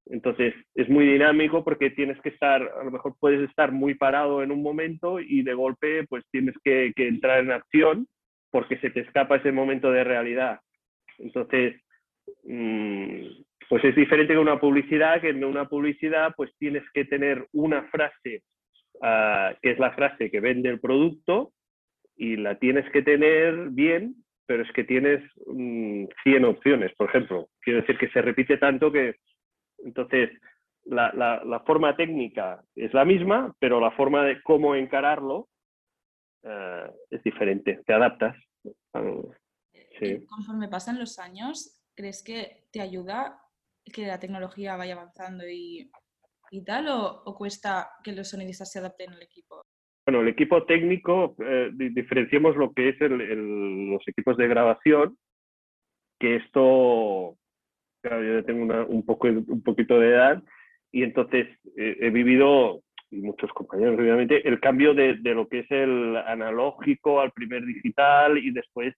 Entonces, 0.06 0.54
es 0.76 0.88
muy 0.89 1.08
dinámico 1.08 1.63
porque 1.63 1.89
tienes 1.89 2.22
que 2.22 2.30
estar, 2.30 2.62
a 2.62 2.84
lo 2.84 2.92
mejor 2.92 3.16
puedes 3.20 3.50
estar 3.50 3.72
muy 3.72 3.96
parado 3.96 4.44
en 4.44 4.52
un 4.52 4.62
momento 4.62 5.20
y 5.20 5.42
de 5.42 5.56
golpe 5.56 6.06
pues 6.08 6.24
tienes 6.30 6.54
que, 6.63 6.94
entrar 6.96 7.39
en 7.39 7.52
acción 7.52 8.06
porque 8.52 8.78
se 8.78 8.92
te 8.92 9.00
escapa 9.00 9.38
ese 9.38 9.52
momento 9.52 9.89
de 9.92 10.04
realidad. 10.04 10.60
Entonces, 11.18 11.82
mmm, 12.44 13.26
pues 13.69 13.84
es 13.84 13.95
diferente 13.95 14.34
que 14.34 14.39
una 14.39 14.60
publicidad, 14.60 15.21
que 15.21 15.30
en 15.30 15.43
una 15.43 15.67
publicidad 15.67 16.34
pues 16.36 16.52
tienes 16.58 16.84
que 16.93 17.06
tener 17.06 17.47
una 17.54 17.84
frase 17.89 18.43
uh, 18.95 19.56
que 19.62 19.71
es 19.71 19.80
la 19.80 19.91
frase 19.93 20.30
que 20.32 20.39
vende 20.39 20.69
el 20.69 20.80
producto 20.80 21.54
y 22.15 22.36
la 22.36 22.60
tienes 22.60 22.89
que 22.91 23.02
tener 23.02 23.69
bien, 23.69 24.15
pero 24.45 24.63
es 24.63 24.71
que 24.73 24.84
tienes 24.84 25.23
mmm, 25.47 26.06
100 26.23 26.45
opciones, 26.45 26.93
por 26.95 27.10
ejemplo. 27.10 27.49
Quiero 27.60 27.82
decir 27.82 27.97
que 27.97 28.10
se 28.10 28.21
repite 28.21 28.58
tanto 28.58 28.91
que 28.91 29.15
entonces 29.80 30.30
la, 30.86 31.12
la, 31.13 31.43
la 31.43 31.60
forma 31.62 31.95
técnica 31.95 32.63
es 32.76 32.93
la 32.93 33.06
misma, 33.06 33.56
pero 33.60 33.80
la 33.80 33.91
forma 33.91 34.23
de 34.26 34.41
cómo 34.43 34.76
encararlo 34.76 35.49
uh, 36.43 36.91
es 37.10 37.23
diferente, 37.23 37.82
te 37.86 37.93
adaptas. 37.93 38.36
Uh, 38.93 39.32
sí. 39.99 40.26
Conforme 40.28 40.67
pasan 40.67 40.99
los 40.99 41.19
años, 41.19 41.82
¿crees 41.95 42.23
que 42.23 42.65
te 42.71 42.82
ayuda 42.82 43.42
que 43.91 44.08
la 44.08 44.19
tecnología 44.19 44.76
vaya 44.76 44.93
avanzando 44.93 45.48
y, 45.48 45.89
y 46.52 46.63
tal, 46.63 46.88
o, 46.88 47.24
o, 47.26 47.36
cuesta 47.36 47.89
que 48.04 48.13
los 48.13 48.30
sonidistas 48.30 48.72
se 48.72 48.80
adapten 48.80 49.12
al 49.12 49.22
equipo? 49.22 49.62
Bueno, 50.06 50.22
el 50.22 50.28
equipo 50.28 50.65
técnico, 50.65 51.36
eh, 51.39 51.69
diferenciemos 51.74 52.56
lo 52.56 52.74
que 52.74 52.89
es 52.89 53.02
el, 53.02 53.22
el, 53.22 53.89
los 53.91 54.08
equipos 54.08 54.38
de 54.38 54.48
grabación, 54.48 55.17
que 56.19 56.38
esto, 56.38 57.38
claro, 58.02 58.24
yo 58.24 58.46
tengo 58.46 58.63
una, 58.63 58.84
un, 58.84 59.06
poco, 59.06 59.28
un 59.28 59.63
poquito 59.63 60.00
de 60.00 60.10
edad, 60.10 60.43
y 60.91 61.04
entonces 61.04 61.48
eh, 61.78 61.98
he 62.02 62.10
vivido, 62.10 62.84
y 63.12 63.22
muchos 63.22 63.52
compañeros 63.54 63.98
obviamente, 63.98 64.48
el 64.48 64.60
cambio 64.60 64.93
de, 64.93 65.15
de, 65.22 65.34
lo 65.34 65.48
que 65.48 65.60
es 65.60 65.72
el 65.72 66.17
analógico 66.17 67.22
al 67.22 67.32
primer 67.32 67.65
digital 67.65 68.38
y 68.38 68.52
después 68.52 68.93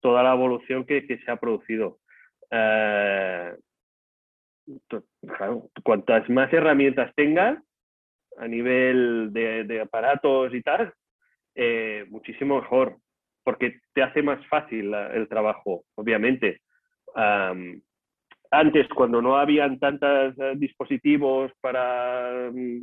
toda 0.00 0.22
la 0.22 0.34
evolución 0.34 0.84
que, 0.84 1.06
que 1.06 1.18
se 1.18 1.30
ha 1.30 1.36
producido. 1.36 1.98
Uh, 2.50 3.54
claro, 5.36 5.70
cuantas 5.82 6.28
más 6.30 6.52
herramientas 6.52 7.12
tengas 7.14 7.62
a 8.38 8.46
nivel 8.46 9.32
de, 9.32 9.64
de 9.64 9.80
aparatos 9.80 10.54
y 10.54 10.62
tal, 10.62 10.92
eh, 11.54 12.06
muchísimo 12.08 12.60
mejor, 12.60 12.96
porque 13.44 13.80
te 13.92 14.02
hace 14.02 14.22
más 14.22 14.44
fácil 14.46 14.94
el 14.94 15.28
trabajo, 15.28 15.84
obviamente. 15.94 16.60
Um, 17.14 17.80
antes, 18.50 18.88
cuando 18.88 19.20
no 19.20 19.36
habían 19.36 19.78
tantos 19.78 20.36
uh, 20.38 20.56
dispositivos 20.56 21.52
para, 21.60 22.50
um, 22.50 22.82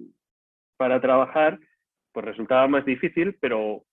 para 0.77 1.01
trabajar, 1.01 1.59
pues 2.11 2.25
resultaba 2.25 2.67
más 2.67 2.85
difícil, 2.85 3.37
pero 3.39 3.83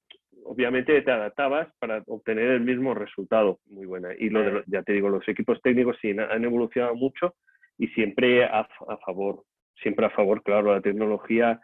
obviamente 0.45 1.01
te 1.03 1.11
adaptabas 1.11 1.69
para 1.79 2.03
obtener 2.07 2.51
el 2.51 2.61
mismo 2.61 2.95
resultado. 2.95 3.59
Muy 3.67 3.87
buena. 3.87 4.11
Y 4.19 4.29
lo 4.31 4.43
de 4.43 4.65
ya 4.67 4.83
te 4.83 4.93
digo, 4.93 5.09
los 5.09 5.27
equipos 5.29 5.61
técnicos 5.63 5.97
sí 6.01 6.11
han 6.11 6.45
evolucionado 6.45 6.95
mucho 6.95 7.35
y 7.79 7.89
siempre 7.89 8.45
a, 8.45 8.67
favor, 9.05 9.43
siempre 9.83 10.07
a 10.07 10.11
favor, 10.11 10.43
claro, 10.43 10.75
la 10.75 10.81
tecnología 10.81 11.61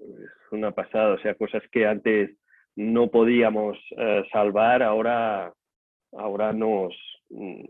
es 0.00 0.52
una 0.52 0.72
pasada, 0.72 1.14
o 1.14 1.18
sea, 1.18 1.34
cosas 1.34 1.62
que 1.70 1.86
antes 1.86 2.30
no 2.76 3.10
podíamos 3.10 3.78
eh, 3.96 4.24
salvar, 4.32 4.82
ahora, 4.82 5.52
ahora 6.12 6.52
nos, 6.52 6.94
mm, 7.30 7.64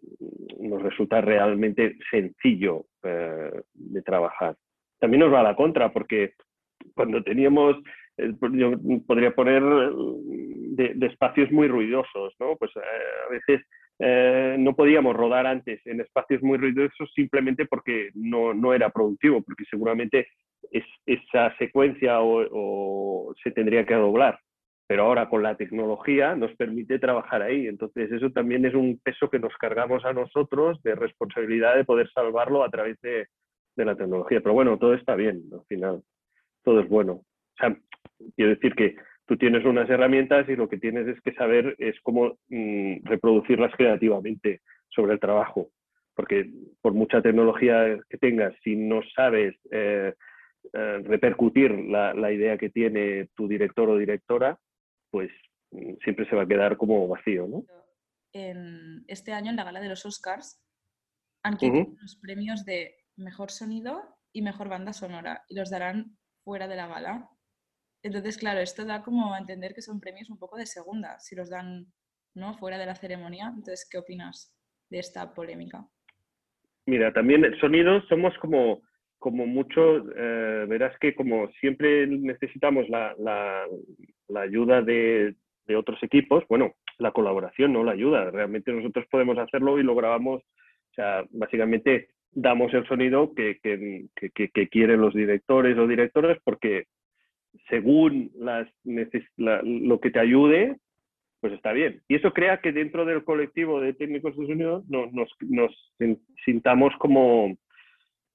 nos 0.60 0.82
resulta 0.82 1.20
realmente 1.20 1.96
sencillo 2.10 2.86
eh, 3.02 3.62
de 3.74 4.02
trabajar. 4.02 4.56
También 4.98 5.20
nos 5.20 5.32
va 5.32 5.40
a 5.40 5.44
la 5.44 5.56
contra, 5.56 5.92
porque 5.92 6.34
cuando 6.94 7.22
teníamos, 7.22 7.76
eh, 8.16 8.32
yo 8.52 8.72
podría 9.06 9.34
poner 9.34 9.62
de, 9.62 10.94
de 10.94 11.06
espacios 11.06 11.50
muy 11.50 11.68
ruidosos, 11.68 12.34
¿no? 12.38 12.56
Pues 12.56 12.70
eh, 12.76 12.80
a 13.26 13.30
veces 13.30 13.66
eh, 13.98 14.56
no 14.58 14.74
podíamos 14.74 15.14
rodar 15.14 15.46
antes 15.46 15.80
en 15.86 16.00
espacios 16.00 16.42
muy 16.42 16.58
ruidosos 16.58 17.12
simplemente 17.14 17.66
porque 17.66 18.10
no, 18.14 18.52
no 18.52 18.74
era 18.74 18.90
productivo, 18.90 19.42
porque 19.42 19.64
seguramente 19.70 20.28
es, 20.70 20.84
esa 21.06 21.56
secuencia 21.58 22.20
o, 22.20 22.46
o 22.50 23.34
se 23.42 23.50
tendría 23.50 23.86
que 23.86 23.94
doblar. 23.94 24.38
Pero 24.86 25.04
ahora 25.04 25.28
con 25.30 25.42
la 25.42 25.56
tecnología 25.56 26.34
nos 26.34 26.54
permite 26.56 26.98
trabajar 26.98 27.40
ahí. 27.40 27.68
Entonces 27.68 28.12
eso 28.12 28.30
también 28.30 28.66
es 28.66 28.74
un 28.74 29.00
peso 29.02 29.30
que 29.30 29.38
nos 29.38 29.54
cargamos 29.56 30.04
a 30.04 30.12
nosotros 30.12 30.82
de 30.82 30.94
responsabilidad 30.94 31.76
de 31.76 31.84
poder 31.84 32.10
salvarlo 32.10 32.64
a 32.64 32.70
través 32.70 33.00
de, 33.00 33.28
de 33.76 33.84
la 33.84 33.96
tecnología. 33.96 34.40
Pero 34.40 34.52
bueno, 34.52 34.78
todo 34.78 34.94
está 34.94 35.14
bien 35.14 35.42
al 35.52 35.64
final. 35.68 36.02
Todo 36.62 36.80
es 36.80 36.88
bueno. 36.88 37.12
O 37.12 37.56
sea, 37.56 37.76
quiero 38.36 38.50
decir 38.50 38.74
que 38.74 38.96
tú 39.26 39.36
tienes 39.36 39.64
unas 39.64 39.88
herramientas 39.88 40.48
y 40.48 40.56
lo 40.56 40.68
que 40.68 40.78
tienes 40.78 41.06
es 41.08 41.20
que 41.22 41.32
saber 41.34 41.74
es 41.78 41.96
cómo 42.02 42.38
mm, 42.48 43.04
reproducirlas 43.04 43.72
creativamente 43.76 44.60
sobre 44.88 45.14
el 45.14 45.20
trabajo. 45.20 45.70
Porque 46.14 46.50
por 46.80 46.94
mucha 46.94 47.22
tecnología 47.22 47.98
que 48.08 48.18
tengas, 48.18 48.54
si 48.62 48.76
no 48.76 49.00
sabes 49.14 49.56
eh, 49.70 50.14
eh, 50.72 50.98
repercutir 51.04 51.72
la, 51.72 52.14
la 52.14 52.32
idea 52.32 52.56
que 52.56 52.70
tiene 52.70 53.28
tu 53.34 53.48
director 53.48 53.88
o 53.88 53.98
directora, 53.98 54.58
pues 55.10 55.30
mm, 55.72 55.94
siempre 56.02 56.28
se 56.28 56.36
va 56.36 56.42
a 56.42 56.48
quedar 56.48 56.76
como 56.76 57.08
vacío, 57.08 57.46
¿no? 57.48 57.64
En 58.32 59.04
este 59.06 59.32
año, 59.32 59.50
en 59.50 59.56
la 59.56 59.64
gala 59.64 59.80
de 59.80 59.88
los 59.88 60.04
Oscars, 60.04 60.60
han 61.44 61.56
quitado 61.56 61.82
Ujú. 61.82 61.96
los 62.00 62.16
premios 62.16 62.64
de 62.64 62.96
mejor 63.16 63.50
sonido 63.50 64.02
y 64.32 64.42
mejor 64.42 64.68
banda 64.68 64.92
sonora 64.92 65.44
y 65.48 65.54
los 65.54 65.70
darán 65.70 66.16
fuera 66.42 66.66
de 66.66 66.76
la 66.76 66.88
gala. 66.88 67.30
Entonces, 68.04 68.36
claro, 68.36 68.60
esto 68.60 68.84
da 68.84 69.02
como 69.02 69.32
a 69.34 69.38
entender 69.38 69.74
que 69.74 69.80
son 69.82 69.98
premios 69.98 70.28
un 70.30 70.38
poco 70.38 70.56
de 70.58 70.66
segunda, 70.66 71.18
si 71.18 71.34
los 71.34 71.48
dan 71.50 71.86
¿no? 72.34 72.54
fuera 72.58 72.78
de 72.78 72.84
la 72.86 72.94
ceremonia. 72.94 73.46
Entonces, 73.48 73.88
¿qué 73.90 73.98
opinas 73.98 74.54
de 74.90 74.98
esta 74.98 75.32
polémica? 75.32 75.86
Mira, 76.86 77.12
también 77.14 77.44
el 77.46 77.58
sonido 77.60 78.02
somos 78.02 78.36
como, 78.38 78.82
como 79.18 79.46
mucho, 79.46 79.80
eh, 80.14 80.66
verás 80.68 80.94
que 80.98 81.14
como 81.14 81.48
siempre 81.52 82.06
necesitamos 82.06 82.86
la, 82.90 83.14
la- 83.18 83.64
ayuda 84.42 84.82
de, 84.82 85.34
de 85.66 85.76
otros 85.76 86.02
equipos, 86.02 86.44
bueno, 86.48 86.74
la 86.98 87.12
colaboración, 87.12 87.72
no 87.72 87.84
la 87.84 87.92
ayuda, 87.92 88.30
realmente 88.30 88.70
nosotros 88.72 89.06
podemos 89.10 89.38
hacerlo 89.38 89.78
y 89.78 89.82
lo 89.82 89.94
grabamos, 89.94 90.42
o 90.42 90.94
sea, 90.94 91.24
básicamente 91.30 92.08
damos 92.32 92.74
el 92.74 92.86
sonido 92.86 93.32
que, 93.34 93.58
que- 93.62 94.06
que- 94.14 94.30
que- 94.30 94.50
que 94.50 94.68
quieren 94.68 95.00
los 95.00 95.14
directores 95.14 95.78
o 95.78 95.86
directoras 95.86 96.36
porque 96.44 96.84
según 97.68 98.30
las 98.36 98.68
la- 99.36 99.62
lo 99.62 100.00
que 100.00 100.10
te 100.10 100.20
ayude, 100.20 100.76
pues 101.40 101.52
está 101.52 101.72
bien. 101.72 102.00
Y 102.08 102.16
eso 102.16 102.32
crea 102.32 102.60
que 102.60 102.72
dentro 102.72 103.04
del 103.04 103.22
colectivo 103.24 103.80
de 103.80 103.92
técnicos 103.92 104.36
de 104.36 104.46
sonido 104.46 104.84
no- 104.88 105.06
nos, 105.12 105.30
nos 105.40 105.92
sin- 105.98 106.20
sintamos 106.44 106.92
como, 106.98 107.56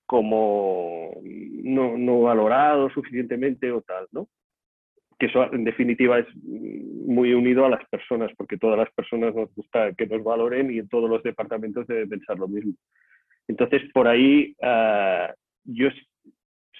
como 0.06 1.12
no, 1.24 1.98
no 1.98 2.22
valorados 2.22 2.94
suficientemente 2.94 3.72
o 3.72 3.82
tal, 3.82 4.08
¿no? 4.12 4.28
Que 5.20 5.26
eso 5.26 5.52
en 5.54 5.64
definitiva 5.66 6.20
es 6.20 6.28
muy 6.44 7.34
unido 7.34 7.66
a 7.66 7.70
las 7.70 7.86
personas, 7.90 8.32
porque 8.38 8.58
todas 8.58 8.78
las 8.78 8.92
personas 8.92 9.36
nos 9.36 9.54
gusta 9.54 9.94
que 9.94 10.08
nos 10.08 10.24
valoren 10.24 10.72
y 10.72 10.80
en 10.80 10.88
todos 10.88 11.10
los 11.10 11.22
departamentos 11.24 11.86
debe 11.88 12.08
pensar 12.08 12.38
lo 12.40 12.48
mismo. 12.48 12.74
Entonces, 13.48 13.82
por 13.94 14.08
ahí 14.08 14.56
ah, 14.62 15.34
yo 15.66 15.90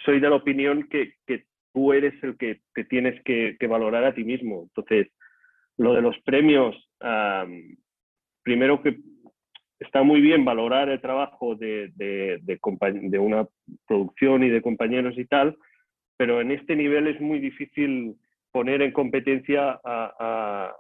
soy 0.06 0.20
de 0.20 0.30
la 0.30 0.36
opinión 0.36 0.88
que, 0.90 1.14
que 1.28 1.44
tú 1.80 1.94
eres 1.94 2.14
el 2.24 2.38
que 2.38 2.60
te 2.74 2.84
tienes 2.84 3.24
que, 3.24 3.56
valorar 3.68 4.04
a 4.04 4.14
ti 4.14 4.26
mismo. 4.26 4.64
Entonces, 4.64 5.08
lo 5.78 5.94
de 5.94 6.02
los 6.02 6.20
premios, 6.26 6.76
primero 8.44 8.82
que 8.84 8.98
está 9.80 10.04
muy 10.04 10.20
bien 10.20 10.44
valorar 10.44 10.90
el 10.90 11.00
trabajo 11.00 11.56
de, 11.56 11.90
una 13.18 13.48
producción 13.88 14.44
y 14.44 14.50
de 14.50 14.62
compañeros 14.62 15.18
y 15.18 15.26
tal, 15.26 15.58
pero 16.18 16.42
en 16.42 16.52
este 16.52 16.76
nivel 16.76 17.08
es 17.08 17.22
muy 17.22 17.40
difícil 17.40 18.16
poner 18.52 18.82
en 18.82 18.92
competencia 18.92 19.80
a, 19.82 20.76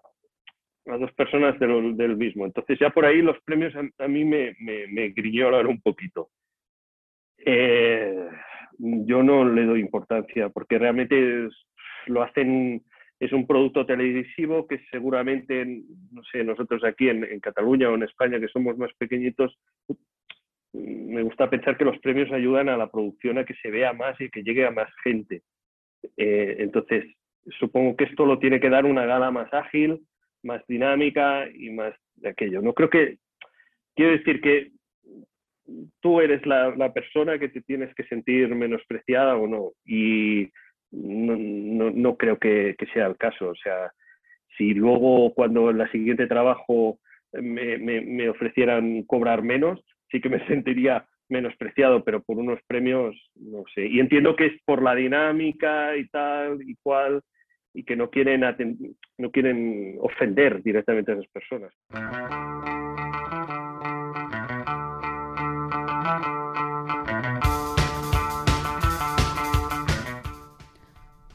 dos 0.85 1.13
personas 1.13 1.57
del, 1.59 2.17
mismo. 2.17 2.45
Entonces 2.45 2.77
ya 2.77 2.89
por 2.89 3.05
ahí 3.05 3.21
los 3.21 3.39
premios 3.45 3.73
a, 3.75 4.07
mí 4.09 4.25
me, 4.25 4.53
me, 4.59 4.88
me 4.88 5.13
un 5.65 5.81
poquito. 5.81 6.29
Eh, 7.38 8.27
yo 8.79 9.23
no 9.23 9.45
le 9.45 9.65
doy 9.65 9.81
importancia 9.81 10.49
porque 10.49 10.79
realmente 10.79 11.49
lo 12.07 12.23
hacen, 12.23 12.83
es 13.19 13.31
un 13.33 13.45
producto 13.45 13.85
televisivo 13.85 14.65
que 14.67 14.79
seguramente, 14.89 15.83
no 16.11 16.23
sé, 16.31 16.43
nosotros 16.43 16.83
aquí 16.83 17.09
en, 17.09 17.39
Cataluña 17.41 17.89
o 17.89 17.95
en 17.95 18.03
España 18.03 18.39
que 18.39 18.47
somos 18.47 18.77
más 18.77 18.91
pequeñitos, 18.97 19.57
me 20.73 21.23
gusta 21.23 21.49
pensar 21.49 21.77
que 21.77 21.85
los 21.85 21.99
premios 21.99 22.31
ayudan 22.31 22.69
a 22.69 22.77
la 22.77 22.89
producción 22.89 23.37
a 23.37 23.45
que 23.45 23.55
se 23.55 23.69
vea 23.69 23.91
más 23.91 24.19
y 24.21 24.29
que 24.29 24.43
llegue 24.43 24.65
a 24.65 24.71
más 24.71 24.89
gente. 25.03 25.41
Eh, 26.15 26.57
entonces, 26.59 27.05
supongo 27.59 27.97
que 27.97 28.05
esto 28.05 28.25
lo 28.25 28.39
tiene 28.39 28.59
que 28.59 28.69
dar 28.69 28.85
una 28.85 29.05
gala 29.05 29.31
más 29.31 29.53
ágil, 29.53 29.99
más 30.43 30.65
dinámica 30.67 31.49
y 31.53 31.71
más 31.71 31.93
de 32.15 32.29
aquello. 32.29 32.61
No 32.61 32.73
creo 32.73 32.89
que, 32.89 33.17
quiero 33.95 34.11
decir 34.11 34.39
que 34.39 34.71
tú 36.01 36.21
eres 36.21 36.45
la, 36.45 36.93
persona 36.93 37.38
que 37.39 37.49
te 37.49 37.62
tienes 37.62 37.93
que 37.95 38.03
sentir 38.03 38.53
menospreciada 38.55 39.36
o 39.36 39.47
no. 39.47 39.71
Y 39.86 40.49
no, 40.91 42.17
creo 42.17 42.38
que, 42.38 42.75
sea 42.93 43.08
el 43.08 43.17
caso. 43.17 43.49
O 43.49 43.55
sea, 43.55 43.91
si 44.58 44.73
luego 44.73 45.34
cuando 45.34 45.69
en 45.69 45.77
la 45.77 45.91
siguiente 45.91 46.27
trabajo 46.27 46.99
me, 47.34 48.29
ofrecieran 48.29 49.03
cobrar 49.03 49.41
menos, 49.41 49.79
sí 50.12 50.21
que 50.21 50.29
me 50.29 50.45
sentiría 50.47 51.05
menospreciado, 51.29 52.03
pero 52.03 52.23
por 52.23 52.38
unos 52.38 52.60
premios, 52.67 53.15
no 53.36 53.63
sé. 53.75 53.86
Y 53.86 53.99
entiendo 53.99 54.36
que 54.36 54.47
es 54.47 54.53
por 54.65 54.82
la 54.82 54.95
dinámica 54.95 55.95
y 55.95 56.08
tal 56.08 56.60
y 56.63 56.75
cual, 56.82 57.21
y 57.73 57.84
que 57.84 57.95
no 57.95 58.10
quieren, 58.10 58.41
no 59.19 59.32
quieren 59.32 59.97
ofender 59.99 60.63
directamente 60.63 61.12
a 61.12 61.15
esas 61.15 61.27
personas. 61.27 61.71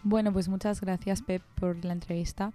Bueno, 0.04 0.32
pues 0.32 0.48
muchas 0.48 0.80
gracias, 0.80 1.22
Pep, 1.22 1.42
por 1.54 1.82
la 1.84 1.92
entrevista. 1.92 2.52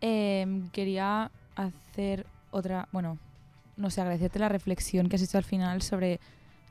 Em, 0.00 0.68
quería 0.70 1.30
hacer 1.56 2.26
otra, 2.50 2.88
bueno, 2.92 3.18
no 3.76 3.90
sé, 3.90 4.00
agradecerte 4.02 4.38
la 4.38 4.48
reflexión 4.48 5.08
que 5.08 5.16
has 5.16 5.22
hecho 5.22 5.38
al 5.38 5.44
final 5.44 5.80
sobre 5.82 6.20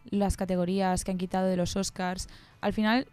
las 0.09 0.37
categorías 0.37 1.03
que 1.03 1.11
han 1.11 1.17
quitado 1.17 1.47
de 1.47 1.57
los 1.57 1.75
Oscars. 1.75 2.27
Al 2.61 2.73
final, 2.73 3.07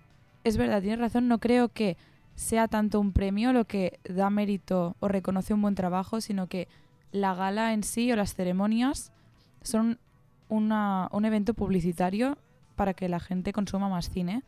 es 0.45 0.57
verdad, 0.57 0.81
tienes 0.83 0.99
razón, 1.01 1.29
no 1.29 1.39
creo 1.39 1.69
que 1.71 1.97
sea 2.35 2.69
tanto 2.69 3.01
un 3.01 3.13
premio 3.13 3.53
lo 3.53 3.65
que 3.65 3.99
da 4.09 4.31
mérito 4.31 4.95
o 5.01 5.09
reconoce 5.09 5.55
un 5.55 5.63
buen 5.63 5.75
trabajo, 5.75 6.21
sino 6.21 6.47
que 6.47 6.69
la 7.11 7.35
gala 7.35 7.73
en 7.73 7.83
sí 7.83 8.13
o 8.13 8.17
las 8.17 8.35
ceremonias 8.35 9.13
son 9.63 9.99
una- 10.49 11.09
un 11.13 11.25
evento 11.25 11.55
publicitario 11.55 12.37
para 12.77 12.95
que 12.95 13.09
la 13.09 13.19
gente 13.19 13.53
consuma 13.53 13.89
más 13.89 14.11
cine. 14.11 14.43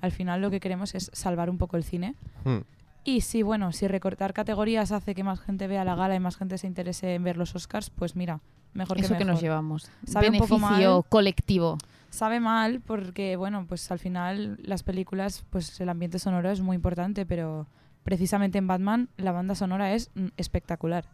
Al 0.00 0.12
final 0.12 0.40
lo 0.40 0.50
que 0.50 0.60
queremos 0.60 0.94
es 0.94 1.10
salvar 1.12 1.50
un 1.50 1.58
poco 1.58 1.76
el 1.76 1.84
cine. 1.84 2.14
Hmm. 2.44 2.58
Y 3.04 3.20
sí, 3.20 3.42
bueno, 3.42 3.72
si 3.72 3.86
recortar 3.86 4.32
categorías 4.32 4.90
hace 4.90 5.14
que 5.14 5.22
más 5.22 5.40
gente 5.40 5.68
vea 5.68 5.84
la 5.84 5.94
gala 5.94 6.16
y 6.16 6.20
más 6.20 6.36
gente 6.36 6.58
se 6.58 6.66
interese 6.66 7.14
en 7.14 7.22
ver 7.22 7.36
los 7.36 7.54
Oscars, 7.54 7.88
pues 7.90 8.16
mira, 8.16 8.40
mejor 8.74 8.98
Eso 8.98 9.12
que 9.14 9.18
que 9.18 9.24
nos 9.24 9.34
mejor. 9.34 9.42
llevamos. 9.42 9.90
Sabe 10.04 10.30
un 10.30 10.38
poco 10.38 10.56
Beneficio 10.58 10.94
mal. 10.94 11.04
colectivo. 11.08 11.78
Sabe 12.10 12.40
mal 12.40 12.80
porque, 12.80 13.36
bueno, 13.36 13.64
pues 13.68 13.90
al 13.92 13.98
final 13.98 14.58
las 14.62 14.82
películas, 14.82 15.44
pues 15.50 15.80
el 15.80 15.88
ambiente 15.88 16.18
sonoro 16.18 16.50
es 16.50 16.60
muy 16.60 16.74
importante, 16.76 17.26
pero 17.26 17.66
precisamente 18.02 18.58
en 18.58 18.66
Batman 18.66 19.08
la 19.16 19.32
banda 19.32 19.54
sonora 19.54 19.92
es 19.92 20.10
mm, 20.14 20.28
espectacular. 20.36 21.04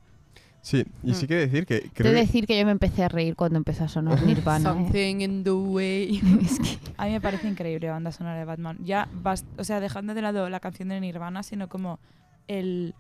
Sí, 0.63 0.85
y 1.03 1.11
Mm. 1.11 1.15
sí 1.15 1.27
que 1.27 1.35
decir 1.35 1.67
que 1.67 1.81
Te 1.81 1.91
creo 1.91 2.13
de 2.13 2.21
decir 2.21 2.47
que 2.47 2.57
yo 2.59 2.65
me 2.65 2.71
empecé 2.71 3.03
a 3.03 3.09
reír 3.09 3.35
cuando 3.35 3.57
empezó 3.59 3.83
a 3.85 3.89
sonar 3.89 4.23
Nirvana. 4.23 4.71
¿eh? 4.71 4.73
Something 4.73 5.17
in 5.21 5.43
the 5.45 5.51
way. 5.51 6.21
Es 6.43 6.59
que 6.61 6.79
A 6.97 7.07
mí 7.07 7.13
me 7.13 7.21
parece 7.21 7.49
increíble 7.49 7.89
la 7.89 7.95
banda 7.95 8.13
sonora 8.13 8.39
de 8.39 8.45
Batman. 8.45 8.79
Ya, 8.85 9.09
bast- 9.23 9.45
o 9.59 9.65
sea, 9.65 9.81
dejando 9.81 10.15
de 10.15 10.23
lado 10.23 10.49
la 10.49 10.61
canción 10.61 10.89
de 10.89 11.01
Nirvana, 11.01 11.43
sino 11.43 11.69
como 11.69 11.99
el, 12.47 12.95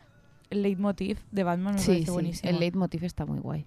el 0.50 0.62
leitmotiv 0.62 1.18
de 1.30 1.44
Batman 1.44 1.74
me 1.74 1.80
Sí, 1.80 1.86
parece 1.92 2.04
sí, 2.06 2.10
buenísimo. 2.10 2.50
el 2.50 2.58
leitmotiv 2.58 3.04
está 3.04 3.26
muy 3.26 3.38
guay. 3.38 3.64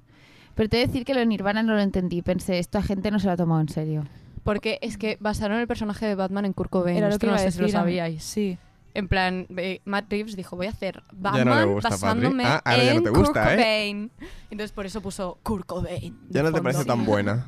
Pero 0.55 0.69
te 0.69 0.77
he 0.77 0.79
de 0.81 0.87
decir 0.87 1.05
que 1.05 1.13
lo 1.13 1.21
de 1.21 1.25
Nirvana 1.25 1.63
no 1.63 1.73
lo 1.73 1.81
entendí. 1.81 2.21
Pensé, 2.21 2.59
esta 2.59 2.81
gente 2.81 3.11
no 3.11 3.19
se 3.19 3.27
lo 3.27 3.31
ha 3.33 3.37
tomado 3.37 3.61
en 3.61 3.69
serio. 3.69 4.03
Porque 4.43 4.77
es 4.81 4.97
que 4.97 5.17
basaron 5.21 5.59
el 5.59 5.67
personaje 5.67 6.05
de 6.05 6.15
Batman 6.15 6.45
en 6.45 6.53
Kurt 6.53 6.69
Cobain. 6.69 6.97
Era 6.97 7.07
lo 7.07 7.13
Esto 7.15 7.27
que 7.27 7.31
no 7.31 7.33
a 7.35 7.39
sé 7.39 7.51
si 7.51 7.59
lo 7.61 7.65
a 7.67 7.69
sabíais. 7.69 8.23
Sí. 8.23 8.57
En 8.95 9.09
plan, 9.09 9.45
eh, 9.57 9.81
Matt 9.85 10.09
Reeves 10.09 10.35
dijo, 10.35 10.55
voy 10.55 10.67
a 10.67 10.69
hacer 10.69 11.03
no 11.11 11.19
Batman 11.19 11.73
gusta, 11.73 11.89
basándome. 11.89 12.45
Ah, 12.45 12.61
ahora 12.63 12.83
ya 12.83 12.93
no 12.93 12.97
en 12.99 13.03
te 13.03 13.09
gusta, 13.09 13.41
Kurt 13.43 13.51
¿eh? 13.51 13.55
Cobain. 13.57 14.11
Entonces 14.49 14.71
por 14.71 14.85
eso 14.85 15.01
puso 15.01 15.37
Kurt 15.43 15.65
Cobain. 15.65 16.17
Ya 16.29 16.41
no 16.43 16.53
te 16.53 16.61
parece 16.61 16.85
tan 16.85 17.05
buena. 17.05 17.45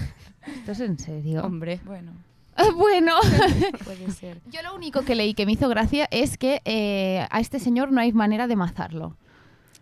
¿Esto 0.46 0.72
es 0.72 0.80
en 0.80 0.98
serio? 0.98 1.42
Hombre. 1.42 1.80
Bueno, 1.84 2.12
Ah, 2.56 2.68
bueno. 2.76 3.16
puede 3.84 4.10
ser. 4.12 4.40
Yo 4.46 4.62
lo 4.62 4.74
único 4.74 5.02
que 5.02 5.14
leí 5.14 5.34
que 5.34 5.46
me 5.46 5.52
hizo 5.52 5.68
gracia 5.68 6.06
es 6.10 6.38
que 6.38 6.62
eh, 6.64 7.26
a 7.30 7.40
este 7.40 7.58
señor 7.58 7.90
no 7.90 8.00
hay 8.00 8.12
manera 8.12 8.46
de 8.46 8.56
mazarlo. 8.56 9.16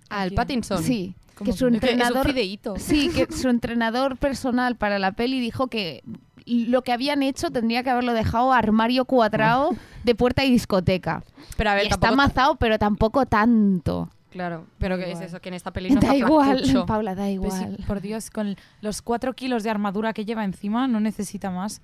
Al 0.09 0.29
quién? 0.29 0.37
Pattinson. 0.37 0.83
Sí, 0.83 1.15
¿Cómo 1.35 1.51
que 1.51 1.57
su 1.57 1.69
que? 1.69 1.77
Es 1.77 1.81
que 1.81 1.87
es 1.87 1.93
un 1.93 2.01
entrenador... 2.01 2.81
Sí, 2.81 3.11
que 3.11 3.27
su 3.33 3.49
entrenador 3.49 4.17
personal 4.17 4.77
para 4.77 4.99
la 4.99 5.13
peli 5.13 5.41
dijo 5.41 5.69
que 5.69 6.03
lo 6.47 6.83
que 6.83 6.93
habían 6.93 7.23
hecho 7.23 7.51
tendría 7.51 7.83
que 7.83 7.91
haberlo 7.91 8.13
dejado 8.15 8.53
armario 8.53 9.05
cuadrado 9.05 9.71
de 10.05 10.15
puerta 10.15 10.45
y 10.45 10.51
discoteca. 10.51 11.23
Pero 11.57 11.71
a 11.71 11.75
ver, 11.75 11.85
Y 11.85 11.89
está 11.89 12.01
tampoco- 12.09 12.17
mazado, 12.17 12.57
pero 12.57 12.79
tampoco 12.79 13.27
tanto. 13.27 14.09
Claro, 14.31 14.65
pero 14.79 14.97
que 14.97 15.03
es 15.05 15.11
Igual. 15.11 15.25
eso, 15.25 15.41
que 15.41 15.49
en 15.51 15.55
esta 15.55 15.73
peli 15.73 15.91
no 15.95 16.01
Da 16.01 16.17
igual. 16.17 16.63
Paula, 16.87 17.15
da 17.15 17.27
sí, 17.27 17.33
igual. 17.33 17.77
por 17.87 18.01
Dios, 18.01 18.31
con 18.31 18.57
los 18.81 19.03
cuatro 19.03 19.35
kilos 19.35 19.63
de 19.63 19.71
armadura 19.71 20.13
que 20.15 20.25
lleva 20.25 20.45
encima, 20.45 20.89
no 20.89 21.01
necesita 21.01 21.51
más. 21.51 21.81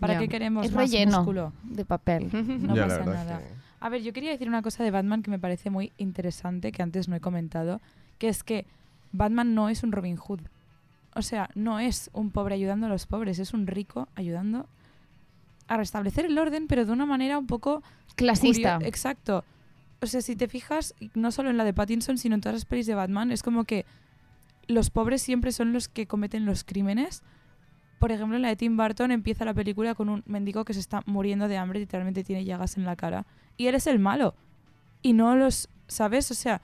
¿Para 0.00 0.14
Ya. 0.14 0.18
qué 0.20 0.28
queremos 0.28 0.64
Es 0.66 0.72
más 0.72 0.90
relleno 0.90 1.18
músculo? 1.18 1.52
de 1.62 1.84
papel. 1.84 2.28
No 2.32 2.74
Ya, 2.74 2.82
la 2.86 2.88
pasa 2.88 2.98
verdad 3.10 3.24
nada. 3.26 3.38
que- 3.38 3.54
A 3.80 3.88
ver, 3.88 4.02
yo 4.02 4.12
quería 4.12 4.30
decir 4.30 4.48
una 4.48 4.60
cosa 4.62 4.84
de 4.84 4.90
Batman 4.90 5.22
que 5.22 5.30
me 5.30 5.38
parece 5.38 5.70
muy 5.70 5.92
interesante, 5.98 6.72
que 6.72 6.82
antes 6.82 7.08
no 7.08 7.16
he 7.16 7.20
comentado, 7.20 7.80
que 8.18 8.28
es 8.28 8.42
que 8.42 8.66
Batman 9.12 9.54
no 9.54 9.68
es 9.70 9.82
un 9.82 9.92
Robin 9.92 10.16
Hood. 10.16 10.40
O 11.14 11.22
sea, 11.22 11.50
no 11.54 11.80
es 11.80 12.10
un 12.12 12.30
pobre 12.30 12.54
ayudando 12.54 12.86
a 12.86 12.88
los 12.88 13.06
pobres, 13.06 13.38
es 13.38 13.52
un 13.52 13.66
rico 13.66 14.08
ayudando 14.14 14.68
a 15.66 15.76
restablecer 15.76 16.24
el 16.24 16.38
orden, 16.38 16.66
pero 16.66 16.84
de 16.84 16.92
una 16.92 17.06
manera 17.06 17.38
un 17.38 17.46
poco 17.46 17.82
Clasista. 18.16 18.78
Exacto. 18.82 19.44
O 20.00 20.06
sea, 20.06 20.22
si 20.22 20.36
te 20.36 20.48
fijas, 20.48 20.94
no 21.14 21.30
solo 21.30 21.50
en 21.50 21.56
la 21.56 21.64
de 21.64 21.74
Pattinson, 21.74 22.18
sino 22.18 22.34
en 22.34 22.40
todas 22.40 22.54
las 22.54 22.64
pelis 22.64 22.86
de 22.86 22.94
Batman, 22.94 23.30
es 23.30 23.42
como 23.42 23.64
que 23.64 23.84
los 24.66 24.90
pobres 24.90 25.22
siempre 25.22 25.52
son 25.52 25.72
los 25.72 25.88
que 25.88 26.06
cometen 26.06 26.46
los 26.46 26.64
crímenes. 26.64 27.22
Por 27.98 28.12
ejemplo, 28.12 28.36
en 28.36 28.42
la 28.42 28.48
de 28.48 28.56
Tim 28.56 28.76
Burton 28.76 29.10
empieza 29.10 29.44
la 29.44 29.52
película 29.52 29.94
con 29.94 30.08
un 30.08 30.22
mendigo 30.26 30.64
que 30.64 30.72
se 30.72 30.80
está 30.80 31.02
muriendo 31.06 31.48
de 31.48 31.58
hambre, 31.58 31.80
literalmente 31.80 32.24
tiene 32.24 32.44
llagas 32.44 32.76
en 32.76 32.84
la 32.84 32.96
cara. 32.96 33.26
Y 33.56 33.66
eres 33.66 33.86
el 33.86 33.98
malo. 33.98 34.34
Y 35.02 35.12
no 35.12 35.36
los... 35.36 35.68
¿Sabes? 35.86 36.30
O 36.30 36.34
sea, 36.34 36.62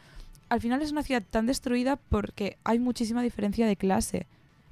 al 0.48 0.60
final 0.60 0.80
es 0.80 0.92
una 0.92 1.02
ciudad 1.02 1.22
tan 1.28 1.46
destruida 1.46 1.96
porque 1.96 2.58
hay 2.64 2.78
muchísima 2.78 3.22
diferencia 3.22 3.66
de 3.66 3.76
clase. 3.76 4.26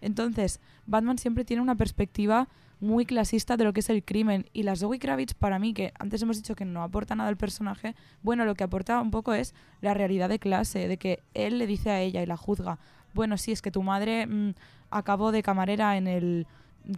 Entonces, 0.05 0.61
Batman 0.87 1.19
siempre 1.19 1.45
tiene 1.45 1.63
una 1.63 1.75
perspectiva 1.75 2.49
muy 2.81 3.07
clasista 3.07 3.57
de 3.57 3.65
lo 3.65 3.73
que 3.73 3.81
es 3.81 3.89
el 3.91 4.05
crimen. 4.05 4.47
Y 4.53 4.63
las 4.63 4.81
Zoe 4.81 4.99
Kravitz, 4.99 5.35
para 5.35 5.59
mí, 5.59 5.73
que 5.73 5.93
antes 5.99 6.21
hemos 6.23 6.37
dicho 6.37 6.55
que 6.55 6.65
no 6.65 6.83
aporta 6.83 7.15
nada 7.15 7.29
al 7.29 7.37
personaje, 7.37 7.95
bueno, 8.23 8.45
lo 8.45 8.55
que 8.55 8.65
aporta 8.65 9.01
un 9.01 9.11
poco 9.11 9.33
es 9.33 9.55
la 9.81 9.95
realidad 9.95 10.29
de 10.29 10.39
clase, 10.39 10.87
de 10.89 10.97
que 10.99 11.23
él 11.33 11.59
le 11.59 11.67
dice 11.67 11.91
a 11.91 12.01
ella 12.01 12.23
y 12.23 12.27
la 12.27 12.37
juzga, 12.37 12.79
bueno, 13.15 13.39
sí, 13.39 13.53
es 13.53 13.63
que 13.63 13.71
tu 13.71 13.83
madre 13.83 14.27
mm, 14.27 14.55
acabó 14.91 15.33
de 15.33 15.43
camarera 15.43 15.97
en 15.97 16.07
el 16.07 16.47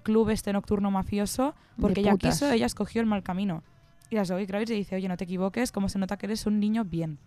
club 0.02 0.30
este 0.30 0.52
nocturno 0.52 0.90
mafioso 0.90 1.54
porque 1.80 2.00
ella 2.00 2.16
quiso, 2.16 2.50
ella 2.50 2.66
escogió 2.66 3.00
el 3.00 3.06
mal 3.06 3.22
camino. 3.22 3.62
Y 4.10 4.16
la 4.16 4.24
Zoe 4.24 4.46
Kravitz 4.46 4.70
le 4.70 4.76
dice, 4.76 4.96
oye, 4.96 5.08
no 5.08 5.16
te 5.16 5.24
equivoques, 5.24 5.72
como 5.72 5.88
se 5.88 5.98
nota 5.98 6.16
que 6.16 6.26
eres 6.26 6.46
un 6.46 6.58
niño 6.58 6.84
bien, 6.84 7.18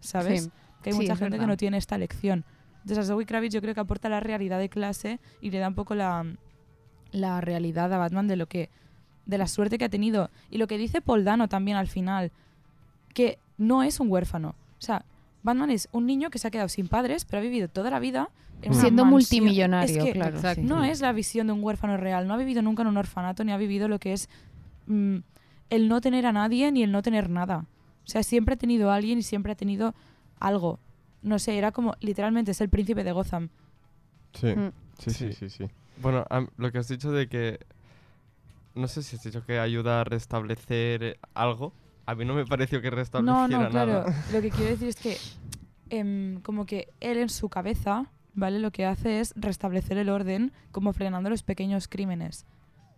¿sabes? 0.00 0.44
Sí. 0.44 0.50
Que 0.82 0.90
hay 0.90 0.92
Sí, 0.92 1.00
mucha 1.00 1.16
gente 1.16 1.38
que 1.38 1.46
no 1.46 1.56
tiene 1.56 1.78
esta 1.78 1.98
lección. 1.98 2.44
Entonces 2.86 3.10
a 3.10 3.14
Zoe 3.14 3.26
Kravitz 3.26 3.52
yo 3.52 3.60
creo 3.60 3.74
que 3.74 3.80
aporta 3.80 4.08
la 4.08 4.20
realidad 4.20 4.60
de 4.60 4.68
clase 4.68 5.18
y 5.40 5.50
le 5.50 5.58
da 5.58 5.66
un 5.66 5.74
poco 5.74 5.96
la, 5.96 6.24
la 7.10 7.40
realidad 7.40 7.92
a 7.92 7.98
Batman 7.98 8.28
de 8.28 8.36
lo 8.36 8.46
que 8.46 8.70
de 9.24 9.38
la 9.38 9.48
suerte 9.48 9.76
que 9.76 9.86
ha 9.86 9.88
tenido 9.88 10.30
y 10.52 10.58
lo 10.58 10.68
que 10.68 10.78
dice 10.78 11.00
Paul 11.00 11.24
Dano 11.24 11.48
también 11.48 11.76
al 11.76 11.88
final 11.88 12.30
que 13.12 13.40
no 13.58 13.82
es 13.82 13.98
un 13.98 14.08
huérfano. 14.08 14.50
O 14.50 14.82
sea, 14.82 15.04
Batman 15.42 15.70
es 15.72 15.88
un 15.90 16.06
niño 16.06 16.30
que 16.30 16.38
se 16.38 16.46
ha 16.46 16.52
quedado 16.52 16.68
sin 16.68 16.86
padres, 16.86 17.24
pero 17.24 17.40
ha 17.40 17.42
vivido 17.42 17.66
toda 17.66 17.90
la 17.90 17.98
vida 17.98 18.30
en 18.62 18.72
Siendo 18.72 19.04
multimillonario, 19.04 19.98
Es 19.98 20.04
que 20.04 20.12
claro. 20.12 20.36
exacto. 20.36 20.62
no 20.62 20.84
es 20.84 21.00
la 21.00 21.12
visión 21.12 21.48
de 21.48 21.54
un 21.54 21.64
huérfano 21.64 21.96
real. 21.96 22.28
No 22.28 22.34
ha 22.34 22.36
vivido 22.36 22.62
nunca 22.62 22.82
en 22.82 22.88
un 22.88 22.98
orfanato, 22.98 23.42
ni 23.42 23.50
ha 23.50 23.56
vivido 23.56 23.88
lo 23.88 23.98
que 23.98 24.12
es 24.12 24.28
mm, 24.86 25.16
el 25.70 25.88
no 25.88 26.00
tener 26.00 26.24
a 26.24 26.32
nadie 26.32 26.70
ni 26.70 26.84
el 26.84 26.92
no 26.92 27.02
tener 27.02 27.30
nada. 27.30 27.64
O 28.04 28.08
sea, 28.08 28.22
siempre 28.22 28.54
ha 28.54 28.56
tenido 28.56 28.92
a 28.92 28.94
alguien 28.94 29.18
y 29.18 29.22
siempre 29.22 29.50
ha 29.50 29.56
tenido 29.56 29.92
algo. 30.38 30.78
No 31.22 31.38
sé, 31.38 31.58
era 31.58 31.72
como, 31.72 31.94
literalmente, 32.00 32.50
es 32.52 32.60
el 32.60 32.68
príncipe 32.68 33.02
de 33.04 33.12
Gotham. 33.12 33.48
Sí, 34.34 34.48
Mm. 34.48 34.72
sí, 34.98 35.10
sí, 35.10 35.32
Sí. 35.32 35.32
sí, 35.32 35.50
sí. 35.50 35.70
Bueno, 36.02 36.24
lo 36.58 36.70
que 36.72 36.78
has 36.78 36.88
dicho 36.88 37.10
de 37.10 37.28
que. 37.28 37.58
No 38.74 38.86
sé 38.88 39.02
si 39.02 39.16
has 39.16 39.22
dicho 39.22 39.42
que 39.44 39.58
ayuda 39.58 40.02
a 40.02 40.04
restablecer 40.04 41.18
algo. 41.32 41.72
A 42.04 42.14
mí 42.14 42.24
no 42.26 42.34
me 42.34 42.44
pareció 42.44 42.80
que 42.82 42.90
No, 42.90 42.96
restableciera 42.96 43.62
no, 43.64 43.70
claro. 43.70 43.92
nada. 43.92 44.24
Lo 44.32 44.42
que 44.42 44.50
quiero 44.50 44.70
decir 44.70 44.88
es 44.88 44.96
que, 44.96 45.16
em, 45.90 46.40
como 46.42 46.66
que 46.66 46.88
él 47.00 47.16
en 47.18 47.30
su 47.30 47.48
cabeza, 47.48 48.06
¿vale? 48.34 48.58
Lo 48.58 48.70
que 48.70 48.84
hace 48.84 49.20
es 49.20 49.32
restablecer 49.36 49.96
el 49.96 50.10
orden, 50.10 50.52
como 50.72 50.92
frenando 50.92 51.30
los 51.30 51.42
pequeños 51.42 51.88
crímenes. 51.88 52.44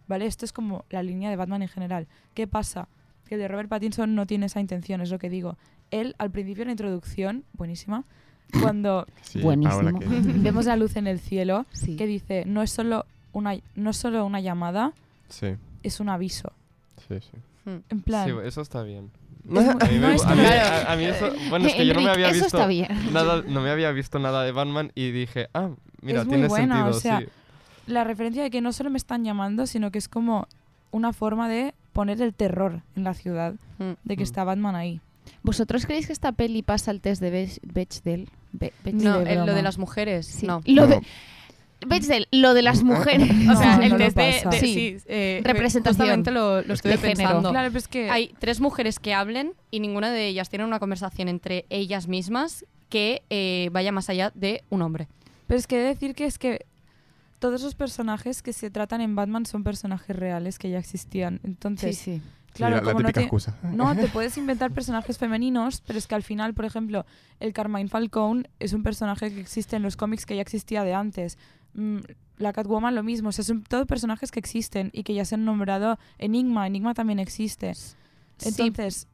¿Vale? 0.09 0.27
Esto 0.27 0.45
es 0.45 0.53
como 0.53 0.85
la 0.91 1.03
línea 1.03 1.31
de 1.31 1.37
Batman 1.37 1.63
en 1.63 1.69
general. 1.69 2.09
¿Qué 2.35 2.47
pasa? 2.49 2.89
Que 3.29 3.35
el 3.35 3.41
de 3.43 3.49
Robert 3.49 3.69
Pattinson 3.69 4.15
no 4.15 4.27
tiene 4.27 4.47
esa 4.47 4.61
intención, 4.61 5.01
es 5.01 5.11
lo 5.11 5.19
que 5.19 5.29
digo. 5.31 5.57
Él, 5.91 6.15
al 6.19 6.31
principio 6.31 6.63
de 6.63 6.67
la 6.67 6.73
introducción, 6.73 7.45
buenísima, 7.53 8.05
cuando 8.63 9.07
Sí, 9.23 9.41
Buenísimo. 9.41 9.99
Vemos 10.43 10.67
la 10.67 10.77
luz 10.77 10.97
en 10.97 11.07
el 11.07 11.19
cielo, 11.21 11.67
Sí. 11.73 11.97
que 11.97 12.07
dice, 12.07 12.45
no 12.47 12.63
es 12.63 12.71
solo 12.71 13.05
una, 13.33 13.57
no 13.75 13.91
es 13.91 13.97
solo 13.97 14.25
una 14.25 14.41
llamada, 14.41 14.93
Sí, 15.29 15.49
es 15.83 16.01
un 16.01 16.09
aviso. 16.09 16.53
sí, 17.07 17.17
sí. 17.21 17.37
En 17.91 18.01
plan, 18.01 18.27
Sí, 18.27 18.35
eso 18.45 18.63
está 18.63 18.83
bien. 18.83 19.11
A 19.49 19.51
mí, 19.51 19.99
no 19.99 20.09
me- 20.09 20.15
es 20.15 20.25
a 20.25 20.35
mí- 20.35 20.41
claro. 20.43 20.89
a- 20.89 20.93
a 20.93 20.97
mí 20.97 21.05
eso. 21.05 21.31
Bueno, 21.51 21.67
es 21.69 21.75
que 21.75 21.87
yo 21.87 21.93
no 21.95 22.01
me 22.03 22.11
había 22.11 22.31
visto. 22.33 22.59
Nada, 23.13 23.43
no 23.47 23.61
me 23.61 23.71
había 23.71 23.93
visto 23.93 24.19
nada 24.19 24.43
de 24.43 24.53
Batman 24.53 24.91
y 24.95 25.11
dije, 25.11 25.49
ah, 25.55 25.71
mira, 26.03 26.21
Es 26.21 26.27
muy 26.27 26.33
tiene 26.35 26.49
buena, 26.49 26.75
sentido, 26.77 26.97
o 26.97 27.01
sea, 27.01 27.21
sí. 27.21 27.27
la 27.87 28.05
referencia 28.05 28.43
de 28.43 28.51
que 28.51 28.61
no 28.63 28.73
solo 28.73 28.89
me 28.91 28.97
están 28.99 29.25
llamando, 29.25 29.67
sino 29.67 29.91
que 29.91 29.99
es 29.99 30.09
como 30.09 30.49
una 30.91 31.13
forma 31.13 31.49
de 31.49 31.75
poner 31.99 32.23
el 32.23 32.33
terror 32.33 32.83
en 32.95 33.03
la 33.03 33.13
ciudad, 33.13 33.55
Mm. 33.79 33.93
de 34.05 34.17
que 34.17 34.23
Mm. 34.23 34.31
está 34.31 34.45
Batman 34.45 34.77
ahí. 34.77 35.01
¿Vosotros 35.43 35.85
creéis 35.85 36.07
que 36.07 36.13
esta 36.13 36.31
peli 36.31 36.63
pasa 36.63 36.93
el 36.93 37.01
test 37.01 37.21
de 37.21 37.51
Bechdel? 37.65 38.29
Be- 38.53 38.73
Bechdel. 38.85 39.03
No, 39.05 39.19
de 39.19 39.33
el- 39.33 39.47
lo 39.47 39.53
de 39.53 39.63
las 39.63 39.79
mujeres, 39.79 40.27
Sí. 40.27 40.47
no. 40.47 40.61
Lo 40.65 40.83
No. 40.83 40.87
de... 40.87 41.01
Bechdel, 41.87 42.29
lo 42.31 42.55
de 42.55 42.63
las 42.63 42.83
mujeres. 42.93 43.29
O 43.51 43.57
sea, 43.57 43.77
No, 43.79 43.83
el 43.83 43.91
no 43.91 43.97
test 43.99 44.17
de, 44.17 44.23
de- 44.49 44.61
Sí. 44.61 44.75
sí, 44.75 44.97
eh, 45.07 45.41
Representación. 45.43 45.99
Justamente 46.07 46.31
lo, 46.31 46.63
lo 46.63 46.75
estuve 46.75 46.93
De 46.93 46.99
género. 46.99 47.19
pensando. 47.19 47.51
Claro, 47.51 47.69
pero 47.69 47.79
es 47.79 47.89
que 47.89 48.11
Hay 48.11 48.33
tres 48.39 48.61
mujeres 48.61 49.01
que 49.01 49.13
hablen 49.13 49.55
y 49.73 49.81
ninguna 49.81 50.13
de 50.13 50.29
ellas 50.29 50.49
tiene 50.49 50.65
una 50.65 50.79
conversación 50.79 51.29
entre 51.29 51.67
ellas 51.69 52.07
mismas 52.07 52.65
que 52.89 53.23
eh, 53.29 53.71
vaya 53.73 53.91
más 53.91 54.09
allá 54.09 54.31
de 54.37 54.63
un 54.71 54.83
hombre. 54.83 55.09
Pero 55.49 55.59
es 55.59 55.67
que 55.67 55.77
he 55.77 55.81
de 55.81 55.87
decir 55.89 56.15
que 56.15 56.27
es 56.27 56.39
que 56.39 56.65
todos 57.39 57.63
los 57.63 57.75
personajes 57.75 58.43
que 58.43 58.53
se 58.53 58.71
tratan 58.71 59.01
en 59.01 59.15
Batman 59.15 59.47
son 59.47 59.63
personajes 59.65 60.15
reales 60.17 60.59
que 60.59 60.71
ya 60.71 60.79
existían. 60.79 61.41
Entonces, 61.45 61.97
sí. 61.99 62.21
claro, 62.53 62.79
Sí, 62.81 62.85
la, 62.85 62.93
no 62.93 62.99
típica 62.99 63.13
te- 63.13 63.21
excusa. 63.23 63.57
No, 63.63 63.95
te 63.95 64.09
puedes 64.09 64.37
inventar 64.39 64.73
personajes 64.73 65.19
femeninos, 65.19 65.81
pero 65.87 65.99
es 65.99 66.07
que 66.07 66.15
al 66.15 66.23
final, 66.23 66.55
por 66.55 66.65
ejemplo, 66.65 67.07
el 67.41 67.53
Carmine 67.53 67.89
Falcone 67.89 68.49
es 68.59 68.73
un 68.73 68.83
personaje 68.83 69.33
que 69.33 69.41
existe 69.41 69.77
en 69.77 69.83
los 69.83 69.97
cómics 69.97 70.27
que 70.27 70.37
ya 70.37 70.43
existía 70.43 70.83
de 70.85 70.95
antes. 70.95 71.39
Mm, 71.75 71.99
la 72.39 72.53
Catwoman 72.53 72.95
lo 72.95 73.03
mismo, 73.03 73.29
o 73.31 73.33
sea, 73.33 73.45
son 73.45 73.63
todos 73.65 73.87
personajes 73.87 74.31
que 74.31 74.39
existen 74.41 74.91
y 74.93 75.03
que 75.03 75.15
ya 75.15 75.25
se 75.25 75.35
han 75.35 75.45
nombrado 75.45 75.99
Enigma, 76.19 76.67
Enigma 76.67 76.95
también 76.95 77.19
existe. 77.19 77.73
Entonces, 78.45 79.07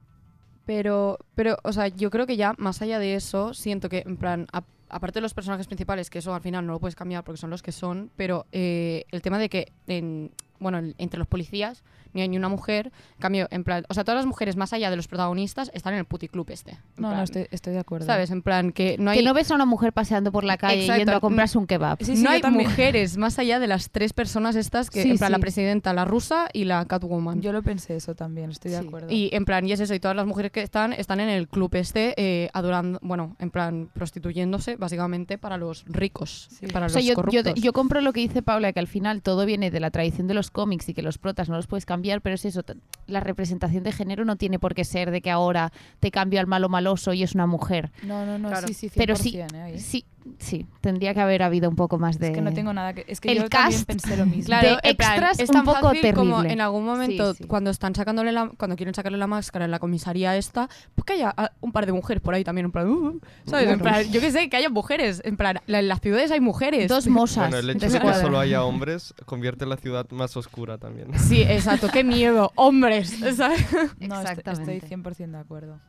Pero, 0.66 1.18
pero, 1.34 1.58
o 1.62 1.72
sea, 1.74 1.88
yo 1.88 2.10
creo 2.10 2.26
que 2.26 2.36
ya 2.38 2.54
más 2.56 2.80
allá 2.80 2.98
de 2.98 3.14
eso, 3.16 3.52
siento 3.52 3.88
que, 3.90 4.02
en 4.06 4.16
plan, 4.16 4.46
a- 4.52 4.64
aparte 4.88 5.18
de 5.18 5.22
los 5.22 5.34
personajes 5.34 5.66
principales, 5.66 6.10
que 6.10 6.18
eso 6.18 6.34
al 6.34 6.40
final 6.40 6.66
no 6.66 6.74
lo 6.74 6.80
puedes 6.80 6.94
cambiar 6.94 7.24
porque 7.24 7.40
son 7.40 7.50
los 7.50 7.62
que 7.62 7.72
son, 7.72 8.10
pero 8.16 8.46
eh, 8.52 9.04
el 9.10 9.22
tema 9.22 9.38
de 9.38 9.48
que, 9.48 9.72
en, 9.86 10.30
bueno, 10.58 10.78
en- 10.78 10.94
entre 10.98 11.18
los 11.18 11.26
policías 11.28 11.82
ni 12.12 12.20
hay 12.22 12.28
ni 12.28 12.36
una 12.36 12.48
mujer, 12.48 12.92
en 13.16 13.20
cambio, 13.20 13.48
en 13.50 13.64
plan, 13.64 13.84
o 13.88 13.94
sea, 13.94 14.04
todas 14.04 14.18
las 14.18 14.26
mujeres 14.26 14.54
más 14.54 14.72
allá 14.72 14.88
de 14.88 14.94
los 14.94 15.08
protagonistas 15.08 15.68
están 15.74 15.94
en 15.94 15.98
el 15.98 16.04
puticlub 16.04 16.48
este. 16.50 16.78
no, 16.96 17.08
plan, 17.08 17.16
no, 17.16 17.22
estoy, 17.24 17.48
estoy 17.50 17.72
de 17.72 17.80
acuerdo. 17.80 18.06
¿Sabes? 18.06 18.30
En 18.30 18.40
plan, 18.42 18.70
que 18.70 18.96
no 18.98 19.10
hay... 19.10 19.18
Que 19.18 19.24
no 19.24 19.34
ves 19.34 19.50
a 19.50 19.56
una 19.56 19.64
mujer 19.64 19.92
paseando 19.92 20.30
por 20.30 20.44
la 20.44 20.56
calle 20.56 20.82
Exacto. 20.82 20.98
yendo 21.00 21.16
a 21.16 21.20
comprarse 21.20 21.58
un 21.58 21.66
kebab. 21.66 21.98
Sí, 22.04 22.16
sí, 22.16 22.22
no 22.22 22.30
hay 22.30 22.40
también. 22.40 22.68
mujeres 22.70 23.16
más 23.16 23.40
allá 23.40 23.58
de 23.58 23.66
las 23.66 23.90
tres 23.90 24.12
personas 24.12 24.54
estas 24.54 24.90
que, 24.90 25.02
Sí, 25.02 25.10
en 25.10 25.18
plan, 25.18 25.32
la 25.32 25.40
presidenta, 25.40 25.92
la 25.92 26.04
rusa 26.04 26.46
y 26.52 26.66
la 26.66 26.84
Catwoman. 26.84 27.42
Yo 27.42 27.52
lo 27.52 27.64
pensé 27.64 27.96
eso 27.96 28.14
también, 28.14 28.50
estoy 28.52 28.70
de 28.70 28.76
acuerdo. 28.76 29.08
Y 29.10 29.30
en 29.32 29.44
plan, 29.44 29.66
y 29.66 29.72
es 29.72 29.80
eso, 29.80 29.92
y 29.92 29.98
todas 29.98 30.16
las 30.16 30.26
mujeres 30.26 30.52
que 30.52 30.62
están, 30.62 30.92
están 30.92 31.18
en 31.18 31.28
el 31.30 31.48
club 31.48 31.74
este, 31.74 32.14
eh, 32.16 32.48
adorando, 32.52 33.00
bueno, 33.02 33.34
en 33.40 33.50
plan, 33.50 33.90
prostituyéndose 33.92 34.76
básicamente 34.76 35.36
para 35.36 35.56
los 35.56 35.84
ricos, 35.88 36.46
Sí. 36.50 36.68
para 36.68 36.86
O 36.86 36.88
sea, 36.88 37.00
los 37.00 37.06
yo, 37.06 37.10
yo, 37.10 37.14
corruptos. 37.16 37.54
yo 37.60 37.72
compro 37.72 38.00
lo 38.00 38.12
que 38.12 38.20
dice 38.20 38.42
Paula, 38.42 38.72
que 38.72 38.78
al 38.78 38.86
final 38.86 39.20
todo 39.20 39.44
viene 39.46 39.72
de 39.72 39.80
la 39.80 39.90
tradición 39.90 40.28
de 40.28 40.34
los 40.34 40.43
los 40.44 40.50
cómics 40.50 40.88
y 40.90 40.94
que 40.94 41.02
los 41.02 41.16
protas 41.18 41.48
no 41.48 41.56
los 41.56 41.66
puedes 41.66 41.86
cambiar, 41.86 42.20
pero 42.20 42.34
es 42.34 42.44
eso, 42.44 42.62
la 43.06 43.20
representación 43.20 43.82
de 43.82 43.92
género 43.92 44.24
no 44.24 44.36
tiene 44.36 44.58
por 44.58 44.74
qué 44.74 44.84
ser 44.84 45.10
de 45.10 45.20
que 45.22 45.30
ahora 45.30 45.72
te 46.00 46.10
cambio 46.10 46.38
al 46.40 46.46
malo 46.46 46.68
maloso 46.68 47.12
y 47.14 47.22
es 47.22 47.34
una 47.34 47.46
mujer. 47.46 47.90
No, 48.02 48.26
no, 48.26 48.38
no, 48.38 48.48
Claro. 48.48 48.68
sí, 48.68 48.74
sí, 48.74 48.88
100%, 48.88 48.92
Pero 48.96 49.16
sí, 49.16 49.38
¿eh? 49.38 49.78
sí, 49.78 50.04
sí, 50.38 50.66
tendría 50.80 51.14
que 51.14 51.20
haber 51.20 51.42
habido 51.42 51.68
un 51.70 51.76
poco 51.76 51.98
más 51.98 52.18
de... 52.18 52.28
Es 52.28 52.32
que 52.34 52.40
no 52.42 52.52
tengo 52.52 52.72
nada 52.72 52.92
que... 52.92 53.04
Es 53.08 53.20
que 53.20 53.32
El 53.32 53.38
yo 53.42 53.48
también 53.48 53.72
cast 53.78 53.86
pensé 53.86 54.16
lo 54.16 54.26
mismo. 54.26 54.44
Claro, 54.46 54.68
de 54.82 54.90
extras 54.90 55.38
es 55.40 55.48
un 55.48 55.54
tan 55.54 55.64
poco 55.64 55.80
fácil 55.88 56.14
como 56.14 56.36
terrible. 56.36 56.52
en 56.52 56.60
algún 56.60 56.84
momento 56.84 57.32
Sí, 57.34 57.38
sí. 57.42 57.48
cuando 57.48 57.70
están 57.70 57.94
sacándole 57.94 58.32
la, 58.32 58.50
cuando 58.58 58.76
quieren 58.76 58.94
sacarle 58.94 59.18
la 59.18 59.26
máscara 59.26 59.64
en 59.64 59.70
la 59.70 59.78
comisaría 59.78 60.36
esta, 60.36 60.68
pues 60.94 61.04
que 61.06 61.12
haya 61.14 61.32
ah, 61.36 61.50
un 61.60 61.72
par 61.72 61.86
de 61.86 61.92
mujeres 61.92 62.22
por 62.22 62.34
ahí 62.34 62.44
también, 62.44 62.66
en 62.66 62.72
plan, 62.72 62.88
uh, 62.88 63.20
¿sabes? 63.46 63.68
En 63.68 63.78
plan, 63.80 64.02
yo 64.10 64.20
qué 64.20 64.30
sé, 64.30 64.48
que 64.48 64.56
haya 64.56 64.68
mujeres, 64.70 65.20
en 65.24 65.36
plan, 65.36 65.60
la- 65.66 65.78
en 65.80 65.88
las 65.88 66.00
ciudades 66.00 66.30
hay 66.30 66.40
mujeres. 66.40 66.88
Dos 66.88 67.06
mosas. 67.08 67.50
Bueno, 67.50 67.58
el 67.58 67.70
hecho 67.70 67.86
de 67.86 67.92
de 67.98 68.00
que 68.00 68.14
solo 68.14 68.38
haya 68.38 68.64
hombres 68.64 69.14
convierte 69.26 69.66
la 69.66 69.76
ciudad 69.76 70.08
más 70.10 70.33
oscura 70.36 70.78
también. 70.78 71.08
Sí, 71.18 71.42
exacto, 71.48 71.88
qué 71.92 72.04
miedo, 72.04 72.52
hombres, 72.56 73.10
¿sabes? 73.36 73.64
No, 74.00 74.20
est- 74.20 74.30
Exactamente. 74.30 74.76
estoy 74.76 74.88
100% 74.98 75.30
de 75.32 75.38
acuerdo. 75.38 75.80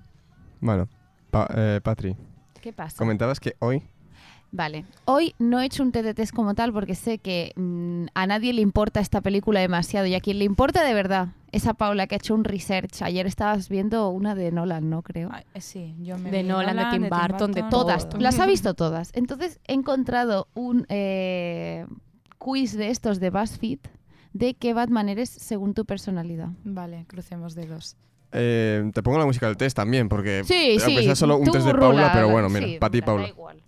Bueno, 0.62 0.88
Pa- 1.32 1.48
eh, 1.56 1.80
Patri, 1.84 2.16
¿Qué 2.62 2.74
pasa? 2.74 2.98
comentabas 2.98 3.40
que 3.40 3.56
hoy 3.60 3.84
Vale, 4.52 4.86
hoy 5.04 5.36
no 5.38 5.60
he 5.60 5.66
hecho 5.66 5.84
un 5.84 5.92
TT 5.92 6.14
test 6.16 6.34
como 6.34 6.56
tal 6.56 6.72
porque 6.72 6.96
sé 6.96 7.18
que 7.18 7.52
mm, 7.58 8.06
a 8.14 8.26
nadie 8.26 8.54
le 8.54 8.62
importa 8.62 9.02
esta 9.02 9.20
película 9.20 9.60
demasiado 9.60 10.06
y 10.06 10.16
a 10.16 10.22
quien 10.22 10.40
le 10.40 10.46
importa 10.46 10.82
de 10.86 10.94
verdad 10.94 11.30
es 11.52 11.68
a 11.68 11.74
Paula 11.74 12.08
que 12.08 12.16
ha 12.16 12.18
hecho 12.20 12.34
un 12.36 12.46
research. 12.46 13.02
Ayer 13.02 13.28
estabas 13.28 13.68
viendo 13.68 14.08
una 14.10 14.34
de 14.34 14.52
Nolan, 14.54 14.90
¿no? 14.90 15.02
Creo. 15.02 15.30
Eh, 15.54 15.60
sí, 15.62 15.96
yo 16.00 16.18
me 16.18 16.32
De 16.32 16.42
vi 16.44 16.48
Nolan, 16.48 16.78
de 16.78 16.86
Tim 16.90 17.10
Burton, 17.10 17.52
de 17.52 17.64
Todas, 17.64 18.08
todo. 18.08 18.22
las 18.22 18.40
ha 18.40 18.46
visto 18.48 18.76
todas. 18.76 19.12
Entonces 19.14 19.60
he 19.68 19.74
encontrado 19.74 20.48
un 20.54 20.86
eh, 20.88 21.86
quiz 22.38 22.78
de 22.78 22.92
estos 22.92 23.20
de 23.20 23.30
BuzzFeed 23.32 23.80
de 24.36 24.54
qué 24.54 24.74
Batman 24.74 25.08
eres 25.08 25.30
según 25.30 25.74
tu 25.74 25.86
personalidad. 25.86 26.50
Vale, 26.66 27.06
crucemos 27.08 27.56
dedos. 27.56 27.96
eh, 28.34 28.92
te 28.94 29.02
pongo 29.02 29.18
la 29.18 29.26
música 29.26 29.48
del 29.48 29.56
test 29.56 29.78
también, 29.78 30.10
porque 30.10 30.44
Sí, 30.44 30.78
aunque 30.84 31.00
sí. 31.00 31.06
sea 31.06 31.16
solo 31.16 31.38
un 31.38 31.46
tú 31.46 31.52
test 31.54 31.66
de 31.66 31.72
rula, 31.72 31.86
Paula, 31.88 32.12
pero 32.14 32.30
bueno, 32.30 32.50
mira, 32.50 32.68
sí, 32.68 32.78
para 32.80 32.92
ti, 32.92 33.00
da 33.00 33.06
Paula. 33.06 33.28
igual. 33.30 33.62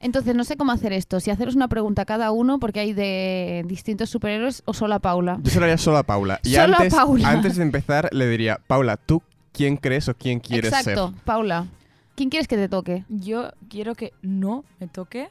Entonces, 0.00 0.34
no 0.36 0.44
sé 0.44 0.56
cómo 0.56 0.72
hacer 0.72 0.92
esto. 0.92 1.18
Si 1.20 1.30
haceros 1.30 1.56
una 1.56 1.68
pregunta 1.68 2.02
a 2.02 2.04
cada 2.04 2.30
uno, 2.30 2.60
porque 2.60 2.80
hay 2.80 2.92
de 2.92 3.64
distintos 3.66 4.10
superhéroes, 4.10 4.62
o 4.66 4.72
solo 4.74 4.94
a 4.94 4.98
Paula. 5.00 5.38
Yo 5.42 5.50
se 5.50 5.58
lo 5.58 5.64
haría 5.64 5.78
solo 5.78 5.96
a 5.96 6.02
Paula. 6.02 6.38
Y 6.44 6.50
Solo 6.54 6.74
a 6.74 6.78
antes, 6.78 6.94
Paula. 6.94 7.28
antes 7.30 7.56
de 7.56 7.62
empezar, 7.62 8.08
le 8.12 8.28
diría, 8.28 8.60
Paula, 8.66 8.98
¿tú 8.98 9.22
quién 9.52 9.76
crees 9.76 10.08
o 10.08 10.14
quién 10.14 10.38
quieres 10.38 10.72
Exacto, 10.72 11.12
Paula. 11.24 11.66
¿Quién 12.16 12.30
quieres 12.30 12.48
que 12.48 12.56
te 12.56 12.68
toque? 12.68 13.04
Yo 13.08 13.50
quiero 13.68 13.94
que 13.94 14.12
no 14.22 14.64
me 14.80 14.88
toque 14.88 15.28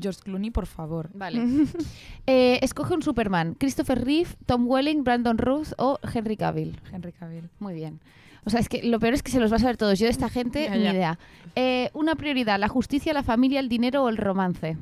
George 0.00 0.20
Clooney, 0.22 0.50
por 0.50 0.66
favor. 0.66 1.10
Vale. 1.14 1.40
Eh, 2.28 2.58
escoge 2.62 2.92
un 2.92 3.02
Superman. 3.02 3.54
Christopher 3.54 4.04
Reeve, 4.04 4.30
Tom 4.46 4.66
Welling, 4.66 5.04
Brandon 5.04 5.38
Ruth 5.38 5.68
o 5.78 6.00
Henry 6.12 6.36
Cavill. 6.36 6.76
Henry 6.92 7.12
Cavill. 7.12 7.48
Muy 7.60 7.74
bien. 7.74 8.00
O 8.44 8.50
sea, 8.50 8.58
es 8.58 8.68
que 8.68 8.82
lo 8.82 8.98
peor 8.98 9.14
es 9.14 9.22
que 9.22 9.30
se 9.30 9.38
los 9.38 9.52
va 9.52 9.56
a 9.56 9.60
saber 9.60 9.76
todos. 9.76 9.96
Yo 9.98 10.06
de 10.06 10.10
esta 10.10 10.28
gente, 10.28 10.64
Ya, 10.64 10.76
ni 10.76 10.82
idea. 10.82 11.20
Eh, 11.54 11.90
una 11.94 12.16
prioridad, 12.16 12.58
la 12.58 12.66
justicia, 12.66 13.12
la 13.12 13.22
familia, 13.22 13.60
el 13.60 13.68
dinero 13.68 14.02
o 14.02 14.08
el 14.08 14.16
romance. 14.16 14.76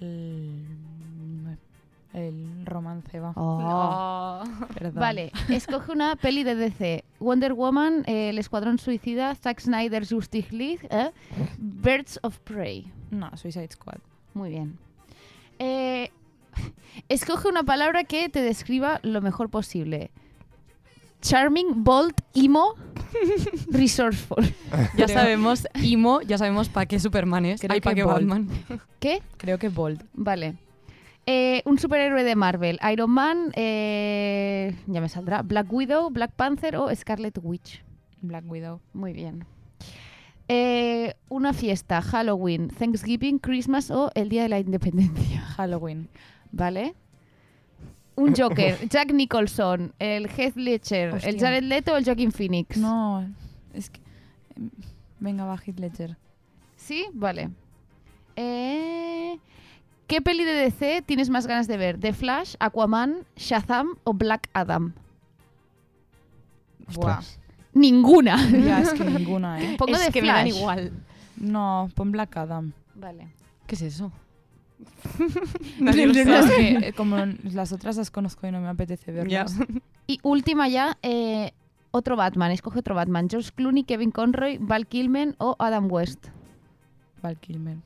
El, 0.00 0.73
el 2.14 2.64
romance 2.64 3.18
va. 3.20 3.32
Oh. 3.36 4.42
Perdón. 4.72 4.94
Vale, 5.00 5.32
escoge 5.50 5.92
una 5.92 6.16
peli 6.16 6.44
de 6.44 6.54
DC. 6.54 7.04
Wonder 7.20 7.52
Woman, 7.52 8.04
eh, 8.06 8.30
El 8.30 8.38
Escuadrón 8.38 8.78
Suicida, 8.78 9.34
Zack 9.34 9.60
Snyder, 9.60 10.06
Justice 10.08 10.54
League, 10.54 10.86
¿eh? 10.90 11.10
Birds 11.58 12.18
of 12.22 12.38
Prey. 12.40 12.90
No, 13.10 13.36
Suicide 13.36 13.68
Squad. 13.72 13.98
Muy 14.32 14.50
bien. 14.50 14.78
Eh, 15.58 16.10
escoge 17.08 17.48
una 17.48 17.62
palabra 17.64 18.04
que 18.04 18.28
te 18.28 18.40
describa 18.42 19.00
lo 19.02 19.20
mejor 19.20 19.50
posible. 19.50 20.10
Charming, 21.20 21.84
bold, 21.84 22.14
emo, 22.34 22.74
resourceful. 23.70 24.44
Ya 24.96 25.06
Creo- 25.06 25.08
sabemos, 25.08 25.66
Imo, 25.82 26.20
ya 26.20 26.36
sabemos 26.38 26.68
para 26.68 26.86
qué 26.86 27.00
Superman 27.00 27.46
es. 27.46 27.60
Creo 27.60 27.72
Ay, 27.72 27.80
para 27.80 27.94
que 27.94 28.02
qué. 28.02 28.06
Batman. 28.06 28.48
¿Qué? 29.00 29.22
Creo 29.38 29.58
que 29.58 29.68
Bold. 29.70 30.04
Vale. 30.12 30.56
Eh, 31.26 31.62
un 31.64 31.78
superhéroe 31.78 32.22
de 32.22 32.36
Marvel. 32.36 32.78
Iron 32.92 33.10
Man, 33.10 33.50
eh, 33.54 34.76
ya 34.86 35.00
me 35.00 35.08
saldrá. 35.08 35.42
Black 35.42 35.72
Widow, 35.72 36.10
Black 36.10 36.32
Panther 36.32 36.76
o 36.76 36.94
Scarlet 36.94 37.38
Witch. 37.42 37.82
Black 38.20 38.44
Widow. 38.46 38.80
Muy 38.92 39.12
bien. 39.12 39.46
Eh, 40.48 41.14
una 41.30 41.54
fiesta, 41.54 42.02
Halloween, 42.02 42.68
Thanksgiving, 42.68 43.38
Christmas 43.38 43.90
o 43.90 44.10
el 44.14 44.28
Día 44.28 44.42
de 44.42 44.50
la 44.50 44.58
Independencia. 44.58 45.40
Halloween. 45.56 46.08
¿Vale? 46.52 46.94
Un 48.16 48.34
Joker, 48.36 48.78
Jack 48.88 49.12
Nicholson, 49.12 49.92
el 49.98 50.28
Heath 50.28 50.56
Ledger, 50.56 51.18
el. 51.24 51.40
Jared 51.40 51.64
Leto 51.64 51.94
o 51.94 51.96
el 51.96 52.04
Joaquin 52.04 52.30
Phoenix. 52.30 52.76
No, 52.76 53.26
es 53.72 53.90
que... 53.90 54.00
em, 54.56 54.70
Venga, 55.18 55.44
va 55.46 55.56
Heath 55.56 55.80
Ledger. 55.80 56.16
¿Sí? 56.76 57.06
Vale. 57.14 57.50
Eh, 58.36 59.38
¿Qué 60.06 60.20
peli 60.20 60.44
de 60.44 60.52
DC 60.52 61.02
tienes 61.06 61.30
más 61.30 61.46
ganas 61.46 61.66
de 61.66 61.76
ver? 61.76 61.98
¿The 61.98 62.12
Flash, 62.12 62.54
Aquaman, 62.60 63.24
Shazam 63.36 63.96
o 64.04 64.12
Black 64.12 64.48
Adam? 64.52 64.92
Buah. 66.94 67.18
Ostras. 67.18 67.40
Ninguna. 67.72 68.36
Ya, 68.64 68.80
es 68.80 68.92
que 68.92 69.04
ninguna, 69.04 69.60
¿eh? 69.62 69.76
Pongo 69.78 69.94
es 69.96 70.06
de 70.06 70.12
que 70.12 70.20
me 70.22 70.28
Flash. 70.28 70.36
dan 70.36 70.46
igual. 70.46 70.92
No, 71.36 71.90
pon 71.94 72.12
Black 72.12 72.36
Adam. 72.36 72.72
Vale. 72.94 73.32
¿Qué 73.66 73.74
es 73.74 73.82
eso? 73.82 74.12
Nadie 75.80 76.06
lo 76.06 76.12
no, 76.12 76.24
sabe. 76.24 76.24
no. 76.24 76.36
Es 76.46 76.82
que 76.82 76.88
eh, 76.88 76.92
como 76.92 77.16
las 77.52 77.72
otras 77.72 77.96
las 77.96 78.10
conozco 78.10 78.46
y 78.46 78.50
no 78.52 78.60
me 78.60 78.68
apetece 78.68 79.10
verlas. 79.12 79.56
Y 80.06 80.20
última 80.22 80.68
ya, 80.68 80.98
eh, 81.02 81.52
otro 81.90 82.14
Batman. 82.16 82.50
Escoge 82.52 82.80
otro 82.80 82.94
Batman. 82.94 83.28
George 83.30 83.50
Clooney, 83.54 83.84
Kevin 83.84 84.10
Conroy, 84.10 84.58
Val 84.60 84.86
Kilmer 84.86 85.34
o 85.38 85.56
Adam 85.58 85.90
West. 85.90 86.28
Val 87.22 87.38
Kilmer. 87.38 87.78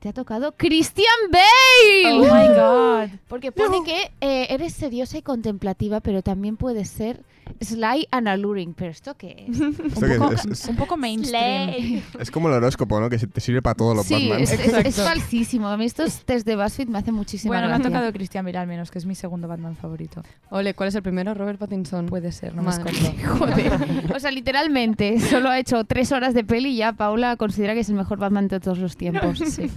Te 0.00 0.08
ha 0.08 0.12
tocado 0.12 0.52
Christian 0.52 1.06
Bale. 1.32 2.14
Oh 2.14 2.20
my 2.20 2.48
god. 2.54 3.18
Porque 3.26 3.50
pone 3.50 3.82
que 3.84 4.12
eh, 4.20 4.46
eres 4.50 4.72
sediosa 4.72 5.18
y 5.18 5.22
contemplativa, 5.22 5.98
pero 6.00 6.22
también 6.22 6.56
puedes 6.56 6.88
ser 6.88 7.24
sly 7.60 8.06
and 8.10 8.28
alluring. 8.28 8.74
¿Pero 8.74 8.90
esto 8.90 9.16
qué 9.16 9.46
es? 9.48 9.60
Esto 9.60 10.00
Un 10.00 10.08
que 10.12 10.18
poco, 10.18 10.32
es, 10.32 10.44
es- 10.46 10.64
un 10.68 10.76
poco 10.76 10.96
mainstream. 10.96 12.02
es 12.18 12.30
como 12.30 12.48
el 12.48 12.54
horóscopo, 12.54 13.00
¿no? 13.00 13.08
Que 13.10 13.18
te 13.18 13.40
sirve 13.40 13.62
para 13.62 13.74
todos 13.74 13.96
los 13.96 14.06
sí, 14.06 14.14
Batman. 14.28 14.40
es, 14.42 14.52
es- 14.52 14.96
falsísimo. 14.96 15.68
A 15.68 15.76
mí 15.76 15.84
estos 15.84 16.24
test 16.24 16.46
de 16.46 16.56
BuzzFeed 16.56 16.88
me 16.88 16.98
hacen 16.98 17.14
muchísima 17.14 17.50
Bueno, 17.54 17.68
me 17.68 17.74
ha 17.74 17.78
gracia. 17.78 17.90
tocado 17.92 18.12
Christian 18.12 18.44
Bale 18.44 18.58
al 18.58 18.66
menos, 18.66 18.90
que 18.90 18.98
es 18.98 19.06
mi 19.06 19.14
segundo 19.14 19.48
Batman 19.48 19.76
favorito. 19.76 20.22
Ole, 20.50 20.74
¿cuál 20.74 20.88
es 20.90 20.94
el 20.94 21.02
primero? 21.02 21.34
Robert 21.34 21.58
Pattinson. 21.58 22.06
Puede 22.06 22.32
ser, 22.32 22.54
no 22.54 22.62
me 22.62 22.68
Madre 22.68 22.90
escondo. 22.92 23.38
Joder. 23.38 23.72
O 24.14 24.20
sea, 24.20 24.30
literalmente, 24.30 25.20
solo 25.20 25.48
ha 25.50 25.58
hecho 25.58 25.84
tres 25.84 26.12
horas 26.12 26.34
de 26.34 26.44
peli 26.44 26.70
y 26.70 26.76
ya 26.78 26.92
Paula 26.92 27.36
considera 27.36 27.74
que 27.74 27.80
es 27.80 27.88
el 27.88 27.94
mejor 27.94 28.18
Batman 28.18 28.48
de 28.48 28.60
todos 28.60 28.78
los 28.78 28.96
tiempos. 28.96 29.38
Sí. 29.38 29.70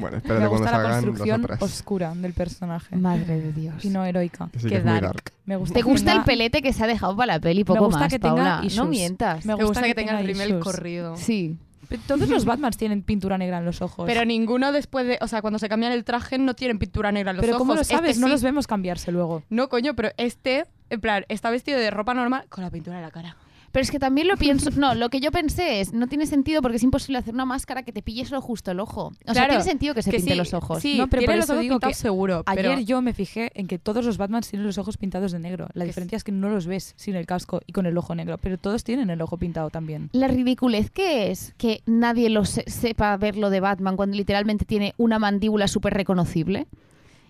Bueno, 0.00 0.16
Me 0.16 0.18
espérate 0.18 0.48
cuando 0.48 0.50
gusta 0.50 0.64
la 0.64 0.70
salgan 0.76 0.90
las 0.92 1.04
construcción 1.04 1.44
otras. 1.44 1.62
oscura 1.62 2.12
del 2.14 2.32
personaje. 2.32 2.96
Madre 2.96 3.40
de 3.40 3.52
Dios. 3.52 3.84
Y 3.84 3.90
no 3.90 4.04
heroica. 4.04 4.48
Que 4.52 4.58
sí 4.58 4.64
que 4.64 4.70
Qué 4.70 4.76
es 4.78 4.84
muy 4.84 4.92
dark. 4.94 5.04
dark. 5.06 5.32
Me 5.46 5.56
gusta 5.56 5.74
¿Te 5.74 5.80
que 5.80 5.84
gusta 5.90 6.12
el 6.12 6.18
tenga- 6.18 6.24
pelete 6.24 6.62
que 6.62 6.72
se 6.72 6.84
ha 6.84 6.86
dejado 6.86 7.16
para 7.16 7.34
la 7.34 7.40
peli? 7.40 7.64
Poco 7.64 7.84
gusta 7.84 8.00
más, 8.00 8.12
que 8.12 8.18
tenga 8.18 8.34
Paula. 8.36 8.60
issues. 8.64 8.76
No 8.76 8.86
mientas. 8.86 9.44
Me 9.46 9.56
Me 9.56 9.64
gusta 9.64 9.82
que 9.82 9.94
tenga 9.94 10.12
el 10.12 10.26
tenga 10.26 10.32
rímel 10.32 10.48
issues. 10.48 10.64
corrido. 10.64 11.16
Sí. 11.16 11.56
Pero 11.88 12.02
Todos 12.06 12.28
los 12.28 12.44
Batmans 12.46 12.76
tienen 12.76 13.02
pintura 13.02 13.36
negra 13.36 13.58
en 13.58 13.64
los 13.64 13.82
ojos. 13.82 14.06
Pero 14.06 14.24
ninguno 14.24 14.70
después 14.72 15.06
de. 15.06 15.18
O 15.20 15.26
sea, 15.26 15.40
cuando 15.42 15.58
se 15.58 15.68
cambian 15.68 15.92
el 15.92 16.04
traje 16.04 16.38
no 16.38 16.54
tienen 16.54 16.78
pintura 16.78 17.10
negra 17.10 17.30
en 17.32 17.36
los 17.38 17.42
Pero 17.44 17.56
ojos. 17.56 17.60
¿cómo 17.62 17.74
lo 17.74 17.80
Este 17.80 17.94
sabes? 17.96 18.18
no 18.18 18.26
sí. 18.28 18.32
los 18.32 18.42
vemos 18.42 18.66
cambiarse 18.68 19.10
luego. 19.10 19.42
No, 19.50 19.68
coño, 19.68 19.94
pero 19.94 20.10
este, 20.16 20.66
en 20.88 21.00
plan, 21.00 21.24
está 21.28 21.50
vestido 21.50 21.78
de 21.80 21.90
ropa 21.90 22.14
normal 22.14 22.44
con 22.48 22.62
la 22.62 22.70
pintura 22.70 22.96
en 22.98 23.02
la 23.02 23.10
cara. 23.10 23.36
Pero 23.72 23.82
es 23.84 23.90
que 23.90 23.98
también 23.98 24.26
lo 24.28 24.36
pienso. 24.36 24.70
No, 24.80 24.94
lo 24.94 25.10
que 25.10 25.20
yo 25.20 25.30
pensé 25.30 25.80
es, 25.80 25.92
no 25.92 26.06
tiene 26.06 26.26
sentido 26.26 26.62
porque 26.62 26.76
es 26.78 26.82
imposible 26.82 27.18
hacer 27.18 27.34
una 27.34 27.44
máscara 27.44 27.82
que 27.82 27.92
te 27.92 28.02
pille 28.02 28.24
solo 28.24 28.40
justo 28.40 28.70
el 28.70 28.80
ojo. 28.80 29.06
O 29.08 29.12
sea, 29.24 29.32
Claro, 29.34 29.48
tiene 29.50 29.64
sentido 29.64 29.94
que 29.94 30.02
se 30.02 30.10
que 30.10 30.16
pinte 30.18 30.32
sí, 30.32 30.38
los 30.38 30.54
ojos. 30.54 30.80
Sí, 30.80 30.96
No, 30.98 31.08
pero 31.08 31.24
por 31.26 31.34
los 31.36 31.44
eso 31.44 31.58
digo 31.58 31.78
que 31.80 31.92
seguro. 31.94 32.42
Ayer 32.46 32.64
pero 32.64 32.80
yo 32.80 33.00
me 33.02 33.12
fijé 33.12 33.50
en 33.54 33.66
que 33.66 33.78
todos 33.78 34.04
los 34.04 34.16
Batmans 34.18 34.48
tienen 34.48 34.66
los 34.66 34.78
ojos 34.78 34.96
pintados 34.96 35.32
de 35.32 35.38
negro. 35.38 35.68
La 35.74 35.84
diferencia 35.84 36.16
es 36.16 36.24
que 36.24 36.32
no 36.32 36.48
los 36.48 36.66
ves 36.66 36.94
sin 36.96 37.14
el 37.14 37.26
casco 37.26 37.60
y 37.66 37.72
con 37.72 37.86
el 37.86 37.96
ojo 37.98 38.14
negro, 38.14 38.38
pero 38.38 38.58
todos 38.58 38.82
tienen 38.84 39.10
el 39.10 39.20
ojo 39.22 39.36
pintado 39.36 39.70
también. 39.70 40.08
La 40.12 40.28
ridiculez 40.28 40.90
que 40.90 41.30
es 41.30 41.54
que 41.58 41.82
nadie 41.86 42.30
lo 42.30 42.44
se- 42.44 42.68
sepa 42.70 43.16
ver 43.16 43.36
lo 43.36 43.50
de 43.50 43.60
Batman 43.60 43.96
cuando 43.96 44.16
literalmente 44.16 44.64
tiene 44.64 44.94
una 44.96 45.18
mandíbula 45.18 45.68
súper 45.68 45.94
reconocible. 45.94 46.66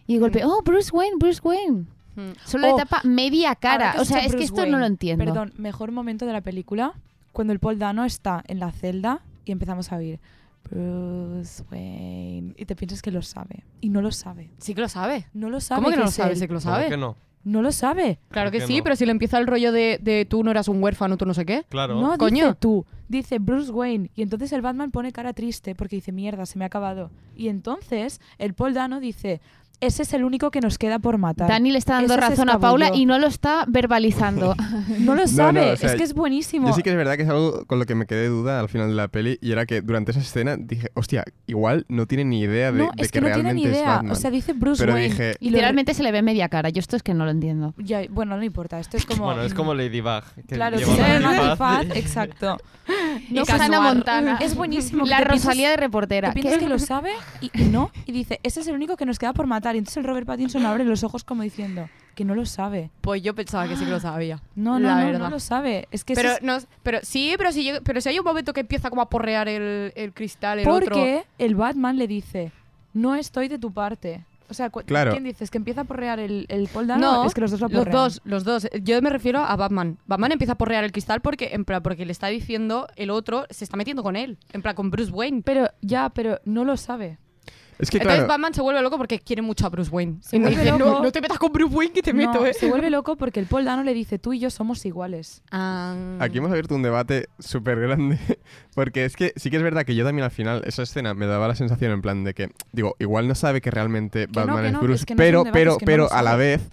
Y 0.07 0.14
de 0.14 0.18
golpe, 0.20 0.45
oh, 0.45 0.62
Bruce 0.64 0.91
Wayne, 0.93 1.16
Bruce 1.18 1.41
Wayne. 1.43 1.84
Hmm. 2.16 2.30
Solo 2.44 2.68
Oh, 2.68 2.76
le 2.76 2.82
tapa 2.82 3.00
media 3.04 3.54
cara. 3.54 3.94
O 3.98 4.04
sea, 4.04 4.18
es 4.24 4.34
que 4.34 4.42
esto 4.44 4.66
no 4.66 4.78
lo 4.78 4.86
entiendo. 4.86 5.24
Perdón, 5.24 5.52
mejor 5.56 5.92
momento 5.92 6.26
de 6.26 6.32
la 6.32 6.40
película 6.40 6.92
cuando 7.32 7.52
el 7.52 7.58
Paul 7.61 7.78
Dano 7.78 8.04
está 8.04 8.42
en 8.48 8.58
la 8.58 8.72
celda 8.72 9.20
y 9.44 9.52
empezamos 9.52 9.92
a 9.92 9.96
oír 9.96 10.18
Bruce 10.68 11.62
Wayne 11.70 12.54
y 12.56 12.64
te 12.64 12.76
piensas 12.76 13.02
que 13.02 13.11
lo 13.11 13.22
sabe 13.22 13.64
y 13.80 13.88
no 13.88 14.02
lo 14.02 14.12
sabe. 14.12 14.50
Sí 14.58 14.74
que 14.74 14.80
lo 14.80 14.88
sabe. 14.88 15.26
No 15.32 15.50
lo 15.50 15.61
sabe. 15.61 15.78
¿Cómo 15.82 15.90
que 15.90 15.96
no 15.96 16.04
lo 16.04 16.11
sabe? 16.11 16.34
Sí 16.36 16.46
que 16.46 16.52
lo 16.54 16.61
¿Cómo 16.61 16.74
sabe. 16.74 16.88
que 16.88 16.96
no? 16.96 17.16
No 17.42 17.62
lo 17.62 17.72
sabe. 17.72 18.18
Claro 18.30 18.50
¿Por 18.50 18.61
que 18.61 18.66
sí, 18.66 18.78
no? 18.78 18.84
pero 18.84 18.96
si 18.96 19.06
le 19.06 19.12
empieza 19.12 19.38
el 19.38 19.46
rollo 19.46 19.72
de, 19.72 19.98
de 20.02 20.26
tú 20.26 20.44
no 20.44 20.50
eras 20.50 20.68
un 20.68 20.82
huérfano, 20.82 21.16
tú 21.16 21.24
no 21.24 21.32
sé 21.32 21.46
qué. 21.46 21.64
Claro. 21.70 21.98
No, 21.98 22.18
Coño. 22.18 22.44
dice 22.48 22.56
tú. 22.61 22.84
Dice 23.08 23.38
Bruce 23.38 23.72
Wayne. 23.72 24.11
Y 24.14 24.20
entonces 24.22 24.52
el 24.52 24.61
Batman 24.61 24.90
pone 24.90 25.11
cara 25.11 25.32
triste 25.32 25.74
porque 25.74 25.96
dice, 25.96 26.12
mierda, 26.12 26.44
se 26.44 26.58
me 26.58 26.64
ha 26.64 26.66
acabado. 26.66 27.11
Y 27.34 27.48
entonces 27.48 28.20
el 28.38 28.52
Paul 28.52 28.74
Dano 28.74 29.00
dice, 29.00 29.40
ese 29.81 30.03
es 30.03 30.12
el 30.14 30.24
único 30.24 30.51
que 30.51 30.61
nos 30.61 30.78
queda 30.78 30.99
por 30.99 31.18
matar. 31.18 31.49
Dani 31.49 31.70
le 31.72 31.78
está 31.78 31.95
dando 31.95 32.14
Ese 32.14 32.20
razón 32.20 32.51
a 32.51 32.59
Paula 32.59 32.91
y 32.95 33.07
no 33.07 33.18
lo 33.18 33.26
está 33.26 33.64
verbalizando. 33.68 34.55
No 35.01 35.14
lo 35.14 35.26
sabe. 35.26 35.66
no, 35.66 35.72
o 35.72 35.76
sea, 35.76 35.91
es 35.91 35.97
que 35.97 36.03
es 36.03 36.14
buenísimo. 36.14 36.68
Yo 36.68 36.74
sí 36.74 36.83
que 36.83 36.91
es 36.91 36.97
verdad 36.97 37.16
que 37.16 37.22
es 37.22 37.28
algo 37.28 37.64
con 37.66 37.78
lo 37.78 37.87
que 37.87 37.95
me 37.95 38.07
quedé 38.07 38.22
de 38.22 38.28
duda 38.28 38.61
al 38.61 38.68
final 38.68 38.89
de 38.89 38.95
la 38.95 39.09
peli 39.09 39.39
y 39.41 39.53
era 39.53 39.64
que 39.66 39.81
durante 39.83 40.11
esa 40.11 40.20
escena 40.20 40.57
dije, 40.59 40.91
hostia, 40.95 41.24
igual 41.47 41.87
no 41.89 42.07
tiene 42.07 42.24
ni 42.24 42.41
idea 42.41 42.72
de, 42.72 42.78
no, 42.78 42.91
de 42.95 43.03
es 43.03 43.11
que, 43.11 43.18
que, 43.18 43.20
no 43.20 43.26
tiene 43.28 43.43
realmente 43.43 43.68
ni 43.68 43.72
es 43.74 43.78
idea. 43.81 43.95
Batman. 43.97 44.12
O 44.12 44.14
sea, 44.16 44.31
dice 44.31 44.53
Bruce 44.53 44.83
Pero 44.83 44.95
Wayne. 44.95 45.09
dije- 45.09 45.35
y 45.41 45.47
lo- 45.47 45.53
Literalmente 45.53 45.95
se 45.95 46.03
le 46.03 46.12
ve 46.12 46.22
media 46.22 46.49
cara. 46.49 46.68
Yo 46.70 46.81
esto 46.81 46.97
es 46.97 47.03
que 47.03 47.14
no 47.14 47.24
lo 47.24 47.31
entiendo. 47.31 47.74
Ya, 47.78 48.03
bueno, 48.11 48.37
no 48.37 48.43
importa. 48.45 48.78
Esto 48.81 48.97
es 48.97 49.07
como. 49.07 49.24
Bueno, 49.24 49.43
es 49.43 49.55
como 49.55 49.74
Ladybug. 49.74 50.22
Que 50.49 50.55
Claro, 50.57 50.76
antifaz, 50.76 51.85
y- 51.95 51.99
exacto. 51.99 52.59
No 53.31 53.45
que 53.45 53.53
Hannah 53.53 53.64
Anuar. 53.66 53.95
Montana. 53.95 54.39
Es 54.41 54.55
buenísimo. 54.55 55.05
La 55.07 55.18
piensas- 55.18 55.45
Rosalía 55.45 55.70
de 55.70 55.76
reportera. 55.76 56.33
Piensas 56.33 56.59
que 56.59 56.68
lo 56.68 56.78
sabe 56.78 57.11
y, 57.41 57.51
y 57.55 57.64
no. 57.66 57.91
Y 58.07 58.12
dice, 58.12 58.41
ese 58.43 58.61
es 58.61 58.66
el 58.68 58.74
único 58.74 58.97
que 58.97 59.07
nos 59.07 59.18
queda 59.18 59.33
por 59.33 59.47
matar. 59.47 59.69
Y 59.74 59.78
entonces 59.78 59.98
el 59.98 60.04
Robert 60.04 60.26
Pattinson 60.26 60.64
abre 60.66 60.84
los 60.84 61.02
ojos 61.04 61.24
como 61.24 61.42
diciendo 61.42 61.88
que 62.14 62.24
no 62.24 62.34
lo 62.34 62.44
sabe. 62.44 62.90
Pues 63.00 63.22
yo 63.22 63.34
pensaba 63.34 63.66
que 63.68 63.76
sí 63.76 63.84
que 63.84 63.90
lo 63.90 64.00
sabía. 64.00 64.42
No, 64.54 64.78
no, 64.78 64.88
La 64.88 65.00
no, 65.00 65.06
verdad. 65.06 65.18
no 65.20 65.30
lo 65.30 65.40
sabe. 65.40 65.88
Es 65.90 66.04
que 66.04 66.14
Pero, 66.14 66.30
ese 66.30 66.38
es 66.38 66.42
no, 66.44 66.58
pero 66.82 66.98
sí, 67.02 67.34
pero 67.38 67.52
si, 67.52 67.70
pero 67.84 68.00
si 68.00 68.08
hay 68.10 68.18
un 68.18 68.24
momento 68.24 68.52
que 68.52 68.60
empieza 68.60 68.90
como 68.90 69.00
a 69.02 69.08
porrear 69.08 69.48
el, 69.48 69.92
el 69.94 70.12
cristal, 70.12 70.58
el 70.58 70.68
otro... 70.68 70.86
porque 70.86 71.24
el 71.38 71.54
Batman 71.54 71.96
le 71.96 72.06
dice, 72.06 72.52
no 72.92 73.14
estoy 73.14 73.48
de 73.48 73.58
tu 73.58 73.72
parte. 73.72 74.24
O 74.50 74.54
sea, 74.54 74.68
Claro. 74.68 75.12
¿quién 75.12 75.22
dices? 75.22 75.48
¿Que 75.48 75.58
empieza 75.58 75.82
a 75.82 75.84
porrear 75.84 76.18
el, 76.18 76.44
el 76.48 76.66
Paul 76.66 76.88
Dano? 76.88 77.00
No, 77.12 77.24
es 77.24 77.34
que 77.34 77.40
los 77.40 77.52
dos 77.52 77.60
lo 77.60 77.68
los 77.68 77.88
dos, 77.88 78.20
los 78.24 78.42
dos. 78.42 78.68
Yo 78.82 79.00
me 79.00 79.08
refiero 79.08 79.38
a 79.44 79.54
Batman. 79.54 79.96
Batman 80.06 80.32
empieza 80.32 80.54
a 80.54 80.58
porrear 80.58 80.82
el 80.82 80.90
cristal 80.90 81.20
porque, 81.20 81.50
en 81.52 81.64
plan, 81.64 81.80
porque 81.84 82.04
le 82.04 82.10
está 82.10 82.26
diciendo 82.26 82.88
el 82.96 83.10
otro, 83.10 83.46
se 83.50 83.62
está 83.62 83.76
metiendo 83.76 84.02
con 84.02 84.16
él. 84.16 84.38
En 84.52 84.60
plan, 84.60 84.74
con 84.74 84.90
Bruce 84.90 85.12
Wayne. 85.12 85.42
Pero 85.44 85.68
ya, 85.82 86.08
pero 86.08 86.40
no 86.44 86.64
lo 86.64 86.76
sabe. 86.76 87.18
Es 87.81 87.91
que 87.91 87.97
Entonces 87.97 88.18
claro, 88.18 88.28
Batman 88.28 88.55
se 88.55 88.61
vuelve 88.61 88.83
loco 88.83 88.99
porque 88.99 89.18
quiere 89.20 89.43
mucho 89.43 89.66
a 89.66 89.70
Bruce 89.70 89.91
Wayne. 89.91 90.18
Se 90.20 90.37
y 90.37 90.41
me 90.41 90.51
dice, 90.51 90.72
no, 90.72 91.03
no 91.03 91.11
te 91.12 91.20
metas 91.20 91.39
con 91.39 91.53
Bruce 91.53 91.74
Wayne 91.74 91.93
que 91.93 92.03
te 92.03 92.12
No, 92.12 92.18
meto, 92.18 92.45
eh. 92.45 92.53
Se 92.53 92.68
vuelve 92.68 92.91
loco 92.91 93.16
porque 93.16 93.41
el 93.41 93.47
Paul 93.47 93.64
Dano 93.64 93.83
le 93.83 93.95
dice, 93.95 94.18
tú 94.18 94.33
y 94.33 94.39
yo 94.39 94.51
somos 94.51 94.85
iguales. 94.85 95.43
Ah. 95.51 95.97
aquí 96.20 96.39
hemos 96.39 96.51
abierto 96.51 96.74
un 96.74 96.83
debate 96.83 97.28
súper 97.39 97.81
grande. 97.81 98.18
Porque 98.74 99.05
es 99.05 99.16
que 99.16 99.33
sí 99.37 99.51
que 99.51 99.57
es 99.57 99.62
verdad 99.62 99.85
que 99.85 99.95
yo 99.95 100.05
también 100.05 100.24
al 100.24 100.31
final, 100.31 100.62
esa 100.64 100.83
escena 100.83 101.14
me 101.14 101.26
daba 101.26 101.49
la 101.49 101.55
sensación 101.55 101.93
en 101.93 102.03
plan 102.03 102.24
de 102.24 102.35
que, 102.35 102.51
digo, 102.72 102.97
igual 102.99 103.26
no 103.26 103.35
sabe 103.35 103.61
que 103.61 103.70
realmente 103.70 104.26
Que 104.26 104.41
no, 104.41 104.47
Batman 104.47 104.62
que 104.62 104.66
es 104.66 104.72
no, 104.72 104.81
Bruce, 104.81 105.01
es 105.01 105.07
que 105.07 105.14
no 105.14 105.18
pero, 105.18 105.39
debate, 105.41 105.59
pero, 105.59 105.72
es 105.72 105.78
que 105.78 105.85
no 105.85 105.87
pero 105.87 106.12
a 106.12 106.22
la 106.22 106.37
vez, 106.37 106.70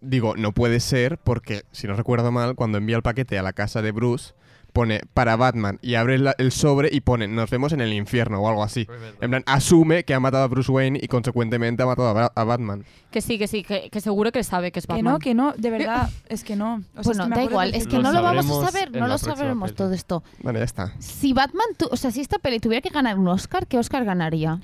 digo, 0.00 0.36
no 0.36 0.52
puede 0.52 0.80
ser 0.80 1.18
porque, 1.18 1.62
si 1.72 1.86
no 1.86 1.94
recuerdo 1.94 2.30
mal, 2.32 2.54
cuando 2.54 2.78
envía 2.78 2.96
el 2.96 3.02
paquete 3.02 3.38
a 3.38 3.42
la 3.42 3.52
casa 3.52 3.82
de 3.82 3.92
Bruce, 3.92 4.34
pone 4.78 5.00
para 5.12 5.34
Batman 5.34 5.80
y 5.82 5.96
abre 5.96 6.18
la- 6.18 6.36
el 6.38 6.52
sobre 6.52 6.88
y 6.92 7.00
pone 7.00 7.26
nos 7.26 7.50
vemos 7.50 7.72
en 7.72 7.80
el 7.80 7.92
infierno 7.92 8.40
o 8.40 8.48
algo 8.48 8.62
así. 8.62 8.86
En 9.20 9.30
plan, 9.30 9.42
asume 9.46 10.04
que 10.04 10.14
ha 10.14 10.20
matado 10.20 10.44
a 10.44 10.46
Bruce 10.46 10.70
Wayne 10.70 11.00
y 11.02 11.08
consecuentemente 11.08 11.82
ha 11.82 11.86
matado 11.86 12.06
a, 12.08 12.14
Bra- 12.14 12.32
a 12.32 12.44
Batman. 12.44 12.84
Que 13.10 13.20
sí, 13.20 13.38
que 13.38 13.48
sí, 13.48 13.64
que, 13.64 13.90
que 13.90 14.00
seguro 14.00 14.30
que 14.30 14.44
sabe 14.44 14.70
que 14.70 14.78
es 14.78 14.86
Que 14.86 14.92
Batman. 14.92 15.14
no, 15.14 15.18
que 15.18 15.34
no, 15.34 15.52
de 15.56 15.70
verdad, 15.70 16.08
es 16.28 16.44
que 16.44 16.54
no. 16.54 16.76
O 16.76 16.78
sea, 16.78 17.00
es 17.00 17.06
bueno, 17.06 17.24
que 17.24 17.30
me 17.30 17.36
da 17.36 17.42
igual, 17.42 17.74
es 17.74 17.88
que 17.88 17.96
Lo 17.96 18.02
no 18.02 18.12
lo 18.12 18.22
vamos 18.22 18.46
a 18.50 18.70
saber, 18.70 18.92
no 18.92 19.08
lo 19.08 19.18
sabremos 19.18 19.70
peli. 19.72 19.76
todo 19.76 19.92
esto. 19.92 20.22
Vale, 20.44 20.60
ya 20.60 20.64
está. 20.64 20.92
Si 21.00 21.32
Batman, 21.32 21.66
tu- 21.76 21.88
o 21.90 21.96
sea, 21.96 22.12
si 22.12 22.20
esta 22.20 22.38
peli 22.38 22.60
tuviera 22.60 22.80
que 22.80 22.90
ganar 22.90 23.18
un 23.18 23.26
Oscar, 23.26 23.66
¿qué 23.66 23.78
Oscar 23.78 24.04
ganaría? 24.04 24.60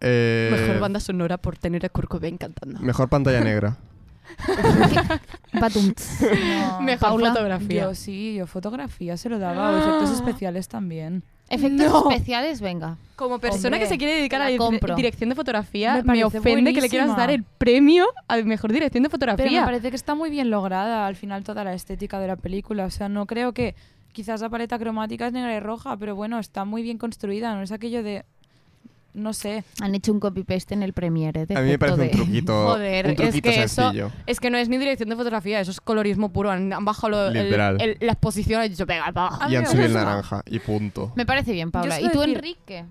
Eh, 0.00 0.50
Mejor 0.52 0.80
banda 0.80 1.00
sonora 1.00 1.38
por 1.38 1.56
tener 1.56 1.86
a 1.86 1.88
Kurt 1.88 2.08
Cobain 2.08 2.36
cantando. 2.36 2.80
mejor 2.80 3.08
pantalla 3.08 3.40
negra. 3.40 3.78
Batum. 5.60 5.92
No. 6.58 6.80
Mejor 6.80 6.98
Paula, 7.08 7.30
fotografía. 7.32 7.82
Yo 7.82 7.94
sí, 7.94 8.34
yo 8.34 8.46
fotografía 8.46 9.16
se 9.16 9.28
lo 9.28 9.38
daba, 9.38 9.70
o 9.70 9.78
efectos 9.78 10.10
especiales 10.10 10.68
también. 10.68 11.22
Efectos 11.48 11.90
No. 11.92 12.10
especiales, 12.10 12.60
venga. 12.60 12.96
Como 13.16 13.38
persona 13.38 13.68
Hombre, 13.76 13.80
que 13.80 13.86
se 13.86 13.98
quiere 13.98 14.14
dedicar 14.14 14.40
a 14.40 14.46
la 14.46 14.50
la 14.52 14.56
compro. 14.56 14.96
dirección 14.96 15.28
de 15.28 15.36
fotografía, 15.36 15.96
Me 15.96 15.98
me, 16.02 16.06
parece 16.22 16.38
ofende 16.38 16.72
que 16.72 16.80
le 16.80 16.88
quieras 16.88 17.08
buenísima. 17.08 17.26
dar 17.26 17.30
el 17.30 17.44
premio 17.44 18.06
a 18.28 18.36
mejor 18.38 18.72
dirección 18.72 19.02
de 19.02 19.10
Pero 19.10 19.18
fotografía. 19.32 19.60
me 19.60 19.66
parece 19.66 19.90
que 19.90 19.96
está 19.96 20.14
muy 20.14 20.30
bien 20.30 20.50
lograda 20.50 21.06
al 21.06 21.16
final 21.16 21.44
toda 21.44 21.62
la 21.62 21.74
estética 21.74 22.18
de 22.18 22.28
la 22.28 22.36
película. 22.36 22.86
O 22.86 22.90
sea, 22.90 23.08
no 23.10 23.26
creo 23.26 23.52
que 23.52 23.74
quizás 24.12 24.40
la 24.40 24.48
paleta 24.48 24.78
cromática 24.78 25.26
es 25.26 25.32
negra 25.34 25.54
y 25.54 25.60
roja, 25.60 25.96
pero 25.98 26.16
bueno, 26.16 26.38
está 26.38 26.64
muy 26.64 26.82
bien 26.82 26.96
construida. 26.98 27.54
No 27.54 27.62
es 27.62 27.72
aquello 27.72 28.02
de. 28.02 28.24
No 29.14 29.32
sé. 29.32 29.62
Han 29.80 29.94
hecho 29.94 30.12
un 30.12 30.18
copy-paste 30.20 30.74
en 30.74 30.82
el 30.82 30.92
Premiere. 30.92 31.46
de 31.46 31.56
A 31.56 31.60
mí 31.60 31.68
me 31.70 31.78
parece 31.78 32.02
un 32.02 32.10
truquito, 32.10 32.66
Joder, 32.66 33.06
un 33.06 33.10
es 33.12 33.16
truquito 33.16 33.48
eso- 33.50 33.82
sencillo. 33.82 34.10
Es 34.26 34.40
que 34.40 34.50
no 34.50 34.58
es 34.58 34.68
ni 34.68 34.76
dirección 34.76 35.08
de 35.08 35.14
fotografía, 35.16 35.60
eso 35.60 35.70
es 35.70 35.80
colorismo 35.80 36.30
puro. 36.32 36.50
Han, 36.50 36.72
han 36.72 36.84
bajado 36.84 37.10
lo- 37.10 37.26
el- 37.28 37.44
Literal. 37.44 37.80
el- 37.80 37.96
la 38.00 38.12
exposición 38.12 38.60
y 38.60 38.64
han 38.64 38.70
dicho, 38.70 38.86
venga, 38.86 39.10
va. 39.12 39.38
A 39.40 39.46
Y 39.46 39.50
mí 39.50 39.56
han 39.56 39.66
subido 39.66 39.86
el 39.86 39.92
naranja 39.94 40.42
y 40.46 40.58
punto. 40.58 41.12
Me 41.14 41.24
parece 41.24 41.52
bien, 41.52 41.70
Paula. 41.70 42.00
¿Y 42.00 42.10
tú, 42.10 42.18
decir- 42.20 42.36
Enrique? 42.36 42.84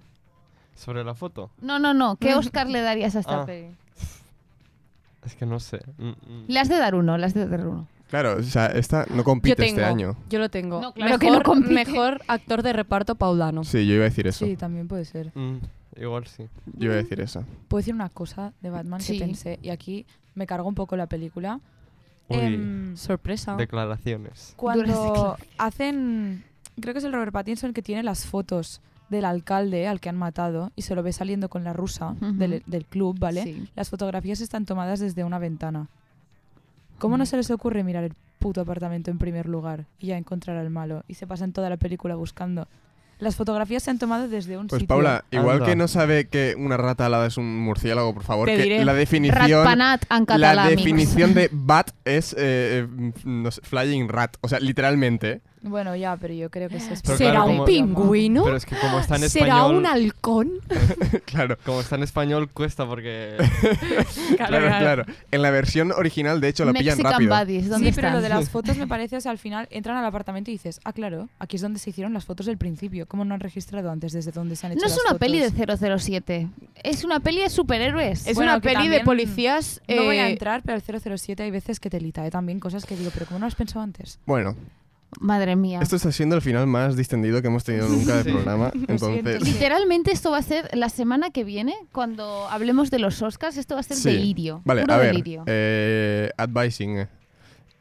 Sobre 0.76 1.04
la 1.04 1.14
foto. 1.14 1.52
No, 1.62 1.78
no, 1.78 1.94
no. 1.94 2.16
¿Qué 2.16 2.34
Oscar 2.36 2.70
le 2.70 2.82
darías 2.82 3.16
a 3.16 3.20
esta 3.20 3.42
Ah. 3.42 3.46
peli? 3.46 3.68
Es 5.26 5.36
que 5.36 5.46
no 5.46 5.60
sé. 5.60 5.80
Mm, 5.98 6.08
mm. 6.10 6.16
Le 6.48 6.60
has 6.60 6.68
de 6.70 6.78
dar 6.78 6.96
uno, 6.96 7.18
le 7.18 7.26
has 7.26 7.34
de 7.34 7.48
dar 7.48 7.66
uno. 7.68 7.88
Claro, 8.10 8.36
o 8.38 8.44
sea, 8.44 8.68
esta 8.68 9.06
no 9.10 9.24
compite 9.24 9.56
tengo, 9.56 9.70
este 9.80 9.84
año. 9.86 10.16
yo 10.30 10.38
lo 10.40 10.50
tengo. 10.50 10.80
No, 10.82 10.94
claro 10.94 11.18
mejor, 11.18 11.20
que 11.20 11.32
no 11.32 11.42
compite. 11.44 11.74
mejor 11.74 12.22
actor 12.28 12.62
de 12.62 12.74
reparto 12.74 13.16
paulano. 13.16 13.64
Sí, 13.64 13.88
yo 13.88 13.96
iba 13.96 14.04
a 14.04 14.10
decir 14.10 14.28
eso. 14.28 14.46
Sí, 14.46 14.56
también 14.56 14.88
puede 14.88 15.06
ser. 15.06 15.32
Mm, 15.34 15.58
igual 15.98 16.26
sí. 16.28 16.48
Yo 16.78 16.86
iba 16.86 16.94
a 16.94 16.98
decir 16.98 17.20
eso. 17.22 17.44
Puedo 17.68 17.80
decir 17.80 17.94
una 17.94 18.10
cosa 18.10 18.54
de 18.62 18.70
Batman 18.70 19.02
Sí. 19.02 19.14
que 19.20 19.26
pensé, 19.26 19.60
y 19.62 19.70
aquí 19.70 20.06
me 20.36 20.46
cargo 20.48 20.68
un 20.68 20.76
poco 20.76 20.96
la 20.98 21.08
película. 21.08 21.60
Uy, 22.30 22.38
Em, 22.40 22.96
Sorpresa. 22.98 23.56
declaraciones. 23.56 24.54
cuando 24.58 24.84
declaraciones. 24.86 25.48
hacen. 25.58 26.44
Creo 26.80 26.94
que 26.94 27.00
es 27.00 27.04
el 27.06 27.14
Robert 27.14 27.32
Pattinson 27.34 27.74
que 27.74 27.82
tiene 27.82 28.02
las 28.04 28.26
fotos 28.26 28.82
del 29.10 29.26
alcalde 29.26 29.88
al 29.88 30.00
que 30.00 30.10
han 30.10 30.18
matado 30.18 30.72
y 30.76 30.82
se 30.84 30.96
lo 30.96 31.04
ve 31.04 31.14
saliendo 31.14 31.50
con 31.50 31.64
la 31.64 31.74
rusa 31.74 32.12
Ujú. 32.12 32.34
del, 32.34 32.64
del 32.66 32.86
club, 32.86 33.20
¿vale? 33.20 33.44
Sí. 33.44 33.70
Las 33.76 33.90
fotografías 33.90 34.42
están 34.42 34.66
tomadas 34.66 35.00
desde 35.00 35.24
una 35.24 35.38
ventana. 35.38 35.88
¿Cómo 36.98 37.18
no 37.18 37.26
se 37.26 37.38
les 37.38 37.52
ocurre 37.52 37.84
mirar 37.84 38.06
el 38.06 38.14
puto 38.40 38.62
apartamento 38.62 39.12
en 39.12 39.18
primer 39.20 39.48
lugar 39.48 39.86
y 40.00 40.08
ya 40.08 40.18
encontrar 40.18 40.58
al 40.58 40.70
malo? 40.70 41.04
Y 41.08 41.14
se 41.16 41.28
pasan 41.28 41.52
toda 41.54 41.70
la 41.70 41.78
película 41.78 42.16
buscando. 42.16 42.68
Las 43.20 43.36
fotografías 43.36 43.84
se 43.84 43.92
han 43.92 44.00
tomado 44.00 44.28
desde 44.28 44.58
un 44.58 44.68
Pues 44.68 44.82
sitio. 44.82 44.88
Paula, 44.96 45.24
igual 45.32 45.58
Anda. 45.58 45.66
que 45.68 45.76
no 45.76 45.88
sabe 45.88 46.28
que 46.28 46.56
una 46.58 46.78
rata 46.78 47.06
alada 47.06 47.28
es 47.28 47.38
un 47.38 47.60
murciélago, 47.60 48.14
por 48.14 48.24
favor, 48.24 48.48
Te 48.48 48.58
que 48.58 48.64
diré. 48.64 48.86
la 48.86 48.94
definición 48.94 49.64
Ratpanat 49.66 50.04
en 50.10 50.42
la 50.42 50.68
definición 50.68 51.34
de 51.34 51.50
bat 51.52 51.92
es 52.06 52.34
eh, 52.34 52.86
eh, 52.88 53.12
no 53.24 53.52
sé, 53.52 53.62
flying 53.62 54.10
rat, 54.10 54.36
o 54.42 54.48
sea, 54.48 54.60
literalmente. 54.60 55.42
Bueno, 55.64 55.96
ya, 55.96 56.18
pero 56.18 56.34
yo 56.34 56.50
creo 56.52 56.68
que 56.70 56.76
eso 56.78 56.94
es... 56.94 57.02
Pero 57.02 57.18
¿Será 57.18 57.32
claro, 57.32 57.46
un 57.46 57.52
como- 57.54 57.66
pingüino? 57.66 58.44
Pero 58.44 58.58
es 58.58 58.66
que 58.66 58.76
como 58.76 59.00
está 59.00 59.16
en 59.16 59.30
¿Será 59.30 59.46
español. 59.58 59.76
un 59.78 59.86
halcón? 59.86 60.52
claro. 61.26 61.58
Como 61.66 61.80
está 61.80 61.96
en 61.96 62.04
español 62.04 62.50
cuesta 62.50 62.86
porque. 62.86 63.38
Claro, 64.38 64.68
claro. 64.68 65.06
En 65.32 65.42
la 65.42 65.52
versión 65.52 65.92
original, 65.92 66.42
de 66.42 66.50
hecho, 66.50 66.66
lo 66.66 66.74
pillan 66.74 66.98
Mexican 66.98 67.12
rápido. 67.14 67.36
Buddies, 67.38 67.70
¿dónde 67.70 67.90
Sí, 67.90 67.96
pero 67.96 68.08
están? 68.08 68.22
lo 68.22 68.22
de 68.22 68.30
las 68.30 68.50
fotos 68.52 68.78
me 68.78 68.88
parece, 68.88 69.16
o 69.18 69.22
sea, 69.22 69.32
al 69.32 69.38
final 69.38 69.68
entran 69.72 69.96
al 69.98 70.06
apartamento 70.06 70.52
y 70.52 70.56
dices, 70.56 70.80
ah, 70.84 70.92
claro, 70.94 71.30
aquí 71.40 71.56
es 71.56 71.62
donde 71.62 71.80
se 71.80 71.90
hicieron 71.92 72.14
las 72.14 72.26
fotos 72.26 72.46
del 72.46 72.58
principio. 72.58 73.06
¿Cómo 73.08 73.24
no 73.26 73.34
han 73.34 73.40
registrado 73.40 73.90
antes 73.92 74.12
desde 74.12 74.32
dónde 74.32 74.56
se 74.56 74.66
han 74.66 74.74
hecho 74.74 74.82
No 74.82 74.88
es 74.88 74.98
las 74.98 75.06
una 75.12 75.20
peli 75.20 75.40
de 75.40 75.52
fotos? 75.52 75.80
007. 76.04 76.48
Es 76.84 77.04
una 77.04 77.20
peli 77.20 77.42
de 77.42 77.50
superhéroes. 77.50 78.28
Es 78.28 78.36
Bueno, 78.36 78.52
una 78.52 78.62
que 78.62 78.70
peli 78.70 78.90
de 78.90 78.98
también- 79.00 79.06
policías. 79.06 79.82
No 79.88 80.04
voy 80.04 80.18
a 80.18 80.28
eh, 80.28 80.32
entrar, 80.32 80.62
pero 80.66 80.78
el 80.78 81.18
007 81.20 81.44
hay 81.44 81.52
veces 81.52 81.80
que 81.80 81.90
te 81.90 82.02
lita, 82.02 82.26
¿eh? 82.26 82.32
También 82.32 82.60
cosas 82.60 82.86
que 82.86 82.96
digo, 82.98 83.12
pero 83.14 83.26
¿cómo 83.28 83.40
no 83.40 83.46
has 83.46 83.56
pensado 83.56 83.82
antes? 83.82 84.20
Bueno, 84.26 84.56
Madre 85.20 85.56
mía. 85.56 85.80
esto 85.82 85.96
está 85.96 86.12
siendo 86.12 86.36
el 86.36 86.42
final 86.42 86.68
más 86.68 86.96
distendido 86.96 87.42
que 87.42 87.48
hemos 87.48 87.64
tenido 87.64 87.88
nunca 87.90 88.16
del 88.16 88.24
Sí. 88.26 88.32
programa. 88.32 88.72
Entonces. 88.88 89.42
Literalmente 89.44 90.12
esto 90.12 90.32
va 90.32 90.38
a 90.38 90.42
ser 90.44 90.70
la 90.74 90.90
semana 90.90 91.30
que 91.32 91.44
viene, 91.44 91.76
cuando 91.92 92.48
hablemos 92.50 92.92
de 92.92 93.00
los 93.00 93.22
Oscars, 93.22 93.58
esto 93.58 93.76
va 93.76 93.82
a 93.82 93.84
ser 93.84 93.98
Sí. 93.98 94.10
delirio. 94.10 94.62
vale, 94.66 94.82
puro 94.82 94.94
a 94.94 94.98
ver, 94.98 95.08
delirio. 95.08 95.44
eh, 95.48 96.30
advising. 96.38 97.06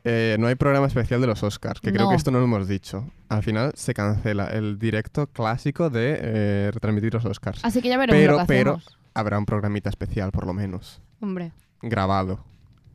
eh. 0.05 0.37
No 0.39 0.49
hay 0.49 0.55
programa 0.57 0.87
especial 0.89 1.21
de 1.21 1.27
los 1.29 1.43
Oscars, 1.45 1.81
que 1.81 1.93
creo 1.93 2.09
que 2.09 2.17
esto 2.17 2.31
no 2.33 2.39
lo 2.39 2.45
hemos 2.45 2.67
dicho. 2.67 3.05
Al 3.29 3.43
final 3.45 3.73
se 3.77 3.95
cancela 3.95 4.47
el 4.49 4.79
directo 4.79 5.29
clásico 5.29 5.91
de 5.91 6.19
eh, 6.21 6.71
retransmitir 6.73 7.15
los 7.15 7.25
Oscars. 7.25 7.61
Así 7.65 7.81
que 7.81 7.89
ya 7.89 7.99
veremos 7.99 8.21
pero- 8.21 8.33
lo 8.33 8.39
que 8.41 8.45
pero- 8.47 8.71
hacemos. 8.77 8.99
Habrá 9.15 9.39
un 9.39 9.45
programita 9.45 9.91
especial, 9.91 10.33
por 10.33 10.47
lo 10.47 10.55
menos. 10.55 11.01
Hombre. 11.21 11.53
Grabado, 11.83 12.43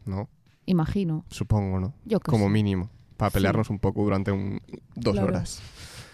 ¿no? 0.06 0.28
Imagino. 0.66 1.24
Supongo, 1.30 1.80
¿no? 1.80 1.94
Yo 2.06 2.20
que 2.20 2.30
Como 2.32 2.46
sé. 2.46 2.50
mínimo. 2.52 2.90
Para 3.18 3.32
pelearnos 3.32 3.70
un 3.70 3.80
poco 3.80 4.04
durante 4.04 4.32
un, 4.32 4.62
dos 4.96 5.14
Claro. 5.14 5.28
horas. 5.30 5.60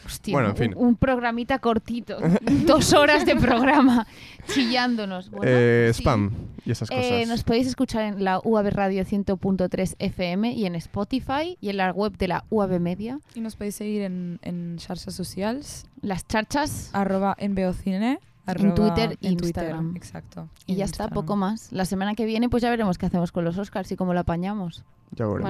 Hostia, 0.05 0.33
Bueno, 0.33 0.49
en 0.49 0.51
un- 0.51 0.57
fin. 0.57 0.73
Un, 0.75 0.95
programita 0.97 1.59
cortito. 1.59 2.17
Dos 2.67 2.91
horas 2.91 3.25
de 3.25 3.37
programa 3.37 4.05
chillándonos. 4.53 5.29
Bueno, 5.29 5.45
Eh, 5.47 5.91
sí. 5.93 6.01
Spam 6.01 6.31
y 6.65 6.71
esas 6.71 6.89
cosas. 6.89 7.05
Eh, 7.05 7.25
nos 7.25 7.43
podéis 7.45 7.67
escuchar 7.67 8.03
en 8.03 8.21
la 8.23 8.39
UAB 8.43 8.69
Radio 8.71 9.05
100.3 9.05 9.95
FM 9.99 10.51
y 10.51 10.65
en 10.65 10.75
Spotify 10.75 11.57
y 11.61 11.69
en 11.69 11.77
la 11.77 11.91
web 11.93 12.17
de 12.17 12.27
la 12.27 12.43
UAB 12.49 12.81
Media. 12.81 13.19
Y 13.33 13.39
nos 13.39 13.55
podéis 13.55 13.75
seguir 13.75 14.01
en, 14.01 14.39
en 14.41 14.77
xarxas 14.77 15.13
socials, 15.15 15.85
Las 16.01 16.27
charchas. 16.27 16.89
arroba 16.91 17.37
NBOcine 17.39 18.19
arroba- 18.45 18.75
Twitter 18.75 19.17
e 19.21 19.27
en 19.29 19.37
Twitter, 19.37 19.63
Instagram. 19.63 19.95
Exacto. 19.95 20.49
Y 20.65 20.73
en 20.73 20.77
ya 20.79 20.85
está, 20.85 21.07
poco 21.07 21.37
más. 21.37 21.71
La 21.71 21.85
semana 21.85 22.13
que 22.13 22.25
viene 22.25 22.49
pues 22.49 22.61
ya 22.61 22.69
veremos 22.69 22.97
qué 22.97 23.05
hacemos 23.05 23.31
con 23.31 23.45
los 23.45 23.57
Oscars 23.57 23.89
y 23.91 23.95
cómo 23.95 24.13
lo 24.13 24.19
apañamos. 24.19 24.83
Ya 25.11 25.25
veremos. 25.27 25.43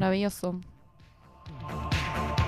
Bye. 1.67 2.42